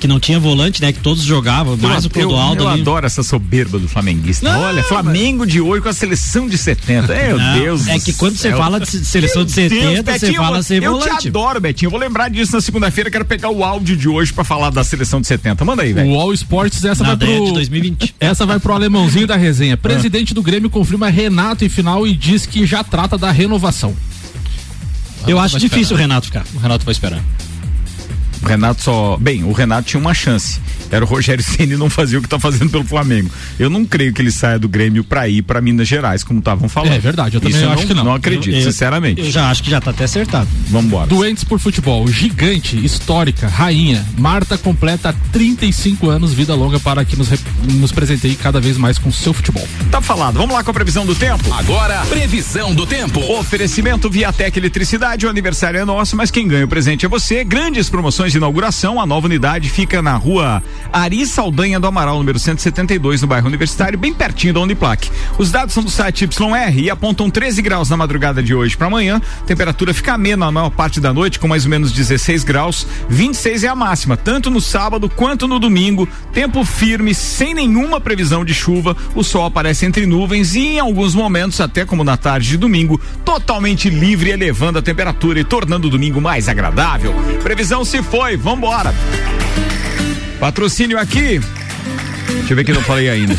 que 0.00 0.08
não 0.08 0.18
tinha 0.18 0.40
volante, 0.40 0.80
né? 0.82 0.92
Que 0.92 0.98
todos 1.00 1.22
jogavam, 1.22 1.76
mais 1.76 2.04
o 2.04 2.06
eu, 2.08 2.10
Clodoaldo 2.10 2.64
eu 2.64 2.68
ali. 2.68 2.80
adoro 2.80 3.06
essa 3.06 3.22
soberba 3.22 3.78
do 3.78 3.86
flamenguista. 3.86 4.50
Não, 4.50 4.60
Olha, 4.62 4.82
Flamengo 4.82 5.46
de 5.46 5.60
hoje 5.60 5.82
com 5.82 5.88
a 5.88 5.92
seleção 5.92 6.48
de 6.48 6.56
70. 6.58 7.14
Meu 7.14 7.38
Não, 7.38 7.58
Deus. 7.58 7.86
é 7.86 7.98
que 7.98 8.12
quando 8.14 8.36
você 8.36 8.50
fala 8.52 8.80
de 8.80 8.86
seleção 9.04 9.44
de 9.44 9.54
Meu 9.54 9.68
Deus, 9.68 9.80
70, 9.82 10.12
você 10.12 10.18
Betinho, 10.26 10.40
fala 10.42 10.58
eu- 10.58 10.62
ser 10.62 10.82
Eu 10.82 10.98
te 10.98 11.04
volante. 11.04 11.28
adoro, 11.28 11.60
Betinho. 11.60 11.86
Eu 11.88 11.90
vou 11.90 12.00
lembrar 12.00 12.28
disso 12.30 12.52
na 12.52 12.60
segunda-feira. 12.60 13.10
Quero 13.10 13.24
pegar 13.24 13.50
o 13.50 13.62
áudio 13.62 13.96
de 13.96 14.08
hoje 14.08 14.32
pra 14.32 14.42
falar 14.42 14.70
da 14.70 14.82
seleção 14.82 15.20
de 15.20 15.26
70. 15.26 15.64
Manda 15.64 15.82
aí, 15.82 15.92
velho. 15.92 16.10
O 16.10 16.18
All 16.18 16.32
Sports, 16.32 16.82
essa 16.84 17.02
Na 17.04 17.14
vai 17.14 17.28
pro. 17.28 17.52
2020. 17.52 18.14
Essa 18.18 18.46
vai 18.46 18.58
pro 18.58 18.72
alemãozinho 18.72 19.26
da 19.26 19.36
resenha. 19.36 19.76
Presidente 19.76 20.32
do 20.34 20.42
Grêmio 20.42 20.70
confirma 20.70 21.08
Renato 21.08 21.64
em 21.64 21.68
final 21.68 22.06
e 22.06 22.14
diz 22.16 22.46
que 22.46 22.64
já 22.66 22.82
trata 22.82 23.18
da 23.18 23.30
renovação. 23.30 23.94
Eu 25.26 25.38
acho 25.38 25.58
difícil 25.58 25.80
o 25.80 25.82
esperar. 25.84 26.00
Renato 26.00 26.26
ficar. 26.26 26.44
O 26.54 26.58
Renato 26.58 26.84
vai 26.84 26.92
esperar. 26.92 27.22
O 28.42 28.46
Renato 28.46 28.82
só. 28.82 29.16
Bem, 29.20 29.44
o 29.44 29.52
Renato 29.52 29.88
tinha 29.88 30.00
uma 30.00 30.14
chance. 30.14 30.60
Era 30.90 31.04
o 31.04 31.08
Rogério 31.08 31.42
Ceni 31.44 31.76
não 31.76 31.88
fazia 31.90 32.18
o 32.18 32.22
que 32.22 32.28
tá 32.28 32.38
fazendo 32.38 32.70
pelo 32.70 32.84
Flamengo. 32.84 33.30
Eu 33.58 33.70
não 33.70 33.84
creio 33.84 34.12
que 34.12 34.20
ele 34.22 34.30
saia 34.32 34.58
do 34.58 34.68
Grêmio 34.68 35.04
pra 35.04 35.28
ir 35.28 35.42
pra 35.42 35.60
Minas 35.60 35.86
Gerais, 35.86 36.24
como 36.24 36.38
estavam 36.40 36.68
falando. 36.68 36.92
É 36.92 36.98
verdade, 36.98 37.36
eu 37.36 37.40
também 37.40 37.56
Isso 37.56 37.68
acho 37.70 37.86
que 37.86 37.94
não. 37.94 38.04
Não 38.04 38.14
acredito, 38.14 38.54
Eu- 38.54 38.60
eu- 38.60 38.64
sinceramente. 38.72 39.20
Eu 39.20 39.30
já 39.30 39.50
acho 39.50 39.62
que 39.62 39.70
já 39.70 39.80
tá 39.80 39.90
até 39.90 40.04
acertado. 40.04 40.48
Vambora. 40.68 41.06
Doentes 41.06 41.44
por 41.44 41.58
futebol, 41.60 42.06
gigante, 42.08 42.76
histórica, 42.84 43.46
rainha. 43.46 44.04
Marta 44.18 44.56
completa 44.58 45.14
35 45.32 46.08
anos, 46.08 46.32
vida 46.32 46.54
longa 46.54 46.80
para 46.80 47.04
que 47.04 47.16
nos, 47.16 47.28
nos 47.74 47.92
presenteie 47.92 48.34
cada 48.36 48.60
vez 48.60 48.76
mais 48.76 48.98
com 48.98 49.12
seu 49.12 49.32
futebol. 49.32 49.66
Tá 49.90 50.00
falado. 50.00 50.34
Vamos 50.38 50.54
lá 50.54 50.64
com 50.64 50.70
a 50.70 50.74
previsão 50.74 51.04
do 51.06 51.14
tempo? 51.14 51.52
Agora, 51.54 52.00
previsão 52.06 52.74
do 52.74 52.86
tempo. 52.86 53.20
Oferecimento 53.38 54.08
Viatec 54.10 54.58
Eletricidade, 54.58 55.26
o 55.26 55.30
aniversário 55.30 55.78
é 55.80 55.84
nosso, 55.84 56.16
mas 56.16 56.30
quem 56.30 56.48
ganha 56.48 56.64
o 56.64 56.68
presente 56.68 57.04
é 57.06 57.08
você. 57.08 57.44
Grandes 57.44 57.88
promoções 57.88 58.29
de 58.32 58.38
inauguração, 58.38 59.00
a 59.00 59.06
nova 59.06 59.26
unidade 59.26 59.68
fica 59.68 60.00
na 60.00 60.14
rua 60.16 60.62
Ari 60.92 61.26
Saldanha 61.26 61.78
do 61.78 61.86
Amaral, 61.86 62.18
número 62.18 62.38
172, 62.38 63.22
no 63.22 63.28
bairro 63.28 63.46
Universitário, 63.46 63.98
bem 63.98 64.12
pertinho 64.12 64.54
da 64.54 64.60
Uniplac. 64.60 65.10
Os 65.38 65.50
dados 65.50 65.74
são 65.74 65.82
do 65.82 65.90
site 65.90 66.24
YR 66.24 66.78
e 66.78 66.90
apontam 66.90 67.30
13 67.30 67.62
graus 67.62 67.88
na 67.90 67.96
madrugada 67.96 68.42
de 68.42 68.54
hoje 68.54 68.76
para 68.76 68.86
amanhã. 68.86 69.20
Temperatura 69.46 69.94
fica 69.94 70.14
amena 70.14 70.46
na 70.46 70.52
maior 70.52 70.70
parte 70.70 71.00
da 71.00 71.12
noite, 71.12 71.38
com 71.38 71.48
mais 71.48 71.64
ou 71.64 71.70
menos 71.70 71.92
16 71.92 72.44
graus. 72.44 72.86
26 73.08 73.64
é 73.64 73.68
a 73.68 73.74
máxima, 73.74 74.16
tanto 74.16 74.50
no 74.50 74.60
sábado 74.60 75.08
quanto 75.08 75.46
no 75.46 75.58
domingo. 75.58 76.08
Tempo 76.32 76.64
firme, 76.64 77.14
sem 77.14 77.54
nenhuma 77.54 78.00
previsão 78.00 78.44
de 78.44 78.54
chuva. 78.54 78.96
O 79.14 79.22
sol 79.22 79.46
aparece 79.46 79.86
entre 79.86 80.06
nuvens 80.06 80.54
e, 80.54 80.74
em 80.74 80.80
alguns 80.80 81.14
momentos, 81.14 81.60
até 81.60 81.84
como 81.84 82.04
na 82.04 82.16
tarde 82.16 82.48
de 82.48 82.56
domingo, 82.56 83.00
totalmente 83.24 83.88
livre, 83.88 84.30
elevando 84.30 84.78
a 84.78 84.82
temperatura 84.82 85.40
e 85.40 85.44
tornando 85.44 85.88
o 85.88 85.90
domingo 85.90 86.20
mais 86.20 86.48
agradável. 86.48 87.14
Previsão 87.42 87.84
se 87.84 88.02
foi, 88.20 88.36
vambora. 88.36 88.94
Patrocínio 90.38 90.98
aqui. 90.98 91.40
Deixa 92.28 92.52
eu 92.52 92.56
ver 92.56 92.64
que 92.64 92.72
não 92.72 92.82
falei 92.82 93.08
ainda. 93.08 93.34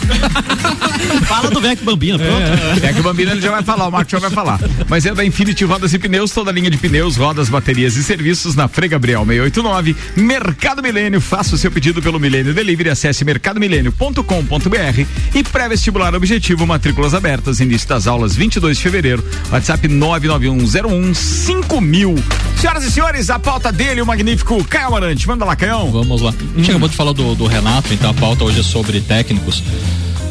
Fala 1.28 1.52
do 1.52 1.62
Vec 1.62 1.84
Bambina, 1.84 2.18
pronto. 2.18 2.84
É 2.84 2.92
que 2.92 3.00
o 3.00 3.04
Bambino 3.04 3.32
ele 3.32 3.42
já 3.42 3.52
vai 3.52 3.62
falar, 3.62 3.88
o 3.88 3.92
Marcos 3.92 4.12
já 4.12 4.18
vai 4.18 4.32
falar. 4.32 4.60
Mas 4.90 5.06
é 5.06 5.14
da 5.14 5.24
Infinity 5.24 5.66
Rodas 5.66 5.94
e 5.94 6.00
Pneus, 6.00 6.32
toda 6.32 6.50
a 6.50 6.54
linha 6.54 6.72
de 6.72 6.78
pneus, 6.78 7.16
rodas, 7.16 7.48
baterias 7.48 7.96
e 7.96 8.04
serviços 8.04 8.56
na 8.56 8.68
Frei 8.68 8.90
Gabriel 8.90 9.24
689. 9.24 9.96
Mercado 10.16 10.82
Milênio, 10.82 11.22
faça 11.22 11.54
o 11.54 11.60
seu 11.60 11.70
pedido 11.70 12.02
pelo 12.02 12.20
Milênio 12.20 12.52
Delivery, 12.52 12.90
acesse 12.90 13.24
mercadomilênio.com.br 13.24 15.06
e 15.36 15.44
pré-vestibular 15.44 16.16
objetivo, 16.16 16.66
matrículas 16.66 17.14
abertas, 17.14 17.60
início 17.60 17.88
das 17.88 18.08
aulas 18.08 18.36
22 18.36 18.78
de 18.78 18.84
fevereiro, 18.84 19.24
WhatsApp 19.52 19.88
991015000. 19.88 22.51
Senhoras 22.62 22.84
e 22.84 22.92
senhores, 22.92 23.32
a 23.32 23.40
pauta 23.40 23.72
dele, 23.72 24.04
o 24.04 24.06
magnífico 24.06 24.64
Caio 24.66 24.90
Amarante. 24.90 25.28
Manda 25.28 25.44
lá, 25.44 25.56
Caião. 25.56 25.90
Vamos 25.90 26.22
lá. 26.22 26.30
A 26.30 26.58
gente 26.60 26.70
acabou 26.70 26.88
de 26.88 26.96
falar 26.96 27.12
do, 27.12 27.34
do 27.34 27.48
Renato, 27.48 27.92
então 27.92 28.12
a 28.12 28.14
pauta 28.14 28.44
hoje 28.44 28.60
é 28.60 28.64
sobre 28.64 29.02
técnicos. 29.02 29.64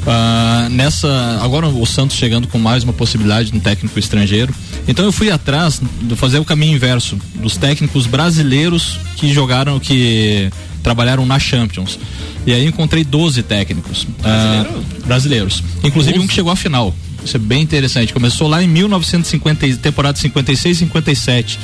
Ah, 0.06 0.68
nessa 0.70 1.40
agora 1.42 1.66
o 1.66 1.84
Santos 1.84 2.16
chegando 2.16 2.46
com 2.46 2.56
mais 2.56 2.84
uma 2.84 2.92
possibilidade 2.92 3.50
de 3.50 3.56
um 3.56 3.60
técnico 3.60 3.98
estrangeiro. 3.98 4.54
Então 4.86 5.04
eu 5.04 5.10
fui 5.10 5.28
atrás 5.28 5.82
de 6.02 6.14
fazer 6.14 6.38
o 6.38 6.44
caminho 6.44 6.76
inverso 6.76 7.18
dos 7.34 7.56
técnicos 7.56 8.06
brasileiros 8.06 9.00
que 9.16 9.32
jogaram, 9.32 9.80
que 9.80 10.50
trabalharam 10.84 11.26
na 11.26 11.40
Champions. 11.40 11.98
E 12.46 12.52
aí 12.52 12.64
encontrei 12.64 13.02
12 13.02 13.42
técnicos 13.42 14.06
ah, 14.22 14.66
brasileiros, 15.04 15.64
inclusive 15.82 16.20
um 16.20 16.28
que 16.28 16.34
chegou 16.34 16.52
à 16.52 16.54
final. 16.54 16.94
Isso 17.24 17.36
é 17.36 17.40
bem 17.40 17.60
interessante. 17.60 18.12
Começou 18.12 18.48
lá 18.48 18.62
em 18.62 18.68
1950, 18.68 19.66
e- 19.66 19.76
temporada 19.76 20.16
56 20.16 20.78
57. 20.78 21.58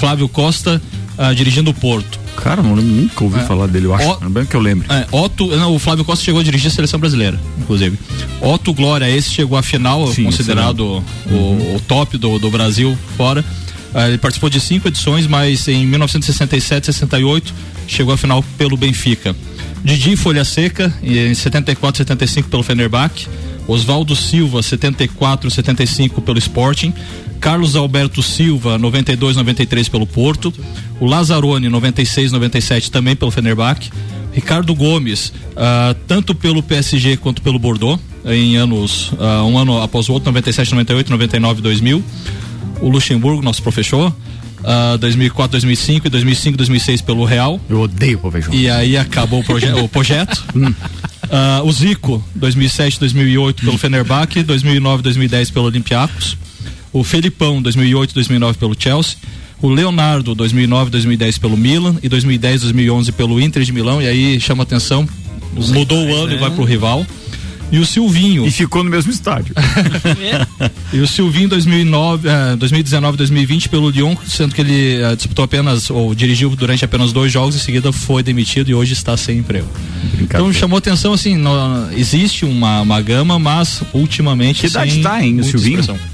Flávio 0.00 0.28
Costa 0.28 0.80
ah, 1.18 1.32
dirigindo 1.34 1.70
o 1.70 1.74
Porto. 1.74 2.18
Cara, 2.36 2.62
nunca 2.62 3.22
ouvi 3.22 3.38
falar 3.40 3.66
dele, 3.66 3.84
eu 3.86 3.94
acho. 3.94 4.08
Ó- 4.08 4.18
Não 4.20 4.28
é 4.28 4.30
bem 4.30 4.46
que 4.46 4.54
eu 4.56 4.60
lembro. 4.60 4.90
É, 4.90 5.06
Otto, 5.12 5.46
não, 5.48 5.74
o 5.74 5.78
Flávio 5.78 6.04
Costa 6.06 6.24
chegou 6.24 6.40
a 6.40 6.44
dirigir 6.44 6.68
a 6.68 6.70
seleção 6.70 6.98
brasileira, 6.98 7.38
inclusive. 7.58 7.98
Otto 8.40 8.72
Glória, 8.72 9.08
esse 9.10 9.30
chegou 9.30 9.58
à 9.58 9.62
final, 9.62 10.06
Sim, 10.08 10.24
considerado 10.24 10.80
o, 11.26 11.34
o 11.76 11.82
top 11.86 12.16
do, 12.16 12.38
do 12.38 12.50
Brasil 12.50 12.96
fora. 13.16 13.44
Ah, 13.92 14.08
ele 14.08 14.16
participou 14.16 14.48
de 14.48 14.58
cinco 14.60 14.88
edições, 14.88 15.26
mas 15.26 15.68
em 15.68 15.84
1967, 15.86 16.86
68 16.86 17.52
chegou 17.86 18.14
à 18.14 18.16
final 18.16 18.42
pelo 18.56 18.76
Benfica. 18.76 19.36
Didi 19.84 20.16
Folha 20.16 20.44
Seca, 20.44 20.92
em 21.02 21.34
74, 21.34 21.98
75 21.98 22.48
pelo 22.48 22.62
Fenerbahçe. 22.62 23.28
Oswaldo 23.66 24.16
Silva, 24.16 24.62
74, 24.62 25.50
75 25.50 26.20
pelo 26.22 26.38
Sporting. 26.38 26.92
Carlos 27.40 27.74
Alberto 27.74 28.22
Silva, 28.22 28.76
92, 28.76 29.36
93 29.36 29.88
pelo 29.88 30.06
Porto. 30.06 30.52
O 31.00 31.06
Lazzaroni, 31.06 31.68
96, 31.68 32.32
97 32.32 32.90
também 32.90 33.16
pelo 33.16 33.30
Fenerbahçe. 33.30 33.90
Ricardo 34.32 34.74
Gomes, 34.74 35.32
ah, 35.56 35.94
tanto 36.06 36.34
pelo 36.34 36.62
PSG 36.62 37.16
quanto 37.16 37.42
pelo 37.42 37.58
Bordeaux, 37.58 38.00
em 38.24 38.56
anos, 38.56 39.12
ah, 39.18 39.42
um 39.44 39.58
ano 39.58 39.82
após 39.82 40.08
o 40.08 40.12
outro, 40.12 40.28
97, 40.30 40.72
98, 40.72 41.10
99, 41.10 41.62
2000. 41.62 42.04
O 42.80 42.88
Luxemburgo, 42.88 43.42
nosso 43.42 43.62
professor, 43.62 44.14
ah, 44.62 44.96
2004, 45.00 45.52
2005 45.52 46.06
e 46.06 46.10
2005, 46.10 46.56
2006 46.58 47.00
pelo 47.00 47.24
Real. 47.24 47.60
Eu 47.68 47.80
odeio 47.80 48.18
o 48.18 48.20
Pavejão. 48.20 48.54
E 48.54 48.68
aí 48.68 48.96
acabou 48.96 49.40
o, 49.40 49.44
proje 49.44 49.72
o 49.72 49.88
projeto. 49.88 50.44
Ah, 51.30 51.62
o 51.64 51.70
Zico, 51.72 52.22
2007, 52.34 52.98
2008 52.98 53.64
pelo 53.64 53.78
Fenerbahçe, 53.78 54.42
2009, 54.42 55.02
2010 55.02 55.50
pelo 55.50 55.66
Olympiacos. 55.66 56.36
O 56.92 57.04
Felipão, 57.04 57.62
2008, 57.62 58.12
2009 58.14 58.58
pelo 58.58 58.74
Chelsea. 58.76 59.16
O 59.62 59.68
Leonardo, 59.68 60.34
2009, 60.34 60.90
2010 60.90 61.38
pelo 61.38 61.56
Milan 61.56 61.96
e 62.02 62.08
2010, 62.08 62.62
2011 62.62 63.12
pelo 63.12 63.40
Inter 63.40 63.62
de 63.62 63.72
Milão. 63.72 64.02
E 64.02 64.06
aí 64.08 64.40
chama 64.40 64.64
atenção, 64.64 65.08
mudou 65.54 66.04
o 66.04 66.14
ano 66.16 66.32
e 66.32 66.36
vai 66.38 66.50
pro 66.50 66.64
rival. 66.64 67.06
E 67.72 67.78
o 67.78 67.86
Silvinho. 67.86 68.44
E 68.46 68.50
ficou 68.50 68.82
no 68.82 68.90
mesmo 68.90 69.10
estádio. 69.12 69.54
E 70.92 70.98
o 70.98 71.06
Silvinho 71.06 71.48
2009, 71.48 72.28
eh, 72.28 72.56
2019, 72.56 73.16
2020 73.16 73.68
pelo 73.68 73.88
Lyon, 73.90 74.16
sendo 74.26 74.52
que 74.54 74.60
ele 74.60 75.00
eh, 75.00 75.14
disputou 75.14 75.44
apenas 75.44 75.88
ou 75.88 76.12
dirigiu 76.16 76.50
durante 76.56 76.84
apenas 76.84 77.12
dois 77.12 77.30
jogos, 77.32 77.54
em 77.54 77.60
seguida 77.60 77.92
foi 77.92 78.24
demitido 78.24 78.68
e 78.70 78.74
hoje 78.74 78.92
está 78.92 79.16
sem 79.16 79.38
emprego. 79.38 79.68
Então 80.20 80.52
chamou 80.52 80.78
atenção 80.78 81.12
assim, 81.12 81.36
no- 81.36 81.92
existe 81.96 82.44
uma, 82.44 82.80
uma 82.80 83.00
gama, 83.00 83.38
mas 83.38 83.82
ultimamente 83.94 84.62
Que 84.62 84.66
idade 84.66 84.92
sem 84.94 85.02
tá, 85.02 85.24
hein, 85.24 85.38
o 85.38 85.44
Silvinho? 85.44 85.78
expressão. 85.80 86.09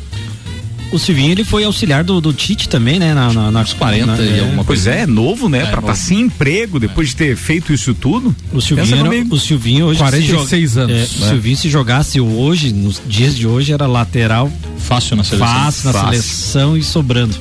O 0.92 0.98
Silvinho, 0.98 1.32
ele 1.32 1.44
foi 1.44 1.64
auxiliar 1.64 2.04
do, 2.04 2.20
do 2.20 2.32
Tite 2.32 2.68
também, 2.68 2.98
né? 2.98 3.12
Na, 3.12 3.32
na, 3.32 3.50
nas 3.50 3.72
40 3.72 4.22
e 4.22 4.40
alguma 4.40 4.64
Pois 4.64 4.86
é, 4.86 5.00
é 5.02 5.06
novo, 5.06 5.48
né? 5.48 5.58
É, 5.58 5.66
pra 5.66 5.80
estar 5.80 5.82
novo. 5.82 5.96
sem 5.96 6.20
emprego 6.20 6.78
depois 6.78 7.08
de 7.08 7.16
ter 7.16 7.36
feito 7.36 7.72
isso 7.72 7.92
tudo. 7.92 8.34
O 8.52 8.60
Silvinho, 8.60 8.96
era- 8.96 9.26
o 9.28 9.38
Silvinho 9.38 9.86
hoje 9.86 9.98
46 9.98 10.48
se 10.48 10.74
jo- 10.74 10.80
anos, 10.80 10.92
é, 10.96 10.98
né? 10.98 11.04
O 11.26 11.28
Silvinho 11.30 11.56
se 11.56 11.68
jogasse 11.68 12.20
hoje, 12.20 12.72
nos 12.72 13.02
dias 13.06 13.36
de 13.36 13.46
hoje, 13.46 13.72
era 13.72 13.86
lateral 13.86 14.50
Fácil 14.78 15.16
na 15.16 15.24
seleção. 15.24 15.46
fácil 15.54 15.84
na 15.86 15.92
Fácil. 15.92 16.10
seleção 16.22 16.76
e 16.76 16.82
sobrando. 16.82 17.36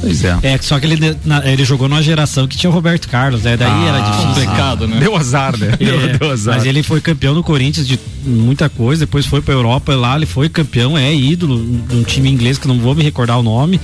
Pois 0.00 0.24
é. 0.24 0.38
É, 0.42 0.58
só 0.62 0.78
que 0.80 0.86
ele, 0.86 1.16
na- 1.24 1.46
ele 1.50 1.64
jogou 1.64 1.88
numa 1.88 2.02
geração 2.02 2.48
que 2.48 2.56
tinha 2.56 2.70
o 2.70 2.72
Roberto 2.72 3.06
Carlos, 3.08 3.42
né? 3.42 3.56
Daí 3.56 3.86
era 3.86 4.00
difícil. 4.00 4.26
Complicado, 4.28 4.88
né? 4.88 4.96
Deu 4.98 5.14
azar, 5.16 5.56
né? 5.58 5.74
Deu, 5.78 6.00
É, 6.00 6.16
deu 6.16 6.30
azar. 6.30 6.54
mas 6.54 6.64
ele 6.64 6.82
foi 6.82 7.00
campeão 7.00 7.34
no 7.34 7.42
Corinthians 7.42 7.86
de 7.86 7.98
muita 8.24 8.68
coisa, 8.68 9.00
depois 9.00 9.26
foi 9.26 9.42
pra 9.42 9.52
Europa 9.52 9.94
lá, 9.94 10.16
ele 10.16 10.26
foi 10.26 10.48
campeão, 10.48 10.96
é 10.96 11.14
ídolo 11.14 11.62
de 11.88 11.96
um 11.96 12.02
time 12.02 12.30
inglês 12.30 12.56
que 12.58 12.66
eu 12.66 12.72
não 12.74 12.80
vou 12.80 12.94
me 12.94 13.02
recordar 13.02 13.38
o 13.38 13.42
nome. 13.42 13.78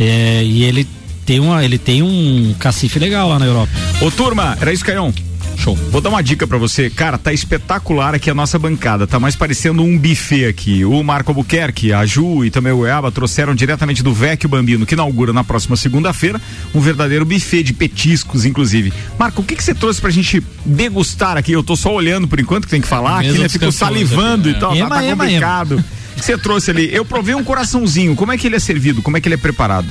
É, 0.00 0.42
e 0.42 0.64
ele 0.64 0.86
tem, 1.26 1.38
uma, 1.38 1.62
ele 1.64 1.76
tem 1.78 2.02
um 2.02 2.54
cacife 2.58 2.98
legal 2.98 3.28
lá 3.28 3.38
na 3.38 3.44
Europa. 3.46 3.68
Ô, 4.00 4.10
turma, 4.10 4.56
era 4.60 4.72
isso, 4.72 4.84
Caião? 4.84 5.12
Show. 5.56 5.76
Vou 5.90 6.00
dar 6.00 6.08
uma 6.10 6.22
dica 6.22 6.46
pra 6.46 6.58
você. 6.58 6.90
Cara, 6.90 7.16
tá 7.16 7.32
espetacular 7.32 8.14
aqui 8.14 8.30
a 8.30 8.34
nossa 8.34 8.58
bancada. 8.58 9.06
Tá 9.06 9.20
mais 9.20 9.36
parecendo 9.36 9.82
um 9.82 9.96
buffet 9.98 10.46
aqui. 10.46 10.84
O 10.84 11.02
Marco 11.02 11.30
Albuquerque, 11.30 11.92
a 11.92 12.04
Ju 12.04 12.44
e 12.44 12.50
também 12.50 12.72
o 12.72 12.86
Eaba 12.86 13.12
trouxeram 13.12 13.54
diretamente 13.54 14.02
do 14.02 14.12
Vecchio 14.12 14.48
Bambino, 14.48 14.84
que 14.84 14.94
inaugura 14.94 15.32
na 15.32 15.44
próxima 15.44 15.76
segunda-feira, 15.76 16.40
um 16.74 16.80
verdadeiro 16.80 17.24
buffet 17.24 17.62
de 17.62 17.72
petiscos, 17.72 18.44
inclusive. 18.44 18.92
Marco, 19.18 19.42
o 19.42 19.44
que 19.44 19.54
que 19.54 19.62
você 19.62 19.74
trouxe 19.74 20.00
pra 20.00 20.10
gente 20.10 20.42
degustar 20.64 21.36
aqui? 21.36 21.52
Eu 21.52 21.62
tô 21.62 21.76
só 21.76 21.94
olhando 21.94 22.26
por 22.26 22.40
enquanto, 22.40 22.64
que 22.64 22.70
tem 22.70 22.80
que 22.80 22.88
falar 22.88 23.20
aqui, 23.20 23.28
Mesa 23.28 23.42
né? 23.42 23.48
Fico 23.48 23.64
campeões 23.66 23.74
salivando 23.76 24.48
aqui, 24.48 24.58
e 24.58 24.60
tal. 24.60 24.76
Ema, 24.76 24.88
tá, 24.88 24.94
tá 24.96 25.04
ema, 25.04 25.24
complicado. 25.24 25.72
O 25.76 26.14
que 26.16 26.24
você 26.24 26.38
trouxe 26.38 26.70
ali? 26.70 26.94
Eu 26.94 27.04
provei 27.04 27.34
um 27.34 27.44
coraçãozinho. 27.44 28.14
Como 28.14 28.32
é 28.32 28.38
que 28.38 28.46
ele 28.46 28.56
é 28.56 28.60
servido? 28.60 29.02
Como 29.02 29.16
é 29.16 29.20
que 29.20 29.28
ele 29.28 29.34
é 29.34 29.38
preparado? 29.38 29.88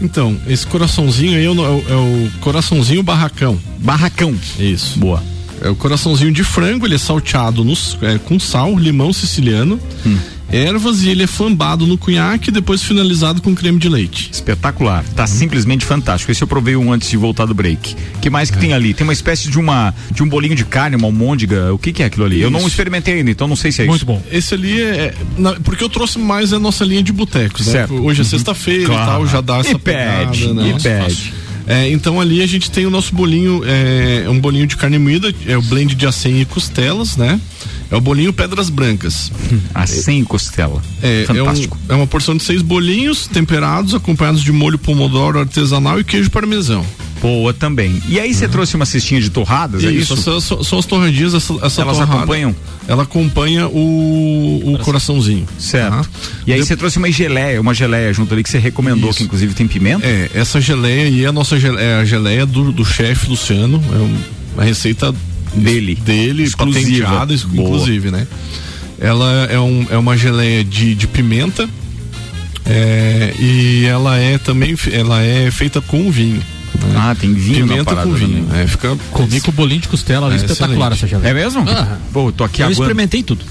Então, 0.00 0.36
esse 0.48 0.66
coraçãozinho 0.66 1.36
aí 1.36 1.44
é 1.44 1.50
o, 1.50 1.54
é 1.54 1.68
o- 1.68 1.84
é 1.88 1.94
o 1.94 2.30
coraçãozinho 2.40 3.02
barracão. 3.02 3.58
Barracão. 3.78 4.34
Isso. 4.58 4.98
Boa. 4.98 5.22
É 5.60 5.68
o 5.68 5.76
coraçãozinho 5.76 6.32
de 6.32 6.42
frango, 6.42 6.86
ele 6.86 6.96
é 6.96 6.98
salteado 6.98 7.64
nos, 7.64 7.96
é, 8.02 8.18
com 8.18 8.38
sal, 8.40 8.76
limão 8.76 9.12
siciliano, 9.12 9.78
Hum. 10.04 10.18
Ervas 10.52 11.02
e 11.02 11.08
ele 11.08 11.22
é 11.22 11.26
flambado 11.26 11.86
no 11.86 11.96
cunhaque 11.96 12.50
e 12.50 12.52
depois 12.52 12.82
finalizado 12.82 13.40
com 13.40 13.54
creme 13.54 13.78
de 13.78 13.88
leite. 13.88 14.30
Espetacular. 14.30 15.02
Tá 15.16 15.26
simplesmente 15.26 15.84
fantástico. 15.84 16.30
Esse 16.30 16.42
eu 16.42 16.46
provei 16.46 16.76
um 16.76 16.92
antes 16.92 17.08
de 17.08 17.16
voltar 17.16 17.46
do 17.46 17.54
break. 17.54 17.96
que 18.20 18.28
mais 18.30 18.50
que 18.50 18.58
tem 18.58 18.72
ali? 18.72 18.92
Tem 18.94 19.04
uma 19.04 19.12
espécie 19.12 19.48
de 19.50 19.58
uma 19.58 19.94
de 20.10 20.22
um 20.22 20.28
bolinho 20.28 20.54
de 20.54 20.64
carne, 20.64 20.94
uma 20.96 21.06
almôndega. 21.08 21.72
O 21.72 21.78
que 21.78 21.92
que 21.92 22.02
é 22.02 22.06
aquilo 22.06 22.24
ali? 22.26 22.40
Eu 22.40 22.50
não 22.50 22.58
Isso. 22.60 22.68
experimentei 22.68 23.14
ainda, 23.14 23.30
então 23.30 23.48
não 23.48 23.56
sei 23.56 23.72
se 23.72 23.82
é 23.82 23.86
isso. 23.86 24.06
Esse 24.30 24.54
ali 24.54 24.80
é. 24.80 24.84
é- 24.84 25.14
na- 25.38 25.54
porque 25.54 25.82
eu 25.82 25.88
trouxe 25.88 26.18
mais 26.18 26.52
a 26.52 26.58
nossa 26.58 26.84
linha 26.84 27.02
de 27.02 27.12
botecos, 27.12 27.66
né? 27.66 27.72
Certo. 27.72 27.94
Hoje 27.94 28.20
é 28.20 28.24
Uhum. 28.24 28.28
sexta-feira 28.30 28.86
Claro. 28.86 29.02
e 29.02 29.06
tal, 29.06 29.26
já 29.26 29.40
dá 29.40 29.56
E 29.56 29.60
essa 29.60 29.78
pede, 29.78 30.40
pegada, 30.40 30.54
né? 30.54 30.74
e 30.78 30.82
pede. 30.82 31.32
É, 31.72 31.90
então 31.90 32.20
ali 32.20 32.42
a 32.42 32.46
gente 32.46 32.70
tem 32.70 32.84
o 32.86 32.90
nosso 32.90 33.14
bolinho, 33.14 33.62
é 33.64 34.28
um 34.28 34.38
bolinho 34.38 34.66
de 34.66 34.76
carne 34.76 34.98
moída, 34.98 35.34
é 35.46 35.56
o 35.56 35.62
blend 35.62 35.94
de 35.94 36.06
acém 36.06 36.40
e 36.40 36.44
costelas, 36.44 37.16
né? 37.16 37.40
É 37.90 37.96
o 37.96 38.00
bolinho 38.00 38.32
Pedras 38.32 38.68
Brancas. 38.68 39.30
Acém 39.74 40.20
e 40.20 40.24
costela. 40.24 40.82
É, 41.02 41.20
é, 41.28 41.32
um- 41.32 41.36
Fantástico. 41.44 41.78
é 41.88 41.94
uma 41.94 42.06
porção 42.06 42.36
de 42.36 42.42
seis 42.42 42.60
bolinhos 42.62 43.26
temperados, 43.26 43.94
acompanhados 43.94 44.42
de 44.42 44.52
molho 44.52 44.78
pomodoro 44.78 45.38
artesanal 45.38 45.98
e 46.00 46.04
queijo 46.04 46.30
parmesão. 46.30 46.84
Boa 47.22 47.54
também. 47.54 48.02
E 48.08 48.18
aí 48.18 48.34
você 48.34 48.48
trouxe 48.48 48.74
uma 48.74 48.84
cestinha 48.84 49.20
de 49.20 49.30
torradas, 49.30 49.84
é 49.84 49.90
isso? 49.92 50.16
são, 50.16 50.40
são 50.62 50.78
as 50.78 50.84
torradinhas, 50.84 51.32
essa, 51.34 51.52
essa 51.62 51.82
Elas 51.82 51.96
torrada, 51.98 52.16
acompanham? 52.16 52.54
Ela 52.88 53.04
acompanha 53.04 53.68
o, 53.68 54.74
o 54.74 54.78
coraçãozinho. 54.80 55.46
Certo. 55.56 56.10
E 56.46 56.52
aí 56.52 56.58
você 56.64 56.76
trouxe 56.76 56.98
uma 56.98 57.10
geleia, 57.12 57.60
uma 57.60 57.72
geleia 57.72 58.12
junto 58.12 58.34
ali 58.34 58.42
que 58.42 58.50
você 58.50 58.58
recomendou, 58.58 59.14
que 59.14 59.22
inclusive 59.22 59.54
tem 59.54 59.68
pimenta. 59.68 60.04
É, 60.04 60.30
essa 60.34 60.60
geleia 60.60 61.04
aí 61.06 61.24
é 61.24 61.28
a 61.28 61.32
nossa 61.32 61.58
geleia, 61.60 61.84
é 61.84 61.94
a 62.00 62.04
geleia 62.04 62.44
do, 62.44 62.72
do 62.72 62.84
chefe 62.84 63.28
Luciano, 63.30 63.80
é 63.92 63.96
um- 63.98 64.18
uma 64.54 64.64
receita 64.64 65.14
dele, 65.54 65.94
dele 65.94 66.42
Exclusiva. 66.42 66.84
patenteada, 67.06 67.32
isso, 67.32 67.46
Boa. 67.46 67.68
inclusive, 67.68 68.10
né? 68.10 68.26
Ela 69.00 69.46
é, 69.50 69.58
um, 69.60 69.86
é 69.90 69.96
uma 69.96 70.16
geleia 70.16 70.62
de, 70.64 70.94
de 70.94 71.06
pimenta 71.06 71.68
é, 72.64 73.34
e 73.38 73.84
ela 73.86 74.16
é 74.18 74.38
também 74.38 74.76
ela 74.92 75.22
é 75.22 75.50
feita 75.50 75.80
com 75.80 76.10
vinho. 76.10 76.42
Né? 76.78 76.94
Ah, 76.96 77.14
tem 77.18 77.32
vinho 77.34 77.60
na 77.66 77.72
Pimenta 77.72 77.84
parada 77.84 78.08
com 78.08 78.14
vinho. 78.14 78.44
também. 78.46 78.60
É, 78.62 78.66
fica 78.66 78.96
Comi 79.10 79.40
com 79.40 79.50
o 79.50 79.54
bolinho 79.54 79.80
de 79.80 79.88
costela 79.88 80.26
ali, 80.26 80.34
É, 80.34 80.38
espetacular 80.38 80.92
excelente. 80.92 80.94
essa 80.94 81.06
geleia. 81.08 81.30
É 81.30 81.34
mesmo? 81.34 81.64
Ah. 81.68 81.98
Pô, 82.12 82.30
tô 82.32 82.44
aqui 82.44 82.60
Eu 82.62 82.66
aguando. 82.66 82.82
experimentei 82.82 83.22
tudo. 83.22 83.44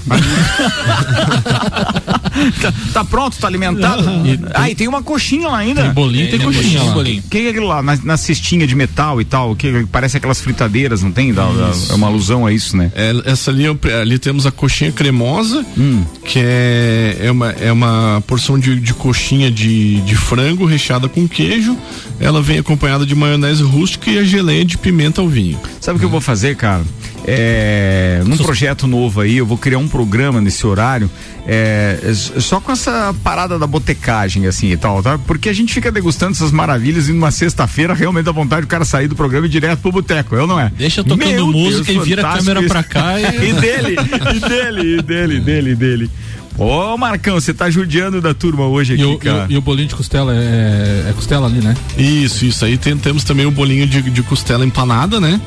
tá, 2.60 2.72
tá 2.92 3.04
pronto, 3.04 3.36
tá 3.38 3.46
alimentado? 3.46 4.02
E, 4.26 4.38
ah, 4.54 4.70
e 4.70 4.74
tem 4.74 4.88
uma 4.88 5.02
coxinha 5.02 5.48
lá 5.48 5.58
ainda. 5.58 5.82
Tem 5.82 5.92
bolinho, 5.92 6.30
tem 6.30 6.40
coxinha 6.40 6.82
lá. 6.82 6.96
O 6.96 7.04
que 7.04 7.38
é 7.38 7.50
aquilo 7.50 7.66
lá? 7.66 7.82
Na, 7.82 7.96
na 8.02 8.16
cestinha 8.16 8.66
de 8.66 8.74
metal 8.74 9.20
e 9.20 9.24
tal, 9.24 9.54
que 9.56 9.86
parece 9.90 10.16
aquelas 10.16 10.40
fritadeiras, 10.40 11.02
não 11.02 11.12
tem? 11.12 11.32
Dá- 11.32 11.44
dá- 11.46 11.72
é 11.90 11.94
uma 11.94 12.06
alusão 12.06 12.46
a 12.46 12.52
isso, 12.52 12.76
né? 12.76 12.90
É, 12.94 13.12
essa 13.26 13.50
ali, 13.50 13.64
ali 14.00 14.18
temos 14.18 14.46
a 14.46 14.50
coxinha 14.50 14.92
cremosa, 14.92 15.64
Hum. 15.76 16.04
que 16.24 16.38
é, 16.38 17.18
é, 17.22 17.30
uma, 17.30 17.50
é 17.52 17.72
uma 17.72 18.22
porção 18.26 18.58
de, 18.58 18.78
de 18.78 18.94
coxinha 18.94 19.50
de, 19.50 20.00
de 20.02 20.14
frango 20.16 20.64
recheada 20.64 21.08
com 21.08 21.26
queijo. 21.28 21.76
Ela 22.20 22.40
vem 22.42 22.58
acompanhada 22.58 23.04
de 23.04 23.11
maionese 23.14 23.62
rústica 23.62 24.10
e 24.10 24.18
a 24.18 24.24
geleia 24.24 24.64
de 24.64 24.76
pimenta 24.78 25.20
ao 25.20 25.28
vinho. 25.28 25.58
Sabe 25.80 25.96
o 25.96 26.00
que 26.00 26.04
eu 26.06 26.10
vou 26.10 26.20
fazer, 26.20 26.56
cara? 26.56 26.82
É, 27.24 28.20
num 28.26 28.36
projeto 28.36 28.86
novo 28.86 29.20
aí, 29.20 29.36
eu 29.36 29.46
vou 29.46 29.56
criar 29.56 29.78
um 29.78 29.86
programa 29.86 30.40
nesse 30.40 30.66
horário, 30.66 31.08
é, 31.46 31.98
só 32.40 32.60
com 32.60 32.72
essa 32.72 33.14
parada 33.22 33.58
da 33.58 33.66
botecagem, 33.66 34.46
assim 34.46 34.72
e 34.72 34.76
tal, 34.76 35.00
tá? 35.02 35.16
Porque 35.18 35.48
a 35.48 35.52
gente 35.52 35.72
fica 35.72 35.90
degustando 35.92 36.32
essas 36.32 36.50
maravilhas 36.50 37.08
e 37.08 37.12
numa 37.12 37.30
sexta-feira 37.30 37.94
realmente 37.94 38.24
dá 38.24 38.32
vontade 38.32 38.62
do 38.62 38.66
cara 38.68 38.84
sair 38.84 39.06
do 39.06 39.14
programa 39.14 39.46
e 39.46 39.48
ir 39.48 39.52
direto 39.52 39.78
pro 39.80 39.92
boteco, 39.92 40.34
eu 40.34 40.46
não 40.48 40.58
é? 40.58 40.72
Deixa 40.76 41.04
tocando 41.04 41.24
Meu 41.28 41.46
música 41.46 41.92
Deus, 41.92 42.04
e 42.04 42.08
vira 42.08 42.28
a 42.28 42.36
câmera 42.36 42.60
isso. 42.60 42.68
pra 42.68 42.82
cá 42.82 43.20
e- 43.20 43.24
e 43.50 43.52
dele, 43.52 43.96
e 44.34 44.40
dele, 44.48 44.96
e 44.98 45.02
dele, 45.02 45.40
dele, 45.40 45.70
e 45.70 45.74
dele. 45.76 46.10
Ô, 46.58 46.96
Marcão, 46.98 47.34
você 47.40 47.52
tá 47.54 47.70
judiando 47.70 48.20
da 48.20 48.34
turma 48.34 48.66
hoje 48.66 48.94
aqui, 48.94 49.02
E 49.02 49.06
o, 49.06 49.12
e 49.14 49.18
cara. 49.18 49.46
o- 49.48 49.52
e 49.52 49.56
o 49.56 49.60
bolinho 49.62 49.88
de 49.88 49.94
costela 49.94 50.34
é, 50.34 51.06
é 51.08 51.12
costela 51.14 51.46
ali, 51.46 51.60
né? 51.60 51.74
Isso, 51.96 52.44
isso. 52.44 52.64
Aí 52.64 52.76
tem- 52.76 52.96
temos 52.96 53.24
também 53.24 53.46
o 53.46 53.50
bolinho 53.50 53.86
de, 53.86 54.02
de 54.02 54.22
costela 54.22 54.64
empanada, 54.64 55.18
né? 55.18 55.40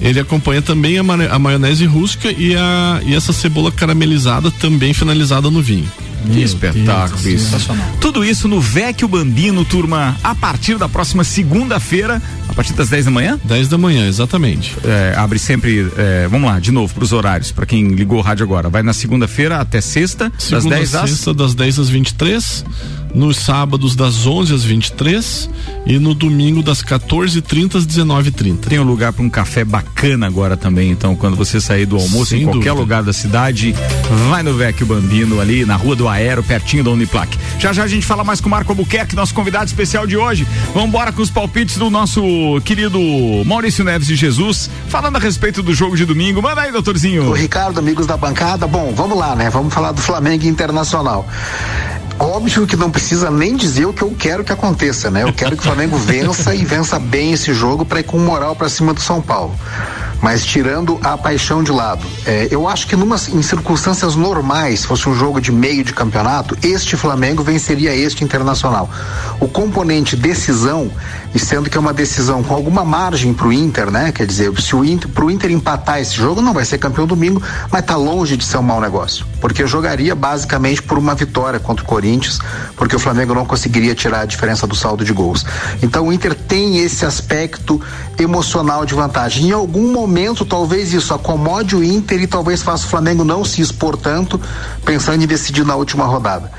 Ele 0.00 0.20
acompanha 0.20 0.62
também 0.62 0.98
a, 0.98 1.02
a 1.02 1.38
maionese 1.38 1.84
rústica 1.84 2.30
e, 2.30 2.54
a, 2.56 3.00
e 3.04 3.14
essa 3.14 3.32
cebola 3.32 3.70
caramelizada 3.70 4.50
também 4.50 4.92
finalizada 4.94 5.50
no 5.50 5.60
vinho. 5.62 5.88
Que 6.32 6.42
espetáculo 6.42 7.18
Deus, 7.22 7.40
isso. 7.40 7.50
sensacional. 7.50 7.86
Tudo 7.98 8.22
isso 8.22 8.46
no 8.46 8.60
Vecchio 8.60 9.08
Bambino, 9.08 9.64
turma, 9.64 10.16
a 10.22 10.34
partir 10.34 10.76
da 10.76 10.86
próxima 10.86 11.24
segunda-feira, 11.24 12.20
a 12.46 12.52
partir 12.52 12.74
das 12.74 12.90
10 12.90 13.06
da 13.06 13.10
manhã? 13.10 13.40
10 13.42 13.68
da 13.68 13.78
manhã, 13.78 14.06
exatamente. 14.06 14.76
É, 14.84 15.14
abre 15.16 15.38
sempre, 15.38 15.90
é, 15.96 16.28
vamos 16.28 16.50
lá, 16.50 16.60
de 16.60 16.70
novo, 16.70 16.92
pros 16.92 17.12
horários, 17.12 17.50
pra 17.50 17.64
quem 17.64 17.88
ligou 17.88 18.18
o 18.18 18.22
rádio 18.22 18.44
agora. 18.44 18.68
Vai 18.68 18.82
na 18.82 18.92
segunda-feira 18.92 19.60
até 19.60 19.80
sexta, 19.80 20.28
das 20.30 20.42
Segunda 20.42 20.76
10 20.76 20.94
a 20.94 21.02
às. 21.04 21.10
sexta, 21.10 21.32
das 21.32 21.54
10 21.54 21.78
às 21.78 21.88
23. 21.88 22.64
Nos 23.14 23.38
sábados, 23.38 23.96
das 23.96 24.26
11 24.26 24.54
às 24.54 24.64
23. 24.64 25.50
E 25.86 25.98
no 25.98 26.14
domingo, 26.14 26.62
das 26.62 26.82
14h30 26.82 27.76
às 27.76 27.86
19h30. 27.86 28.68
Tem 28.68 28.78
um 28.78 28.84
lugar 28.84 29.12
para 29.12 29.24
um 29.24 29.30
café 29.30 29.64
bacana 29.64 30.26
agora 30.26 30.56
também, 30.56 30.90
então, 30.90 31.16
quando 31.16 31.36
você 31.36 31.60
sair 31.60 31.86
do 31.86 31.96
almoço 31.96 32.30
Sem 32.30 32.42
em 32.42 32.44
qualquer 32.44 32.70
dúvida. 32.70 32.80
lugar 32.80 33.02
da 33.02 33.12
cidade, 33.12 33.74
vai 34.28 34.42
no 34.42 34.54
Vecchio 34.54 34.86
Bambino 34.86 35.40
ali 35.40 35.64
na 35.64 35.76
Rua 35.76 35.96
do 35.96 36.08
Aero, 36.08 36.42
pertinho 36.42 36.84
da 36.84 36.90
Uniplac. 36.90 37.36
Já 37.58 37.72
já 37.72 37.84
a 37.84 37.88
gente 37.88 38.06
fala 38.06 38.22
mais 38.22 38.40
com 38.40 38.46
o 38.46 38.50
Marco 38.50 38.70
Albuquerque, 38.72 39.16
nosso 39.16 39.34
convidado 39.34 39.66
especial 39.66 40.06
de 40.06 40.16
hoje. 40.16 40.46
Vamos 40.72 40.88
embora 40.88 41.12
com 41.12 41.22
os 41.22 41.30
palpites 41.30 41.76
do 41.76 41.90
nosso 41.90 42.22
querido 42.64 43.00
Maurício 43.44 43.84
Neves 43.84 44.06
de 44.06 44.16
Jesus, 44.16 44.70
falando 44.88 45.16
a 45.16 45.18
respeito 45.18 45.62
do 45.62 45.74
jogo 45.74 45.96
de 45.96 46.04
domingo. 46.04 46.40
Manda 46.42 46.60
aí, 46.62 46.72
doutorzinho. 46.72 47.24
O 47.28 47.32
Ricardo, 47.32 47.78
amigos 47.78 48.06
da 48.06 48.16
bancada, 48.16 48.66
bom, 48.66 48.92
vamos 48.94 49.16
lá, 49.18 49.34
né? 49.34 49.50
Vamos 49.50 49.72
falar 49.72 49.92
do 49.92 50.00
Flamengo 50.00 50.46
Internacional. 50.46 51.26
Óbvio 52.20 52.66
que 52.66 52.76
não 52.76 52.90
precisa 52.90 53.30
nem 53.30 53.56
dizer 53.56 53.86
o 53.86 53.94
que 53.94 54.02
eu 54.02 54.14
quero 54.16 54.44
que 54.44 54.52
aconteça, 54.52 55.10
né? 55.10 55.22
Eu 55.22 55.32
quero 55.32 55.56
que 55.56 55.62
o 55.62 55.64
Flamengo 55.64 55.96
vença 55.98 56.54
e 56.54 56.66
vença 56.66 56.98
bem 56.98 57.32
esse 57.32 57.54
jogo 57.54 57.82
para 57.84 58.00
ir 58.00 58.02
com 58.02 58.18
moral 58.18 58.54
para 58.54 58.68
cima 58.68 58.92
do 58.92 59.00
São 59.00 59.22
Paulo. 59.22 59.54
Mas 60.20 60.44
tirando 60.44 61.00
a 61.02 61.16
paixão 61.16 61.62
de 61.62 61.72
lado, 61.72 62.06
é, 62.26 62.46
eu 62.50 62.68
acho 62.68 62.86
que 62.86 62.94
numa, 62.94 63.16
em 63.16 63.40
circunstâncias 63.40 64.14
normais, 64.16 64.80
se 64.80 64.86
fosse 64.86 65.08
um 65.08 65.14
jogo 65.14 65.40
de 65.40 65.50
meio 65.50 65.82
de 65.82 65.94
campeonato, 65.94 66.56
este 66.62 66.94
Flamengo 66.94 67.42
venceria 67.42 67.94
este 67.94 68.22
Internacional. 68.22 68.90
O 69.40 69.48
componente 69.48 70.14
decisão, 70.14 70.90
e 71.34 71.38
sendo 71.38 71.70
que 71.70 71.76
é 71.76 71.80
uma 71.80 71.92
decisão 71.92 72.42
com 72.42 72.54
alguma 72.54 72.84
margem 72.84 73.32
para 73.32 73.46
o 73.46 73.52
Inter, 73.52 73.90
né? 73.90 74.10
Quer 74.12 74.26
dizer, 74.26 74.52
se 74.60 74.74
o 74.74 74.84
Inter, 74.84 75.08
pro 75.08 75.30
Inter 75.30 75.50
empatar 75.50 76.00
esse 76.00 76.14
jogo, 76.14 76.40
não 76.42 76.52
vai 76.52 76.64
ser 76.64 76.78
campeão 76.78 77.06
domingo, 77.06 77.42
mas 77.70 77.84
tá 77.84 77.96
longe 77.96 78.36
de 78.36 78.44
ser 78.44 78.58
um 78.58 78.62
mau 78.62 78.80
negócio. 78.80 79.24
Porque 79.40 79.66
jogaria 79.66 80.14
basicamente 80.14 80.82
por 80.82 80.98
uma 80.98 81.14
vitória 81.14 81.60
contra 81.60 81.84
o 81.84 81.86
Corinthians, 81.86 82.38
porque 82.76 82.96
o 82.96 82.98
Flamengo 82.98 83.34
não 83.34 83.46
conseguiria 83.46 83.94
tirar 83.94 84.20
a 84.20 84.24
diferença 84.24 84.66
do 84.66 84.74
saldo 84.74 85.04
de 85.04 85.12
gols. 85.12 85.44
Então 85.82 86.08
o 86.08 86.12
Inter 86.12 86.34
tem 86.34 86.78
esse 86.78 87.06
aspecto 87.06 87.80
emocional 88.18 88.84
de 88.84 88.94
vantagem. 88.94 89.48
Em 89.48 89.52
algum 89.52 89.92
momento, 89.92 90.44
talvez 90.44 90.92
isso 90.92 91.14
acomode 91.14 91.76
o 91.76 91.84
Inter 91.84 92.20
e 92.20 92.26
talvez 92.26 92.62
faça 92.62 92.86
o 92.86 92.88
Flamengo 92.88 93.24
não 93.24 93.44
se 93.44 93.60
expor 93.60 93.96
tanto, 93.96 94.40
pensando 94.84 95.22
em 95.22 95.26
decidir 95.26 95.64
na 95.64 95.76
última 95.76 96.04
rodada. 96.04 96.50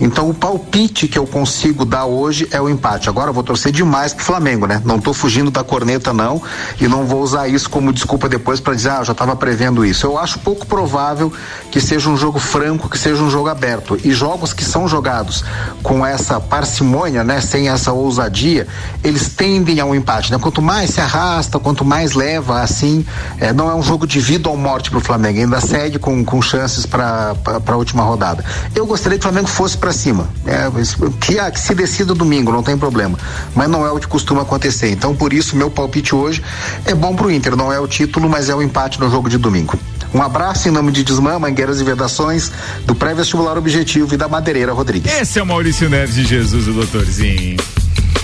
Então 0.00 0.30
o 0.30 0.34
palpite 0.34 1.08
que 1.08 1.18
eu 1.18 1.26
consigo 1.26 1.84
dar 1.84 2.06
hoje 2.06 2.48
é 2.50 2.60
o 2.60 2.68
empate. 2.68 3.08
Agora 3.08 3.30
eu 3.30 3.34
vou 3.34 3.42
torcer 3.42 3.72
demais 3.72 4.14
pro 4.14 4.24
Flamengo, 4.24 4.66
né? 4.66 4.80
Não 4.84 4.98
tô 4.98 5.12
fugindo 5.12 5.50
da 5.50 5.64
corneta 5.64 6.12
não 6.12 6.40
e 6.80 6.86
não 6.86 7.04
vou 7.04 7.22
usar 7.22 7.48
isso 7.48 7.68
como 7.68 7.92
desculpa 7.92 8.28
depois 8.28 8.60
para 8.60 8.74
dizer, 8.74 8.90
ah, 8.90 8.98
eu 9.00 9.04
já 9.04 9.12
estava 9.12 9.34
prevendo 9.34 9.84
isso. 9.84 10.06
Eu 10.06 10.18
acho 10.18 10.38
pouco 10.38 10.66
provável 10.66 11.32
que 11.70 11.80
seja 11.80 12.08
um 12.08 12.16
jogo 12.16 12.38
franco, 12.38 12.88
que 12.88 12.98
seja 12.98 13.22
um 13.22 13.30
jogo 13.30 13.48
aberto. 13.48 13.98
E 14.04 14.12
jogos 14.12 14.52
que 14.52 14.64
são 14.64 14.86
jogados 14.88 15.44
com 15.82 16.04
essa 16.04 16.40
parcimônia, 16.40 17.24
né, 17.24 17.40
sem 17.40 17.68
essa 17.68 17.92
ousadia, 17.92 18.66
eles 19.02 19.28
tendem 19.28 19.80
a 19.80 19.84
um 19.84 19.94
empate, 19.94 20.30
né? 20.30 20.38
Quanto 20.38 20.62
mais 20.62 20.90
se 20.90 21.00
arrasta, 21.00 21.58
quanto 21.58 21.84
mais 21.84 22.12
leva, 22.12 22.60
assim, 22.60 23.04
é, 23.38 23.52
não 23.52 23.70
é 23.70 23.74
um 23.74 23.82
jogo 23.82 24.06
de 24.06 24.20
vida 24.20 24.48
ou 24.48 24.56
morte 24.56 24.90
pro 24.90 25.00
Flamengo, 25.00 25.40
ainda 25.40 25.60
segue 25.60 25.98
com, 25.98 26.24
com 26.24 26.40
chances 26.40 26.86
para 26.86 27.34
a 27.66 27.76
última 27.76 28.02
rodada. 28.02 28.44
Eu 28.74 28.86
gostaria 28.86 29.18
que 29.18 29.26
o 29.26 29.28
Flamengo 29.28 29.48
fosse 29.48 29.76
para 29.88 29.92
cima, 29.94 30.28
é, 30.44 30.70
que, 31.18 31.50
que 31.50 31.60
se 31.60 31.74
decida 31.74 32.12
domingo, 32.12 32.52
não 32.52 32.62
tem 32.62 32.76
problema, 32.76 33.18
mas 33.54 33.70
não 33.70 33.86
é 33.86 33.90
o 33.90 33.98
que 33.98 34.06
costuma 34.06 34.42
acontecer. 34.42 34.90
Então, 34.90 35.16
por 35.16 35.32
isso, 35.32 35.56
meu 35.56 35.70
palpite 35.70 36.14
hoje 36.14 36.42
é 36.84 36.94
bom 36.94 37.16
pro 37.16 37.30
Inter, 37.30 37.56
não 37.56 37.72
é 37.72 37.80
o 37.80 37.86
título, 37.86 38.28
mas 38.28 38.50
é 38.50 38.54
o 38.54 38.60
empate 38.60 39.00
no 39.00 39.10
jogo 39.10 39.30
de 39.30 39.38
domingo. 39.38 39.78
Um 40.12 40.22
abraço 40.22 40.68
em 40.68 40.70
nome 40.70 40.92
de 40.92 41.02
Desmã, 41.02 41.38
Mangueiras 41.38 41.80
e 41.80 41.84
Vedações, 41.84 42.52
do 42.84 42.94
pré-vestibular 42.94 43.56
Objetivo 43.56 44.12
e 44.12 44.18
da 44.18 44.28
Madeireira 44.28 44.72
Rodrigues. 44.72 45.10
Esse 45.10 45.38
é 45.38 45.42
o 45.42 45.46
Maurício 45.46 45.88
Neves 45.88 46.14
de 46.14 46.24
Jesus, 46.24 46.68
o 46.68 46.72
doutorzinho. 46.72 47.56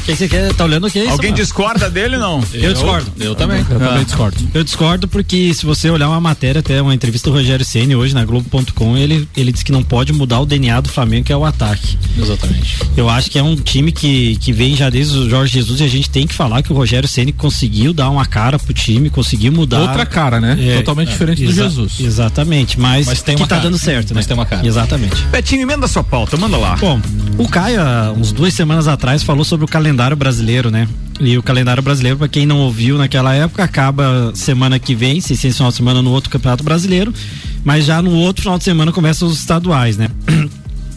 O 0.05 0.07
que 0.07 0.17
você 0.17 0.29
quer? 0.29 0.53
Tá 0.53 0.65
olhando 0.65 0.87
o 0.87 0.91
que? 0.91 1.01
Alguém 1.09 1.33
discorda 1.33 1.89
dele 1.89 2.19
não? 2.19 2.45
Eu, 2.53 2.75
discordo. 2.75 3.11
Eu 3.19 3.35
também. 3.35 3.61
Eu 3.71 3.79
também 3.79 4.05
discordo. 4.05 4.37
Eu 4.53 4.63
discordo 4.63 5.09
porque 5.09 5.55
se 5.55 5.65
você 5.65 5.89
olhar 5.89 6.11
uma 6.11 6.21
matéria, 6.21 6.59
até 6.59 6.83
uma 6.83 6.95
entrevista 6.95 7.31
do 7.31 7.35
Rogério 7.35 7.65
Ceni 7.65 7.97
hoje 7.97 8.15
na 8.15 8.23
Globo.com, 8.23 8.99
ele, 8.99 9.27
ele 9.35 9.51
disse 9.51 9.65
que 9.65 9.73
não 9.73 9.83
pode 9.83 10.13
mudar 10.13 10.41
o 10.41 10.47
DNA 10.47 10.79
do 10.83 10.91
Flamengo, 10.91 11.25
que 11.25 11.33
é 11.33 11.37
o 11.37 11.43
ataque. 11.43 11.97
Exatamente. 12.19 12.81
Eu 12.95 13.09
acho 13.09 13.31
que 13.31 13.39
é 13.39 13.43
um 13.43 13.57
time 13.57 13.91
que, 13.93 14.37
que 14.37 14.53
vem 14.53 14.77
já 14.77 14.91
desde 14.91 15.17
o 15.17 15.31
Jorge 15.31 15.55
Jesus 15.55 15.81
e 15.81 15.85
a 15.85 15.89
gente 15.89 16.11
tem 16.11 16.27
que 16.27 16.35
falar 16.35 16.63
que 16.63 16.71
o 16.71 16.77
Rogério 16.77 17.09
Ceni 17.09 17.33
conseguiu 17.33 17.95
dar 17.95 18.11
uma 18.11 18.27
cara 18.27 18.59
pro 18.59 18.75
time, 18.75 19.09
conseguiu 19.09 19.53
mudar. 19.53 19.81
Outra 19.81 20.05
cara, 20.05 20.39
né? 20.39 20.55
É, 20.61 20.77
Totalmente 20.77 21.09
é, 21.09 21.13
diferente 21.13 21.47
do 21.47 21.53
Jesus. 21.53 21.99
Exatamente, 21.99 22.79
mas, 22.79 23.07
Mas 23.07 23.23
tem 23.23 23.37
que 23.37 23.41
uma 23.41 23.49
tá 23.49 23.57
cara. 23.57 23.69
dando 23.71 23.79
certo, 23.79 24.11
né? 24.11 24.17
Mas 24.17 24.27
tem 24.27 24.37
uma 24.37 24.45
cara. 24.45 24.67
Exatamente. 24.67 25.17
Betinho, 25.29 25.63
emenda 25.63 25.89
sua 25.89 26.05
pauta, 26.05 26.37
manda 26.37 26.59
lá. 26.59 26.77
Bom, 26.77 27.01
o 27.39 27.49
Caio, 27.49 27.81
uns 28.19 28.33
duas 28.33 28.53
semanas 28.53 28.87
atrás, 28.87 29.23
falou 29.23 29.47
sobre 29.47 29.65
o 29.65 29.69
calendário 29.69 29.94
brasileiro, 30.17 30.71
né? 30.71 30.89
E 31.21 31.39
o 31.39 31.43
calendário 31.43 31.83
brasileiro, 31.83 32.19
para 32.19 32.29
quem 32.29 32.45
não 32.45 32.59
ouviu 32.59 32.99
naquela 32.99 33.35
época, 33.35 33.63
acaba 33.63 34.33
semana 34.35 34.79
que 34.79 34.95
vem, 34.95 35.21
se 35.21 35.35
esse 35.35 35.53
final 35.53 35.71
de 35.71 35.77
semana 35.77 36.03
no 36.03 36.11
outro 36.11 36.31
campeonato 36.31 36.65
brasileiro, 36.65 37.15
mas 37.63 37.85
já 37.85 38.03
no 38.03 38.11
outro 38.13 38.43
final 38.43 38.59
de 38.59 38.65
semana 38.65 38.91
começam 38.91 39.29
os 39.29 39.39
estaduais, 39.39 39.97
né? 39.97 40.09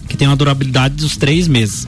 que 0.09 0.17
tem 0.17 0.27
uma 0.27 0.35
durabilidade 0.35 0.95
dos 0.95 1.17
três 1.17 1.47
meses. 1.47 1.87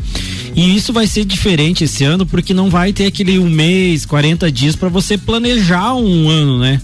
E 0.55 0.75
isso 0.75 0.91
vai 0.91 1.07
ser 1.07 1.25
diferente 1.25 1.85
esse 1.85 2.03
ano, 2.03 2.25
porque 2.25 2.53
não 2.53 2.69
vai 2.69 2.91
ter 2.93 3.05
aquele 3.05 3.39
um 3.39 3.49
mês, 3.49 4.05
40 4.05 4.51
dias 4.51 4.75
para 4.75 4.89
você 4.89 5.17
planejar 5.17 5.95
um 5.95 6.29
ano, 6.29 6.59
né? 6.59 6.81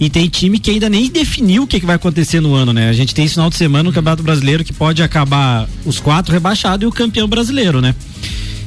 E 0.00 0.08
tem 0.08 0.28
time 0.28 0.60
que 0.60 0.70
ainda 0.70 0.88
nem 0.88 1.10
definiu 1.10 1.64
o 1.64 1.66
que, 1.66 1.80
que 1.80 1.86
vai 1.86 1.96
acontecer 1.96 2.40
no 2.40 2.54
ano, 2.54 2.72
né? 2.72 2.88
A 2.88 2.92
gente 2.92 3.14
tem 3.14 3.24
esse 3.24 3.34
final 3.34 3.50
de 3.50 3.56
semana 3.56 3.84
no 3.84 3.92
Campeonato 3.92 4.22
Brasileiro 4.22 4.62
que 4.62 4.72
pode 4.72 5.02
acabar 5.02 5.68
os 5.84 5.98
quatro 5.98 6.32
rebaixados 6.32 6.84
e 6.84 6.86
o 6.86 6.92
campeão 6.92 7.26
brasileiro, 7.26 7.80
né? 7.80 7.94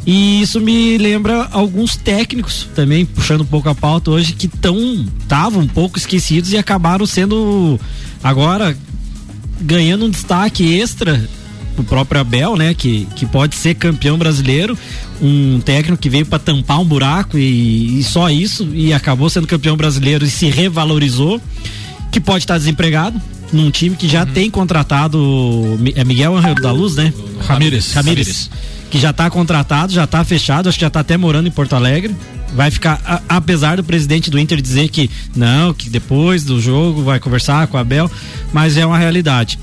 E 0.05 0.41
isso 0.41 0.59
me 0.59 0.97
lembra 0.97 1.47
alguns 1.51 1.95
técnicos 1.95 2.67
também, 2.73 3.05
puxando 3.05 3.41
um 3.41 3.45
pouco 3.45 3.69
a 3.69 3.75
pauta 3.75 4.11
hoje, 4.11 4.33
que 4.33 4.47
tão 4.47 5.05
estavam 5.19 5.61
um 5.61 5.67
pouco 5.67 5.97
esquecidos 5.97 6.51
e 6.51 6.57
acabaram 6.57 7.05
sendo 7.05 7.79
agora 8.23 8.75
ganhando 9.61 10.05
um 10.05 10.09
destaque 10.09 10.73
extra 10.73 11.29
o 11.77 11.83
próprio 11.83 12.21
Abel, 12.21 12.55
né, 12.55 12.73
que, 12.73 13.07
que 13.15 13.25
pode 13.25 13.55
ser 13.55 13.75
campeão 13.75 14.17
brasileiro, 14.17 14.77
um 15.21 15.59
técnico 15.59 16.01
que 16.01 16.09
veio 16.09 16.25
para 16.25 16.39
tampar 16.39 16.79
um 16.79 16.85
buraco 16.85 17.37
e, 17.37 17.99
e 17.99 18.03
só 18.03 18.29
isso 18.29 18.67
e 18.73 18.93
acabou 18.93 19.29
sendo 19.29 19.47
campeão 19.47 19.77
brasileiro 19.77 20.25
e 20.25 20.29
se 20.29 20.47
revalorizou, 20.47 21.41
que 22.11 22.19
pode 22.19 22.43
estar 22.43 22.57
desempregado 22.57 23.19
num 23.53 23.69
time 23.69 23.95
que 23.95 24.07
já 24.07 24.25
tem 24.25 24.49
contratado 24.49 25.79
é 25.95 26.03
Miguel 26.03 26.37
Angel 26.37 26.55
da 26.55 26.71
Luz, 26.71 26.95
né? 26.95 27.13
Ramírez. 27.41 27.93
Ramírez. 27.93 28.49
Que 28.91 28.99
já 28.99 29.09
está 29.09 29.29
contratado, 29.29 29.91
já 29.93 30.03
está 30.03 30.23
fechado, 30.23 30.67
acho 30.69 30.77
que 30.77 30.81
já 30.81 30.87
está 30.87 30.99
até 30.99 31.17
morando 31.17 31.47
em 31.47 31.51
Porto 31.51 31.75
Alegre. 31.75 32.15
Vai 32.53 32.69
ficar, 32.69 32.99
a- 33.05 33.21
apesar 33.37 33.77
do 33.77 33.83
presidente 33.83 34.29
do 34.29 34.37
Inter 34.37 34.61
dizer 34.61 34.89
que 34.89 35.09
não, 35.35 35.73
que 35.73 35.89
depois 35.89 36.43
do 36.43 36.59
jogo 36.61 37.01
vai 37.01 37.17
conversar 37.19 37.65
com 37.67 37.77
o 37.77 37.79
Abel, 37.79 38.11
mas 38.51 38.75
é 38.75 38.85
uma 38.85 38.97
realidade. 38.97 39.57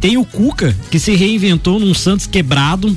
Tem 0.00 0.16
o 0.16 0.24
Cuca, 0.24 0.76
que 0.90 0.98
se 0.98 1.14
reinventou 1.14 1.78
num 1.78 1.94
Santos 1.94 2.26
quebrado, 2.26 2.94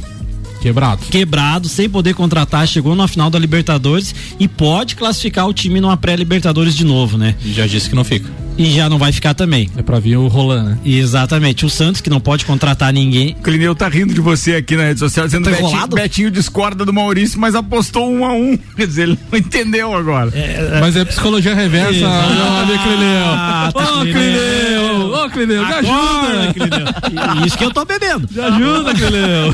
Quebrado. 0.65 1.05
quebrado, 1.11 1.69
sem 1.69 1.87
poder 1.87 2.13
contratar, 2.15 2.67
chegou 2.67 2.95
na 2.95 3.07
final 3.07 3.29
da 3.29 3.37
Libertadores 3.37 4.15
e 4.39 4.47
pode 4.47 4.95
classificar 4.95 5.47
o 5.47 5.53
time 5.53 5.79
numa 5.79 5.95
pré-Libertadores 5.95 6.75
de 6.75 6.83
novo, 6.83 7.17
né? 7.19 7.35
E 7.45 7.53
já 7.53 7.67
disse 7.67 7.87
que 7.89 7.95
não 7.95 8.03
fica. 8.03 8.27
E 8.57 8.71
já 8.73 8.89
não 8.89 8.97
vai 8.97 9.11
ficar 9.11 9.33
também. 9.33 9.69
É 9.77 9.81
pra 9.83 9.99
vir 9.99 10.15
o 10.17 10.27
Roland, 10.27 10.63
né? 10.63 10.77
Exatamente. 10.85 11.65
O 11.65 11.69
Santos, 11.69 11.99
que 11.99 12.09
não 12.09 12.21
pode 12.21 12.45
contratar 12.45 12.91
ninguém. 12.93 13.35
O 13.37 13.43
Clineu 13.43 13.75
tá 13.75 13.87
rindo 13.89 14.13
de 14.13 14.21
você 14.21 14.55
aqui 14.55 14.77
na 14.77 14.83
rede 14.85 14.99
social, 15.01 15.25
dizendo 15.25 15.43
Tá 15.43 15.49
que 15.51 15.57
Betinho, 15.57 15.69
enrolado? 15.71 15.95
Betinho 15.97 16.31
discorda 16.31 16.85
do 16.85 16.93
Maurício, 16.93 17.37
mas 17.39 17.53
apostou 17.53 18.09
um 18.09 18.23
a 18.25 18.31
um. 18.31 18.57
Quer 18.77 18.87
dizer, 18.87 19.03
ele 19.03 19.19
não 19.31 19.37
entendeu 19.37 19.93
agora. 19.93 20.31
Mas 20.79 20.95
é 20.95 21.03
psicologia 21.03 21.53
reversa, 21.53 21.95
Exato. 21.95 22.29
olha, 22.31 22.79
Clineu. 22.79 23.25
Ah, 23.25 23.71
tá, 23.73 23.93
Ô, 23.93 23.99
Clineu! 24.01 25.13
Ô, 25.25 25.29
Clineu, 25.29 25.65
me 25.65 25.73
ajuda! 25.73 26.53
Clineu. 26.53 27.45
Isso 27.45 27.57
que 27.57 27.65
eu 27.65 27.71
tô 27.71 27.83
bebendo. 27.85 28.27
Me 28.31 28.41
ajuda, 28.41 28.93
Clineu! 28.95 29.53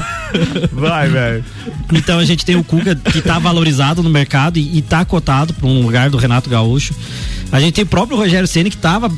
Vai, 0.72 1.10
velho. 1.10 1.44
Então 1.94 2.20
a 2.20 2.26
gente 2.26 2.46
tem 2.46 2.56
o 2.56 2.64
Cuca 2.64 2.96
que 2.96 3.22
tá 3.22 3.38
valorizado 3.40 4.02
no 4.04 4.10
mercado 4.10 4.58
e, 4.58 4.78
e 4.78 4.82
tá 4.82 5.04
cotado 5.06 5.54
para 5.54 5.68
um 5.68 5.82
lugar 5.84 6.10
do 6.10 6.18
Renato 6.18 6.50
Gaúcho. 6.50 6.94
A 7.52 7.60
gente 7.60 7.74
tem 7.76 7.84
o 7.84 7.88
próprio 7.88 8.18
Rogério 8.18 8.48
Ceni 8.48 8.70
que 8.70 8.78
tava 8.78 9.12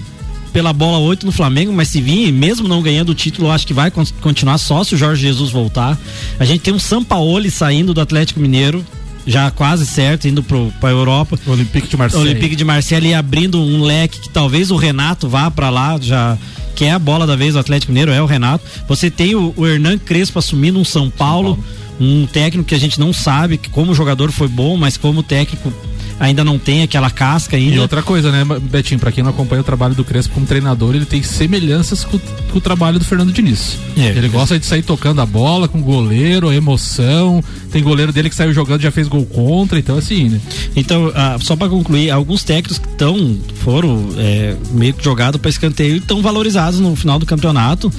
pela 0.51 0.71
bola 0.71 0.99
8 0.99 1.25
no 1.25 1.31
Flamengo, 1.31 1.73
mas 1.73 1.87
se 1.87 1.99
vir, 1.99 2.31
mesmo 2.31 2.67
não 2.67 2.81
ganhando 2.81 3.09
o 3.09 3.15
título, 3.15 3.49
acho 3.49 3.65
que 3.65 3.73
vai 3.73 3.89
con- 3.89 4.05
continuar 4.21 4.57
só 4.59 4.83
se 4.83 4.93
o 4.93 4.97
Jorge 4.97 5.21
Jesus 5.23 5.51
voltar. 5.51 5.97
A 6.39 6.45
gente 6.45 6.61
tem 6.61 6.73
um 6.73 6.77
Sampaoli 6.79 7.49
saindo 7.49 7.91
do 7.93 7.99
Atlético 8.01 8.39
Mineiro, 8.39 8.85
já 9.25 9.49
quase 9.51 9.85
certo, 9.85 10.27
indo 10.27 10.43
pro, 10.43 10.71
pra 10.79 10.89
Europa. 10.89 11.39
Olympique 11.47 11.87
de 11.87 11.97
Marseille. 11.97 12.29
Olympique 12.29 12.55
de 12.55 12.65
Marseille 12.65 13.09
e 13.09 13.13
abrindo 13.13 13.59
um 13.59 13.83
leque 13.83 14.19
que 14.19 14.29
talvez 14.29 14.71
o 14.71 14.75
Renato 14.75 15.27
vá 15.27 15.49
pra 15.49 15.69
lá, 15.69 15.97
já 16.01 16.37
que 16.75 16.85
é 16.85 16.91
a 16.91 16.99
bola 16.99 17.27
da 17.27 17.35
vez 17.35 17.53
do 17.53 17.59
Atlético 17.59 17.91
Mineiro, 17.91 18.11
é 18.11 18.21
o 18.21 18.25
Renato. 18.25 18.65
Você 18.87 19.09
tem 19.09 19.35
o, 19.35 19.53
o 19.55 19.67
Hernan 19.67 19.97
Crespo 19.97 20.39
assumindo 20.39 20.79
um 20.79 20.83
São 20.83 21.09
Paulo, 21.09 21.63
um 21.99 22.25
técnico 22.25 22.67
que 22.67 22.75
a 22.75 22.79
gente 22.79 22.99
não 22.99 23.13
sabe 23.13 23.57
que 23.57 23.69
como 23.69 23.93
jogador 23.93 24.31
foi 24.31 24.47
bom, 24.47 24.75
mas 24.75 24.97
como 24.97 25.21
técnico 25.21 25.71
ainda 26.19 26.43
não 26.43 26.57
tem 26.59 26.83
aquela 26.83 27.09
casca 27.09 27.57
ainda. 27.57 27.75
E 27.75 27.79
outra 27.79 28.01
coisa, 28.01 28.31
né, 28.31 28.43
Betinho, 28.61 28.99
pra 28.99 29.11
quem 29.11 29.23
não 29.23 29.31
acompanha 29.31 29.61
o 29.61 29.63
trabalho 29.63 29.95
do 29.95 30.03
Crespo 30.03 30.33
como 30.33 30.45
treinador, 30.45 30.95
ele 30.95 31.05
tem 31.05 31.21
semelhanças 31.21 32.03
com, 32.03 32.19
com 32.19 32.57
o 32.57 32.61
trabalho 32.61 32.99
do 32.99 33.05
Fernando 33.05 33.31
Diniz. 33.31 33.77
É. 33.97 34.07
ele 34.07 34.29
gosta 34.29 34.57
de 34.59 34.65
sair 34.65 34.83
tocando 34.83 35.21
a 35.21 35.25
bola 35.25 35.67
com 35.67 35.81
goleiro, 35.81 36.51
emoção. 36.51 37.43
Tem 37.71 37.81
goleiro 37.83 38.11
dele 38.11 38.29
que 38.29 38.35
saiu 38.35 38.53
jogando 38.53 38.81
já 38.81 38.91
fez 38.91 39.07
gol 39.07 39.25
contra, 39.25 39.79
então 39.79 39.97
assim, 39.97 40.29
né? 40.29 40.41
Então, 40.75 41.11
ah, 41.15 41.37
só 41.39 41.55
para 41.55 41.69
concluir, 41.69 42.09
alguns 42.11 42.43
técnicos 42.43 42.77
que 42.77 42.87
estão 42.87 43.37
foram 43.63 44.09
é, 44.17 44.55
meio 44.71 44.93
que 44.93 45.03
jogados 45.03 45.39
para 45.39 45.49
escanteio 45.49 45.95
e 45.95 45.97
estão 45.97 46.21
valorizados 46.21 46.79
no 46.79 46.95
final 46.95 47.17
do 47.19 47.25
campeonato. 47.25 47.91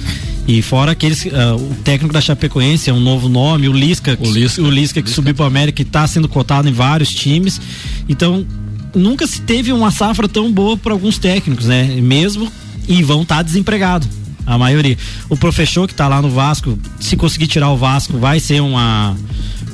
E 0.47 0.61
fora 0.61 0.91
aqueles, 0.91 1.25
ah, 1.33 1.55
o 1.55 1.75
técnico 1.83 2.13
da 2.13 2.21
Chapecoense 2.21 2.89
é 2.89 2.93
um 2.93 2.99
novo 2.99 3.27
nome, 3.27 3.67
o 3.67 3.73
Lisca, 3.73 4.17
o 4.19 4.31
Lisca, 4.31 4.61
o 4.61 4.69
Lisca 4.69 5.01
que 5.01 5.09
subiu 5.09 5.33
para 5.33 5.45
América 5.45 5.81
e 5.81 5.85
está 5.85 6.05
sendo 6.07 6.27
cotado 6.27 6.69
em 6.69 6.71
vários 6.71 7.09
times. 7.13 7.59
Então, 8.07 8.45
nunca 8.93 9.25
se 9.25 9.41
teve 9.41 9.71
uma 9.71 9.89
safra 9.89 10.27
tão 10.27 10.51
boa 10.51 10.77
para 10.77 10.93
alguns 10.93 11.17
técnicos, 11.17 11.65
né? 11.65 11.85
Mesmo 11.99 12.51
e 12.87 13.01
vão 13.03 13.23
estar 13.23 13.41
desempregados. 13.41 14.07
A 14.45 14.59
maioria. 14.59 14.95
O 15.27 15.35
professor 15.35 15.87
que 15.87 15.93
está 15.93 16.07
lá 16.07 16.21
no 16.21 16.29
Vasco, 16.29 16.77
se 16.99 17.17
conseguir 17.17 17.47
tirar 17.47 17.71
o 17.71 17.77
Vasco, 17.77 18.19
vai 18.19 18.39
ser 18.39 18.61
uma, 18.61 19.17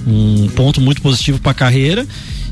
um 0.08 0.48
ponto 0.56 0.80
muito 0.80 1.02
positivo 1.02 1.40
para 1.40 1.52
a 1.52 1.56
carreira. 1.56 2.08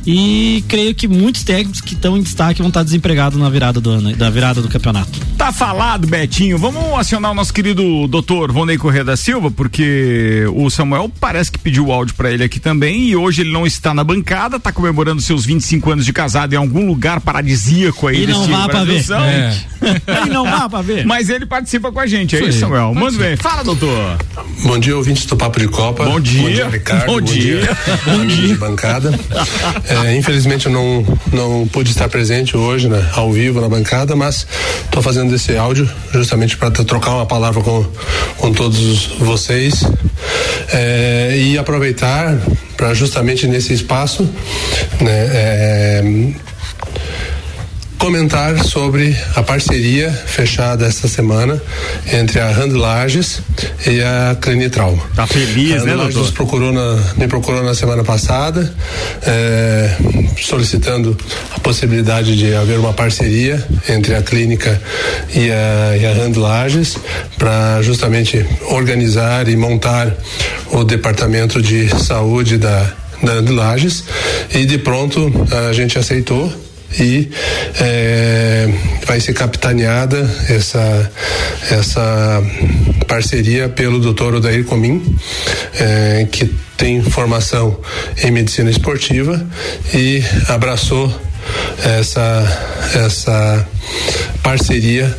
E 0.05 0.63
creio 0.67 0.95
que 0.95 1.07
muitos 1.07 1.43
técnicos 1.43 1.81
que 1.81 1.93
estão 1.93 2.17
em 2.17 2.21
destaque 2.21 2.59
vão 2.61 2.69
estar 2.69 2.83
desempregados 2.83 3.37
na 3.39 3.49
virada 3.49 3.79
do 3.79 3.89
ano, 3.89 4.15
da 4.15 4.29
virada 4.29 4.61
do 4.61 4.67
campeonato. 4.67 5.19
Tá 5.37 5.51
falado, 5.51 6.07
Betinho. 6.07 6.57
Vamos 6.57 6.97
acionar 6.97 7.31
o 7.31 7.35
nosso 7.35 7.53
querido 7.53 8.07
doutor 8.07 8.51
Vonei 8.51 8.77
Corrêa 8.77 9.03
da 9.03 9.15
Silva, 9.15 9.51
porque 9.51 10.45
o 10.53 10.69
Samuel 10.69 11.11
parece 11.19 11.51
que 11.51 11.59
pediu 11.59 11.87
o 11.87 11.91
áudio 11.91 12.15
pra 12.15 12.31
ele 12.31 12.43
aqui 12.43 12.59
também 12.59 13.07
e 13.09 13.15
hoje 13.15 13.41
ele 13.41 13.51
não 13.51 13.65
está 13.65 13.93
na 13.93 14.03
bancada, 14.03 14.59
tá 14.59 14.71
comemorando 14.71 15.21
seus 15.21 15.45
25 15.45 15.91
anos 15.91 16.05
de 16.05 16.13
casado 16.13 16.53
em 16.53 16.57
algum 16.57 16.87
lugar 16.87 17.21
paradisíaco 17.21 18.07
aí 18.07 18.23
E 18.23 18.27
não 18.27 18.47
vá 18.47 18.67
pra 18.67 18.83
ver. 18.83 19.05
É. 19.11 19.69
E 20.25 20.29
não 20.29 20.43
vá 20.43 20.67
pra 20.67 20.81
ver. 20.81 21.05
Mas 21.05 21.29
ele 21.29 21.45
participa 21.45 21.91
com 21.91 21.99
a 21.99 22.05
gente, 22.05 22.35
é 22.35 22.43
Isso. 22.43 22.59
Samuel? 22.59 22.93
Ser. 23.11 23.17
bem. 23.17 23.37
Fala, 23.37 23.63
doutor. 23.63 24.17
Bom 24.63 24.77
dia, 24.77 24.95
ouvintes 24.95 25.25
do 25.25 25.37
Papo 25.37 25.59
de 25.59 25.67
Copa. 25.67 26.03
Bom 26.03 26.19
dia. 26.19 26.67
Ricardo. 26.67 27.05
Bom 27.05 27.21
dia. 27.21 27.77
Bom 28.05 28.25
dia, 28.25 28.47
de 28.47 28.55
bancada. 28.55 29.11
É, 29.89 30.15
infelizmente 30.15 30.67
eu 30.67 30.71
não, 30.71 31.03
não 31.33 31.67
pude 31.67 31.89
estar 31.89 32.07
presente 32.07 32.55
hoje, 32.55 32.87
né, 32.87 33.09
ao 33.13 33.31
vivo 33.31 33.59
na 33.59 33.67
bancada, 33.67 34.15
mas 34.15 34.45
estou 34.85 35.01
fazendo 35.01 35.33
esse 35.33 35.57
áudio 35.57 35.89
justamente 36.11 36.55
para 36.55 36.69
trocar 36.69 37.11
uma 37.15 37.25
palavra 37.25 37.61
com, 37.61 37.83
com 38.37 38.53
todos 38.53 39.05
vocês. 39.17 39.83
É, 40.71 41.35
e 41.35 41.57
aproveitar 41.57 42.37
para 42.77 42.93
justamente 42.93 43.47
nesse 43.47 43.73
espaço, 43.73 44.29
né, 45.01 45.29
é, 45.33 46.03
comentar 47.99 48.57
sobre 48.63 49.13
a 49.35 49.43
parceria 49.43 50.09
fechada 50.09 50.87
esta 50.87 51.07
semana 51.07 51.61
entre 52.11 52.39
a 52.39 52.49
Rand 52.49 52.71
Lages 52.71 53.41
e 53.85 54.01
a 54.01 54.37
Clinitrauma. 54.39 55.03
Tá 55.13 55.27
feliz, 55.27 55.83
né, 55.83 55.95
doutor? 55.95 56.13
nos 56.13 56.31
procurou 56.31 56.71
na, 56.71 56.95
me 57.17 57.27
procurou 57.27 57.61
na 57.61 57.75
semana 57.75 58.01
passada, 58.01 58.73
eh, 59.27 59.91
solicitando 60.41 61.15
a 61.53 61.59
possibilidade 61.59 62.37
de 62.37 62.55
haver 62.55 62.79
uma 62.79 62.93
parceria 62.93 63.61
entre 63.89 64.15
a 64.15 64.21
clínica 64.21 64.81
e 65.35 65.51
a, 65.51 65.97
e 65.97 66.05
a 66.05 66.13
Rand 66.13 66.37
Lages 66.37 66.97
para 67.37 67.81
justamente 67.81 68.45
organizar 68.69 69.49
e 69.49 69.57
montar 69.57 70.15
o 70.71 70.85
departamento 70.85 71.61
de 71.61 71.89
saúde 72.01 72.57
da, 72.57 72.93
da 73.21 73.53
Lages 73.53 74.05
e 74.53 74.65
de 74.65 74.77
pronto 74.77 75.31
a 75.69 75.73
gente 75.73 75.99
aceitou 75.99 76.68
e 76.97 77.29
eh, 77.79 78.67
vai 79.05 79.19
ser 79.19 79.33
capitaneada 79.33 80.17
essa 80.49 81.11
essa 81.69 82.43
parceria 83.07 83.69
pelo 83.69 83.99
Dr. 83.99 84.35
Odair 84.35 84.63
Comim, 84.65 85.15
eh, 85.79 86.27
que 86.31 86.45
tem 86.77 87.01
formação 87.03 87.79
em 88.23 88.31
medicina 88.31 88.69
esportiva 88.69 89.45
e 89.93 90.23
abraçou 90.47 91.13
essa 91.83 92.87
essa 92.95 93.67
parceria 94.41 95.15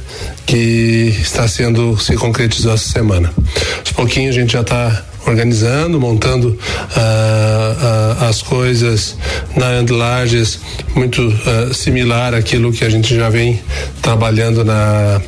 que 0.46 1.14
está 1.20 1.46
sendo 1.46 1.96
se 1.98 2.16
concretizou 2.16 2.74
essa 2.74 2.90
semana. 2.90 3.32
Aos 3.78 3.92
pouquinhos 3.92 4.36
a 4.36 4.40
gente 4.40 4.52
já 4.52 4.62
está 4.62 5.04
organizando, 5.26 6.00
montando 6.00 6.58
ah, 6.96 8.16
ah, 8.20 8.28
as 8.28 8.42
coisas 8.42 9.16
na 9.56 9.66
Andlages, 9.66 10.60
muito 10.94 11.22
ah, 11.46 11.72
similar 11.72 12.34
àquilo 12.34 12.72
que 12.72 12.84
a 12.84 12.90
gente 12.90 13.14
já 13.14 13.28
vem 13.28 13.60
trabalhando 14.02 14.64
na 14.64 15.20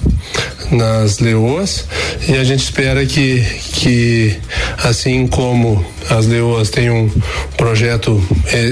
nas 0.71 1.19
leoas. 1.19 1.87
E 2.27 2.37
a 2.37 2.45
gente 2.45 2.61
espera 2.61 3.05
que 3.05 3.45
que 3.75 4.37
assim 4.83 5.27
como 5.27 5.85
as 6.11 6.27
leoas 6.27 6.71
têm 6.71 6.91
um 6.91 7.11
projeto 7.57 8.23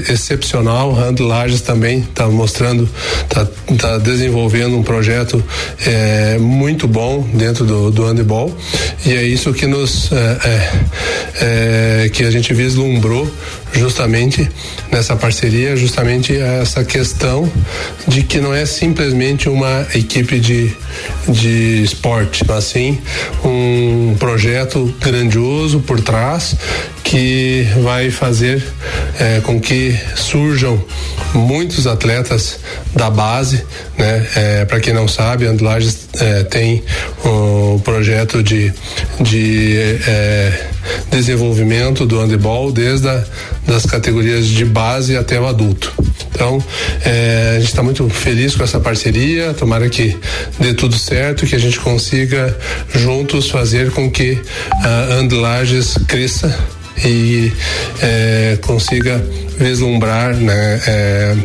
excepcional, 0.09 0.97
a 0.99 1.05
Andlages 1.05 1.61
também 1.61 1.99
está 1.99 2.27
mostrando, 2.27 2.89
está 3.23 3.47
tá 3.77 3.97
desenvolvendo 3.97 4.77
um 4.77 4.83
projeto 4.83 5.43
eh, 5.85 6.37
muito 6.39 6.87
bom 6.87 7.21
dentro 7.33 7.65
do, 7.65 7.91
do 7.91 8.05
handebol. 8.05 8.55
E 9.05 9.13
é 9.13 9.23
isso 9.23 9.53
que 9.53 9.67
nos 9.67 10.11
eh, 10.11 10.37
eh, 10.45 10.71
eh, 11.41 12.09
que 12.13 12.23
a 12.23 12.31
gente 12.31 12.53
vislumbrou 12.53 13.29
justamente 13.73 14.49
nessa 14.91 15.15
parceria, 15.15 15.75
justamente 15.75 16.35
essa 16.35 16.83
questão 16.83 17.51
de 18.07 18.23
que 18.23 18.39
não 18.39 18.53
é 18.53 18.65
simplesmente 18.65 19.47
uma 19.49 19.87
equipe 19.93 20.39
de, 20.39 20.75
de 21.27 21.83
esporte, 21.83 22.43
mas 22.47 22.65
sim 22.65 22.99
um 23.43 24.15
projeto 24.19 24.93
grandioso 24.99 25.79
por 25.79 26.01
trás 26.01 26.55
que 27.03 27.67
vai 27.83 28.09
fazer 28.09 28.63
eh, 29.19 29.41
com 29.43 29.59
que 29.59 29.97
surjam 30.15 30.81
muitos 31.33 31.87
atletas 31.87 32.59
da 32.95 33.09
base, 33.09 33.63
né? 33.97 34.27
Eh, 34.35 34.65
Para 34.65 34.79
quem 34.79 34.93
não 34.93 35.07
sabe, 35.07 35.45
Andlages 35.45 36.07
eh, 36.19 36.43
tem 36.43 36.83
o 37.25 37.81
projeto 37.83 38.41
de, 38.43 38.71
de 39.19 39.99
eh, 40.07 40.70
desenvolvimento 41.09 42.05
do 42.05 42.19
handebol 42.19 42.71
desde 42.71 43.07
a, 43.07 43.23
das 43.65 43.85
categorias 43.85 44.47
de 44.47 44.65
base 44.65 45.17
até 45.17 45.39
o 45.39 45.47
adulto. 45.47 45.93
Então, 46.33 46.63
eh, 47.05 47.53
a 47.55 47.59
gente 47.59 47.69
está 47.69 47.83
muito 47.83 48.09
feliz 48.09 48.55
com 48.55 48.63
essa 48.63 48.79
parceria. 48.79 49.53
Tomara 49.53 49.87
que 49.89 50.17
dê 50.59 50.73
tudo 50.73 50.97
certo, 50.97 51.45
que 51.45 51.55
a 51.55 51.59
gente 51.59 51.79
consiga 51.79 52.57
juntos 52.95 53.49
fazer 53.49 53.91
com 53.91 54.09
que 54.09 54.39
a 54.83 55.15
Andlages 55.19 55.95
cresça 56.07 56.57
e 57.03 57.51
eh, 58.01 58.57
consiga 58.61 59.23
vislumbrar 59.57 60.35
né, 60.35 60.81
eh, 60.87 61.35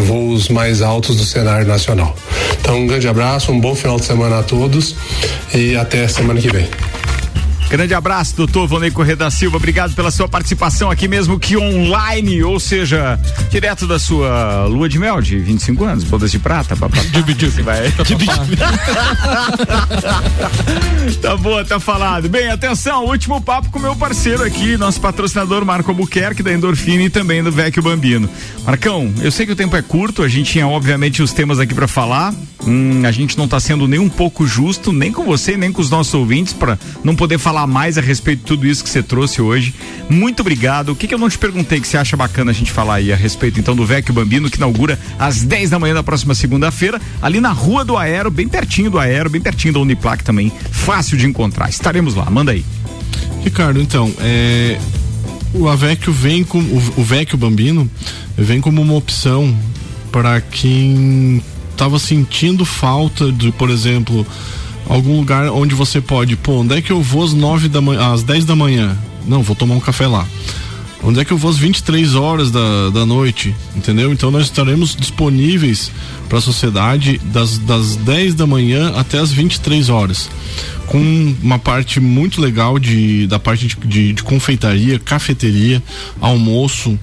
voos 0.00 0.48
mais 0.48 0.82
altos 0.82 1.16
do 1.16 1.24
cenário 1.24 1.66
nacional. 1.66 2.16
Então, 2.60 2.78
um 2.78 2.86
grande 2.86 3.08
abraço, 3.08 3.50
um 3.52 3.60
bom 3.60 3.74
final 3.74 3.98
de 3.98 4.04
semana 4.04 4.40
a 4.40 4.42
todos 4.42 4.94
e 5.54 5.76
até 5.76 6.06
semana 6.08 6.40
que 6.40 6.50
vem. 6.50 6.68
Grande 7.68 7.94
abraço, 7.94 8.36
doutor 8.36 8.68
Vonei 8.68 8.90
Corrêa 8.90 9.16
da 9.16 9.30
Silva. 9.30 9.56
Obrigado 9.56 9.94
pela 9.94 10.10
sua 10.10 10.28
participação 10.28 10.90
aqui 10.90 11.08
mesmo 11.08 11.38
que 11.38 11.56
online, 11.56 12.42
ou 12.44 12.60
seja, 12.60 13.18
direto 13.50 13.86
da 13.86 13.98
sua 13.98 14.66
lua 14.66 14.88
de 14.88 14.98
mel 14.98 15.20
de 15.20 15.38
25 15.38 15.84
anos, 15.84 16.04
bodas 16.04 16.30
de 16.30 16.38
prata, 16.38 16.76
papá. 16.76 16.96
Você 17.38 17.62
vai. 17.62 17.90
tá 21.20 21.36
boa, 21.36 21.64
tá 21.64 21.80
falado. 21.80 22.28
Bem, 22.28 22.50
atenção, 22.50 23.04
último 23.04 23.40
papo 23.40 23.70
com 23.70 23.78
meu 23.78 23.96
parceiro 23.96 24.44
aqui, 24.44 24.76
nosso 24.76 25.00
patrocinador 25.00 25.64
Marco 25.64 25.90
Albuquerque 25.90 26.42
da 26.42 26.52
Endorfina 26.52 27.02
e 27.02 27.10
também 27.10 27.42
do 27.42 27.50
Vecchio 27.50 27.82
Bambino. 27.82 28.28
Marcão, 28.64 29.12
eu 29.20 29.32
sei 29.32 29.44
que 29.44 29.52
o 29.52 29.56
tempo 29.56 29.76
é 29.76 29.82
curto, 29.82 30.22
a 30.22 30.28
gente 30.28 30.52
tinha 30.52 30.68
obviamente 30.68 31.22
os 31.22 31.32
temas 31.32 31.58
aqui 31.58 31.74
para 31.74 31.88
falar. 31.88 32.32
Hum, 32.66 33.02
a 33.04 33.12
gente 33.12 33.38
não 33.38 33.46
tá 33.46 33.60
sendo 33.60 33.86
nem 33.86 34.00
um 34.00 34.08
pouco 34.08 34.46
justo, 34.46 34.92
nem 34.92 35.12
com 35.12 35.24
você, 35.24 35.56
nem 35.56 35.70
com 35.70 35.80
os 35.80 35.90
nossos 35.90 36.14
ouvintes, 36.14 36.52
para 36.52 36.76
não 37.04 37.14
poder 37.14 37.38
falar 37.38 37.55
mais 37.64 37.96
a 37.96 38.00
respeito 38.00 38.40
de 38.40 38.44
tudo 38.46 38.66
isso 38.66 38.82
que 38.82 38.90
você 38.90 39.04
trouxe 39.04 39.40
hoje. 39.40 39.72
Muito 40.10 40.40
obrigado. 40.40 40.88
O 40.88 40.96
que, 40.96 41.06
que 41.06 41.14
eu 41.14 41.18
não 41.18 41.28
te 41.28 41.38
perguntei 41.38 41.80
que 41.80 41.86
você 41.86 41.96
acha 41.96 42.16
bacana 42.16 42.50
a 42.50 42.54
gente 42.54 42.72
falar 42.72 42.96
aí 42.96 43.12
a 43.12 43.16
respeito 43.16 43.60
então 43.60 43.76
do 43.76 43.86
Vecchio 43.86 44.12
Bambino, 44.12 44.50
que 44.50 44.56
inaugura 44.56 44.98
às 45.16 45.42
10 45.44 45.70
da 45.70 45.78
manhã 45.78 45.94
da 45.94 46.02
próxima 46.02 46.34
segunda-feira, 46.34 47.00
ali 47.22 47.40
na 47.40 47.52
Rua 47.52 47.84
do 47.84 47.96
Aero, 47.96 48.32
bem 48.32 48.48
pertinho 48.48 48.90
do 48.90 48.98
Aero, 48.98 49.30
bem 49.30 49.40
pertinho 49.40 49.74
da 49.74 49.78
Uniplac 49.78 50.24
também. 50.24 50.50
Fácil 50.72 51.16
de 51.16 51.26
encontrar. 51.26 51.68
Estaremos 51.68 52.16
lá, 52.16 52.28
manda 52.28 52.50
aí. 52.50 52.64
Ricardo, 53.44 53.80
então, 53.80 54.12
é, 54.18 54.80
o 55.54 55.68
Avecchio 55.68 56.12
vem 56.12 56.42
com 56.42 56.58
o 56.58 57.04
Vecchio 57.04 57.38
Bambino 57.38 57.88
vem 58.36 58.60
como 58.60 58.82
uma 58.82 58.94
opção 58.94 59.56
para 60.12 60.40
quem 60.40 61.42
estava 61.70 61.98
sentindo 61.98 62.64
falta 62.64 63.30
de, 63.32 63.50
por 63.52 63.70
exemplo, 63.70 64.26
algum 64.88 65.16
lugar 65.16 65.50
onde 65.50 65.74
você 65.74 66.00
pode, 66.00 66.36
pô, 66.36 66.60
onde 66.60 66.76
é 66.76 66.82
que 66.82 66.90
eu 66.90 67.02
vou 67.02 67.24
às 67.24 67.32
nove 67.32 67.68
da 67.68 67.80
manhã, 67.80 68.12
às 68.12 68.22
10 68.22 68.44
da 68.44 68.56
manhã? 68.56 68.96
Não, 69.26 69.42
vou 69.42 69.56
tomar 69.56 69.74
um 69.74 69.80
café 69.80 70.06
lá. 70.06 70.26
Onde 71.02 71.20
é 71.20 71.24
que 71.24 71.32
eu 71.32 71.36
vou 71.38 71.50
às 71.50 71.58
23 71.58 72.14
horas 72.14 72.50
da, 72.50 72.90
da 72.90 73.06
noite? 73.06 73.54
Entendeu? 73.76 74.12
Então 74.12 74.30
nós 74.30 74.44
estaremos 74.44 74.96
disponíveis 74.96 75.90
para 76.28 76.38
a 76.38 76.40
sociedade 76.40 77.20
das, 77.32 77.58
das 77.58 77.96
10 77.96 78.34
da 78.34 78.46
manhã 78.46 78.92
até 78.96 79.18
as 79.18 79.30
23 79.30 79.88
horas. 79.88 80.28
Com 80.86 81.34
uma 81.42 81.58
parte 81.58 82.00
muito 82.00 82.40
legal 82.40 82.78
de, 82.78 83.26
da 83.26 83.38
parte 83.38 83.66
de, 83.66 83.76
de, 83.86 84.12
de 84.14 84.22
confeitaria, 84.22 84.98
cafeteria, 84.98 85.82
almoço, 86.20 86.98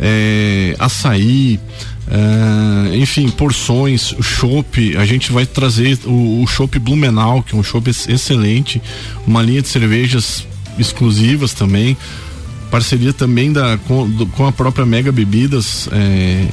é, 0.00 0.74
açaí, 0.78 1.60
é, 2.08 2.96
enfim, 2.96 3.28
porções, 3.28 4.14
chopp, 4.22 4.96
a 4.96 5.04
gente 5.04 5.32
vai 5.32 5.44
trazer 5.46 5.98
o, 6.04 6.44
o 6.44 6.80
Blumenau, 6.80 7.42
que 7.42 7.54
é 7.54 7.58
um 7.58 7.62
chopp 7.62 7.88
ex- 7.88 8.08
excelente, 8.08 8.80
uma 9.26 9.42
linha 9.42 9.60
de 9.62 9.68
cervejas 9.68 10.46
exclusivas 10.78 11.52
também, 11.52 11.96
parceria 12.76 13.12
também 13.12 13.52
da, 13.52 13.78
com, 13.86 14.06
do- 14.08 14.26
com 14.26 14.46
a 14.46 14.52
própria 14.52 14.84
Mega 14.84 15.10
Bebidas 15.10 15.88
é, 15.90 16.46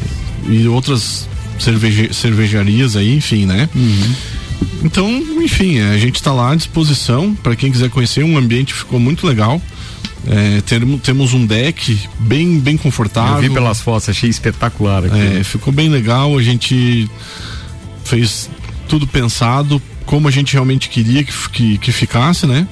e 0.48 0.66
outras 0.70 1.28
cerveje, 1.60 2.14
cervejarias 2.14 2.96
aí, 2.96 3.14
enfim, 3.18 3.46
né? 3.46 3.68
Então, 4.84 5.10
enfim, 5.42 5.80
a 5.82 5.98
gente 5.98 6.16
está 6.16 6.32
lá 6.32 6.52
à 6.52 6.56
disposição 6.56 7.36
para 7.36 7.56
quem 7.58 7.70
quiser 7.72 7.90
conhecer. 7.90 8.24
Um 8.24 8.38
ambiente 8.38 8.74
ficou 8.74 9.00
muito 9.02 9.28
legal. 9.28 9.62
É, 10.26 10.62
temos 11.04 11.34
um 11.34 11.46
deck 11.46 12.00
bem, 12.20 12.58
bem 12.58 12.78
confortável. 12.78 13.36
Eu 13.36 13.42
vi 13.42 13.50
pelas 13.50 13.82
fotos, 13.82 14.08
achei 14.08 14.30
espetacular 14.30 15.04
aqui. 15.06 15.20
É, 15.40 15.44
ficou 15.44 15.74
bem 15.74 15.90
legal. 15.90 16.38
A 16.38 16.42
gente 16.42 17.10
fez 18.06 18.50
tudo 18.88 19.06
pensado 19.06 19.82
como 20.06 20.28
a 20.30 20.32
gente 20.32 20.54
realmente 20.54 20.88
queria 20.88 21.22
que, 21.24 21.34
que, 21.50 21.78
que 21.78 21.92
ficasse, 21.92 22.46
né? 22.46 22.66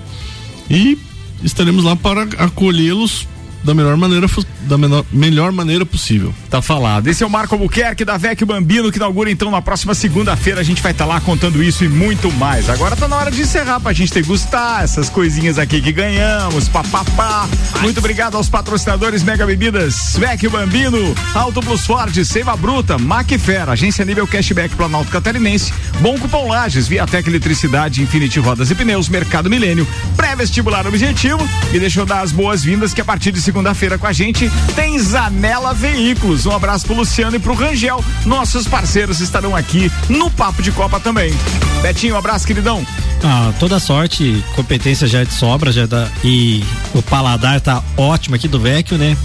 E 0.70 0.98
estaremos 1.44 1.84
lá 1.84 1.96
para 1.98 2.24
acolhê-los 2.38 3.28
da 3.64 3.74
melhor 3.74 3.96
maneira 3.98 4.28
da 4.62 4.78
menor, 4.78 5.06
melhor 5.12 5.52
maneira 5.52 5.86
possível. 5.86 6.34
Tá 6.50 6.62
falado. 6.62 7.08
Esse 7.08 7.24
é 7.24 7.28
o 7.28 7.30
Marco 7.30 7.56
Albuquerque 7.56 8.06
da 8.06 8.18
Vecchio 8.18 8.46
Bambino, 8.46 8.92
que 8.92 8.98
inaugura 8.98 9.30
então 9.30 9.52
na 9.52 9.62
próxima 9.62 9.94
segunda-feira. 9.94 10.60
A 10.60 10.64
gente 10.64 10.82
vai 10.82 10.92
estar 10.92 11.06
lá 11.06 11.20
contando 11.20 11.64
isso 11.64 11.84
e 11.84 11.90
muito 11.90 12.32
mais. 12.34 12.70
Agora 12.70 12.96
tá 12.96 13.08
na 13.08 13.16
hora 13.16 13.32
de 13.32 13.42
encerrar 13.42 13.80
pra 13.80 13.94
gente 13.94 14.14
degustar 14.14 14.84
essas 14.84 15.10
coisinhas 15.10 15.58
aqui 15.58 15.82
que 15.82 15.92
ganhamos, 15.92 16.68
papapá. 16.68 17.48
Muito 17.82 18.00
obrigado 18.00 18.36
aos 18.36 18.50
patrocinadores 18.50 19.24
Mega 19.24 19.46
Bebidas, 19.46 20.16
Vecchio 20.18 20.50
Bambino, 20.50 21.16
Auto 21.34 21.62
Plus 21.62 21.86
Ford, 21.86 22.14
Seiva 22.24 22.56
Bruta, 22.56 22.98
Macfer, 22.98 23.70
Agência 23.70 24.06
Nível 24.06 24.28
Cashback 24.28 24.76
Planalto 24.76 25.12
Catarinense, 25.12 25.74
Bom 26.00 26.18
Cupom 26.18 26.48
Lages, 26.48 26.88
Viatec 26.88 27.28
Eletricidade, 27.28 28.02
Infinity 28.02 28.40
Rodas 28.40 28.72
e 28.72 28.76
Pneus, 28.76 29.10
Mercado 29.10 29.50
Milênio, 29.50 29.88
Pré-Vestibular 30.16 30.86
Objetivo. 30.88 31.48
E 31.74 31.80
deixa 31.80 32.00
eu 32.00 32.06
dar 32.06 32.22
as 32.22 32.32
boas-vindas 32.32 32.94
que 32.94 33.02
a 33.02 33.06
partir 33.06 33.32
de 33.32 33.42
segunda-feira 33.52 33.98
com 33.98 34.08
a 34.08 34.14
gente 34.14 34.50
tem 34.76 34.98
Zanela 34.98 35.74
Veículos. 35.74 36.46
Um 36.46 36.52
abraço 36.52 36.86
pro 36.86 36.96
Luciano 36.96 37.36
e 37.36 37.40
pro 37.40 37.54
Rangel. 37.54 38.02
Nossos 38.26 38.66
parceiros 38.66 39.20
estarão 39.20 39.54
aqui 39.54 39.92
no 40.08 40.32
Papo 40.32 40.62
de 40.64 40.72
Copa 40.72 41.02
também. 41.02 41.34
Betinho, 41.82 42.16
um 42.16 42.18
abraço, 42.18 42.48
queridão. 42.48 42.86
Ah, 43.22 43.52
toda 43.60 43.78
sorte, 43.78 44.42
competência 44.56 45.06
já 45.06 45.20
é 45.20 45.26
de 45.26 45.34
sobra, 45.34 45.70
já 45.70 45.86
dá, 45.86 46.08
e 46.24 46.64
o 46.96 47.02
paladar 47.02 47.60
tá 47.60 47.84
ótimo 47.98 48.36
aqui 48.36 48.48
do 48.48 48.60
Vecchio, 48.60 48.98
né? 48.98 49.18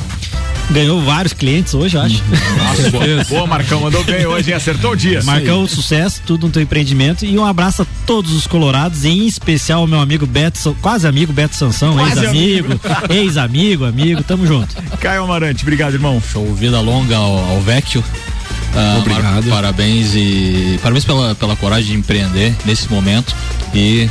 Ganhou 0.70 1.00
vários 1.02 1.32
clientes 1.32 1.72
hoje, 1.74 1.96
eu 1.96 2.02
acho. 2.02 2.22
Nossa, 2.58 2.90
boa, 2.90 3.24
boa, 3.28 3.46
Marcão, 3.46 3.80
mandou 3.82 4.02
bem 4.04 4.26
hoje, 4.26 4.50
hein? 4.50 4.56
acertou 4.56 4.92
o 4.92 4.96
dia. 4.96 5.22
Marcão, 5.22 5.66
sucesso, 5.66 6.20
tudo 6.26 6.46
no 6.46 6.52
teu 6.52 6.60
empreendimento. 6.60 7.24
E 7.24 7.38
um 7.38 7.44
abraço 7.44 7.82
a 7.82 7.86
todos 8.04 8.32
os 8.32 8.46
colorados, 8.46 9.04
em 9.04 9.26
especial 9.26 9.82
ao 9.82 9.86
meu 9.86 10.00
amigo 10.00 10.26
Beto, 10.26 10.76
quase 10.82 11.06
amigo 11.06 11.32
Beto 11.32 11.54
Sansão, 11.54 11.96
ex-amigo, 12.08 12.68
ex-amigo, 13.08 13.84
amigo, 13.84 14.22
tamo 14.24 14.46
junto. 14.46 14.74
Caio 14.98 15.22
Amarante, 15.24 15.62
obrigado, 15.62 15.94
irmão. 15.94 16.20
Show, 16.32 16.52
vida 16.54 16.80
longa 16.80 17.16
ao, 17.16 17.38
ao 17.50 17.60
Vecchio. 17.60 18.02
Ah, 18.74 18.96
Obrigado. 18.98 19.46
Mar- 19.46 19.54
parabéns 19.62 20.14
e 20.14 20.78
parabéns 20.82 21.04
pela, 21.04 21.34
pela 21.34 21.56
coragem 21.56 21.92
de 21.92 21.98
empreender 21.98 22.54
nesse 22.66 22.90
momento. 22.92 23.34
E 23.74 24.08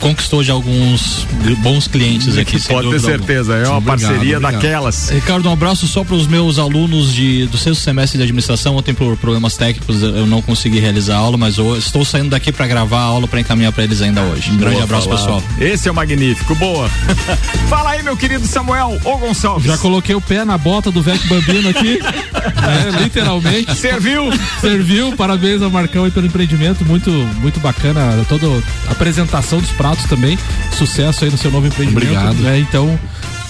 conquistou 0.00 0.42
já 0.42 0.52
alguns 0.52 1.26
bons 1.58 1.88
clientes 1.88 2.36
aqui. 2.36 2.60
Pode 2.60 2.90
ter 2.90 3.00
certeza, 3.00 3.54
é 3.54 3.68
uma 3.68 3.78
Obrigado, 3.78 4.00
parceria 4.00 4.38
obrigado. 4.38 4.52
daquelas. 4.52 5.10
Ricardo, 5.10 5.48
um 5.48 5.52
abraço 5.52 5.86
só 5.86 6.04
para 6.04 6.14
os 6.14 6.26
meus 6.26 6.58
alunos 6.58 7.12
de, 7.12 7.46
do 7.46 7.56
sexto 7.56 7.80
semestre 7.82 8.18
de 8.18 8.24
administração. 8.24 8.76
Ontem, 8.76 8.94
por 8.94 9.16
problemas 9.16 9.56
técnicos, 9.56 10.02
eu 10.02 10.26
não 10.26 10.42
consegui 10.42 10.78
realizar 10.78 11.16
a 11.16 11.18
aula, 11.18 11.36
mas 11.36 11.58
eu 11.58 11.76
estou 11.76 12.04
saindo 12.04 12.30
daqui 12.30 12.52
para 12.52 12.66
gravar 12.66 13.00
a 13.00 13.04
aula 13.04 13.26
para 13.26 13.40
encaminhar 13.40 13.72
para 13.72 13.84
eles 13.84 14.02
ainda 14.02 14.22
hoje. 14.22 14.50
Um 14.50 14.56
grande 14.56 14.82
abraço, 14.82 15.08
falado. 15.08 15.42
pessoal. 15.42 15.42
Esse 15.60 15.88
é 15.88 15.90
o 15.90 15.94
magnífico, 15.94 16.54
boa. 16.54 16.88
Fala 17.68 17.90
aí, 17.90 18.02
meu 18.02 18.16
querido 18.16 18.46
Samuel 18.46 18.98
ou 19.04 19.18
Gonçalves. 19.18 19.66
Já 19.66 19.78
coloquei 19.78 20.14
o 20.14 20.20
pé 20.20 20.44
na 20.44 20.58
bota 20.58 20.90
do 20.90 21.02
Vec 21.02 21.26
Bambino 21.26 21.68
aqui, 21.68 21.98
né, 22.02 23.02
literalmente. 23.02 23.74
Serviu? 23.76 24.24
Serviu, 24.60 25.16
parabéns 25.16 25.62
ao 25.62 25.70
Marcão 25.70 26.04
aí 26.04 26.10
pelo 26.10 26.26
empreendimento, 26.26 26.84
muito, 26.84 27.10
muito 27.40 27.60
bacana, 27.60 28.24
toda 28.28 28.46
a 28.88 28.94
apresentação 28.96 29.60
dos 29.60 29.70
pratos 29.70 30.04
também, 30.06 30.38
sucesso 30.72 31.24
aí 31.24 31.30
no 31.30 31.38
seu 31.38 31.50
novo 31.50 31.66
empreendimento. 31.66 32.06
Obrigado. 32.06 32.36
Né, 32.36 32.58
então, 32.58 32.98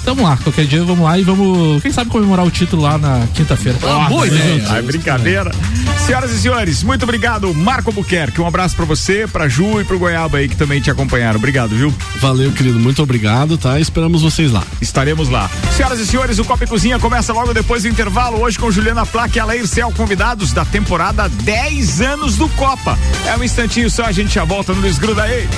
Vamos 0.06 0.22
lá, 0.22 0.36
qualquer 0.36 0.66
dia 0.66 0.84
vamos 0.84 1.04
lá 1.04 1.18
e 1.18 1.24
vamos, 1.24 1.82
quem 1.82 1.90
sabe 1.90 2.08
comemorar 2.08 2.46
o 2.46 2.50
título 2.50 2.80
lá 2.80 2.96
na 2.96 3.26
quinta-feira. 3.34 3.76
Ah, 3.82 4.08
boa 4.08 4.24
ideia. 4.24 4.64
Ai, 4.68 4.80
brincadeira. 4.80 5.50
Senhoras 6.06 6.30
e 6.30 6.38
senhores, 6.38 6.84
muito 6.84 7.02
obrigado, 7.02 7.52
Marco 7.52 7.90
Buquerque. 7.90 8.40
Um 8.40 8.46
abraço 8.46 8.76
pra 8.76 8.84
você, 8.84 9.26
pra 9.26 9.48
Ju 9.48 9.80
e 9.80 9.84
pro 9.84 9.98
Goiaba 9.98 10.38
aí 10.38 10.48
que 10.48 10.54
também 10.54 10.80
te 10.80 10.88
acompanharam. 10.88 11.36
Obrigado, 11.36 11.70
viu? 11.70 11.92
Valeu, 12.20 12.52
querido. 12.52 12.78
Muito 12.78 13.02
obrigado, 13.02 13.58
tá? 13.58 13.80
Esperamos 13.80 14.22
vocês 14.22 14.52
lá. 14.52 14.62
Estaremos 14.80 15.28
lá. 15.28 15.50
Senhoras 15.76 15.98
e 15.98 16.06
senhores, 16.06 16.38
o 16.38 16.44
Copa 16.44 16.62
e 16.62 16.66
Cozinha 16.68 17.00
começa 17.00 17.32
logo 17.32 17.52
depois 17.52 17.82
do 17.82 17.88
intervalo. 17.88 18.40
Hoje 18.40 18.56
com 18.56 18.70
Juliana 18.70 19.04
Plaque 19.04 19.38
e 19.38 19.40
Alair 19.40 19.66
Cel, 19.66 19.90
convidados 19.90 20.52
da 20.52 20.64
temporada 20.64 21.28
10 21.28 22.00
anos 22.00 22.36
do 22.36 22.48
Copa. 22.50 22.96
É 23.26 23.36
um 23.36 23.42
instantinho 23.42 23.90
só, 23.90 24.04
a 24.04 24.12
gente 24.12 24.32
já 24.32 24.44
volta 24.44 24.72
no 24.72 24.80
Desgruda 24.82 25.24
aí. 25.24 25.48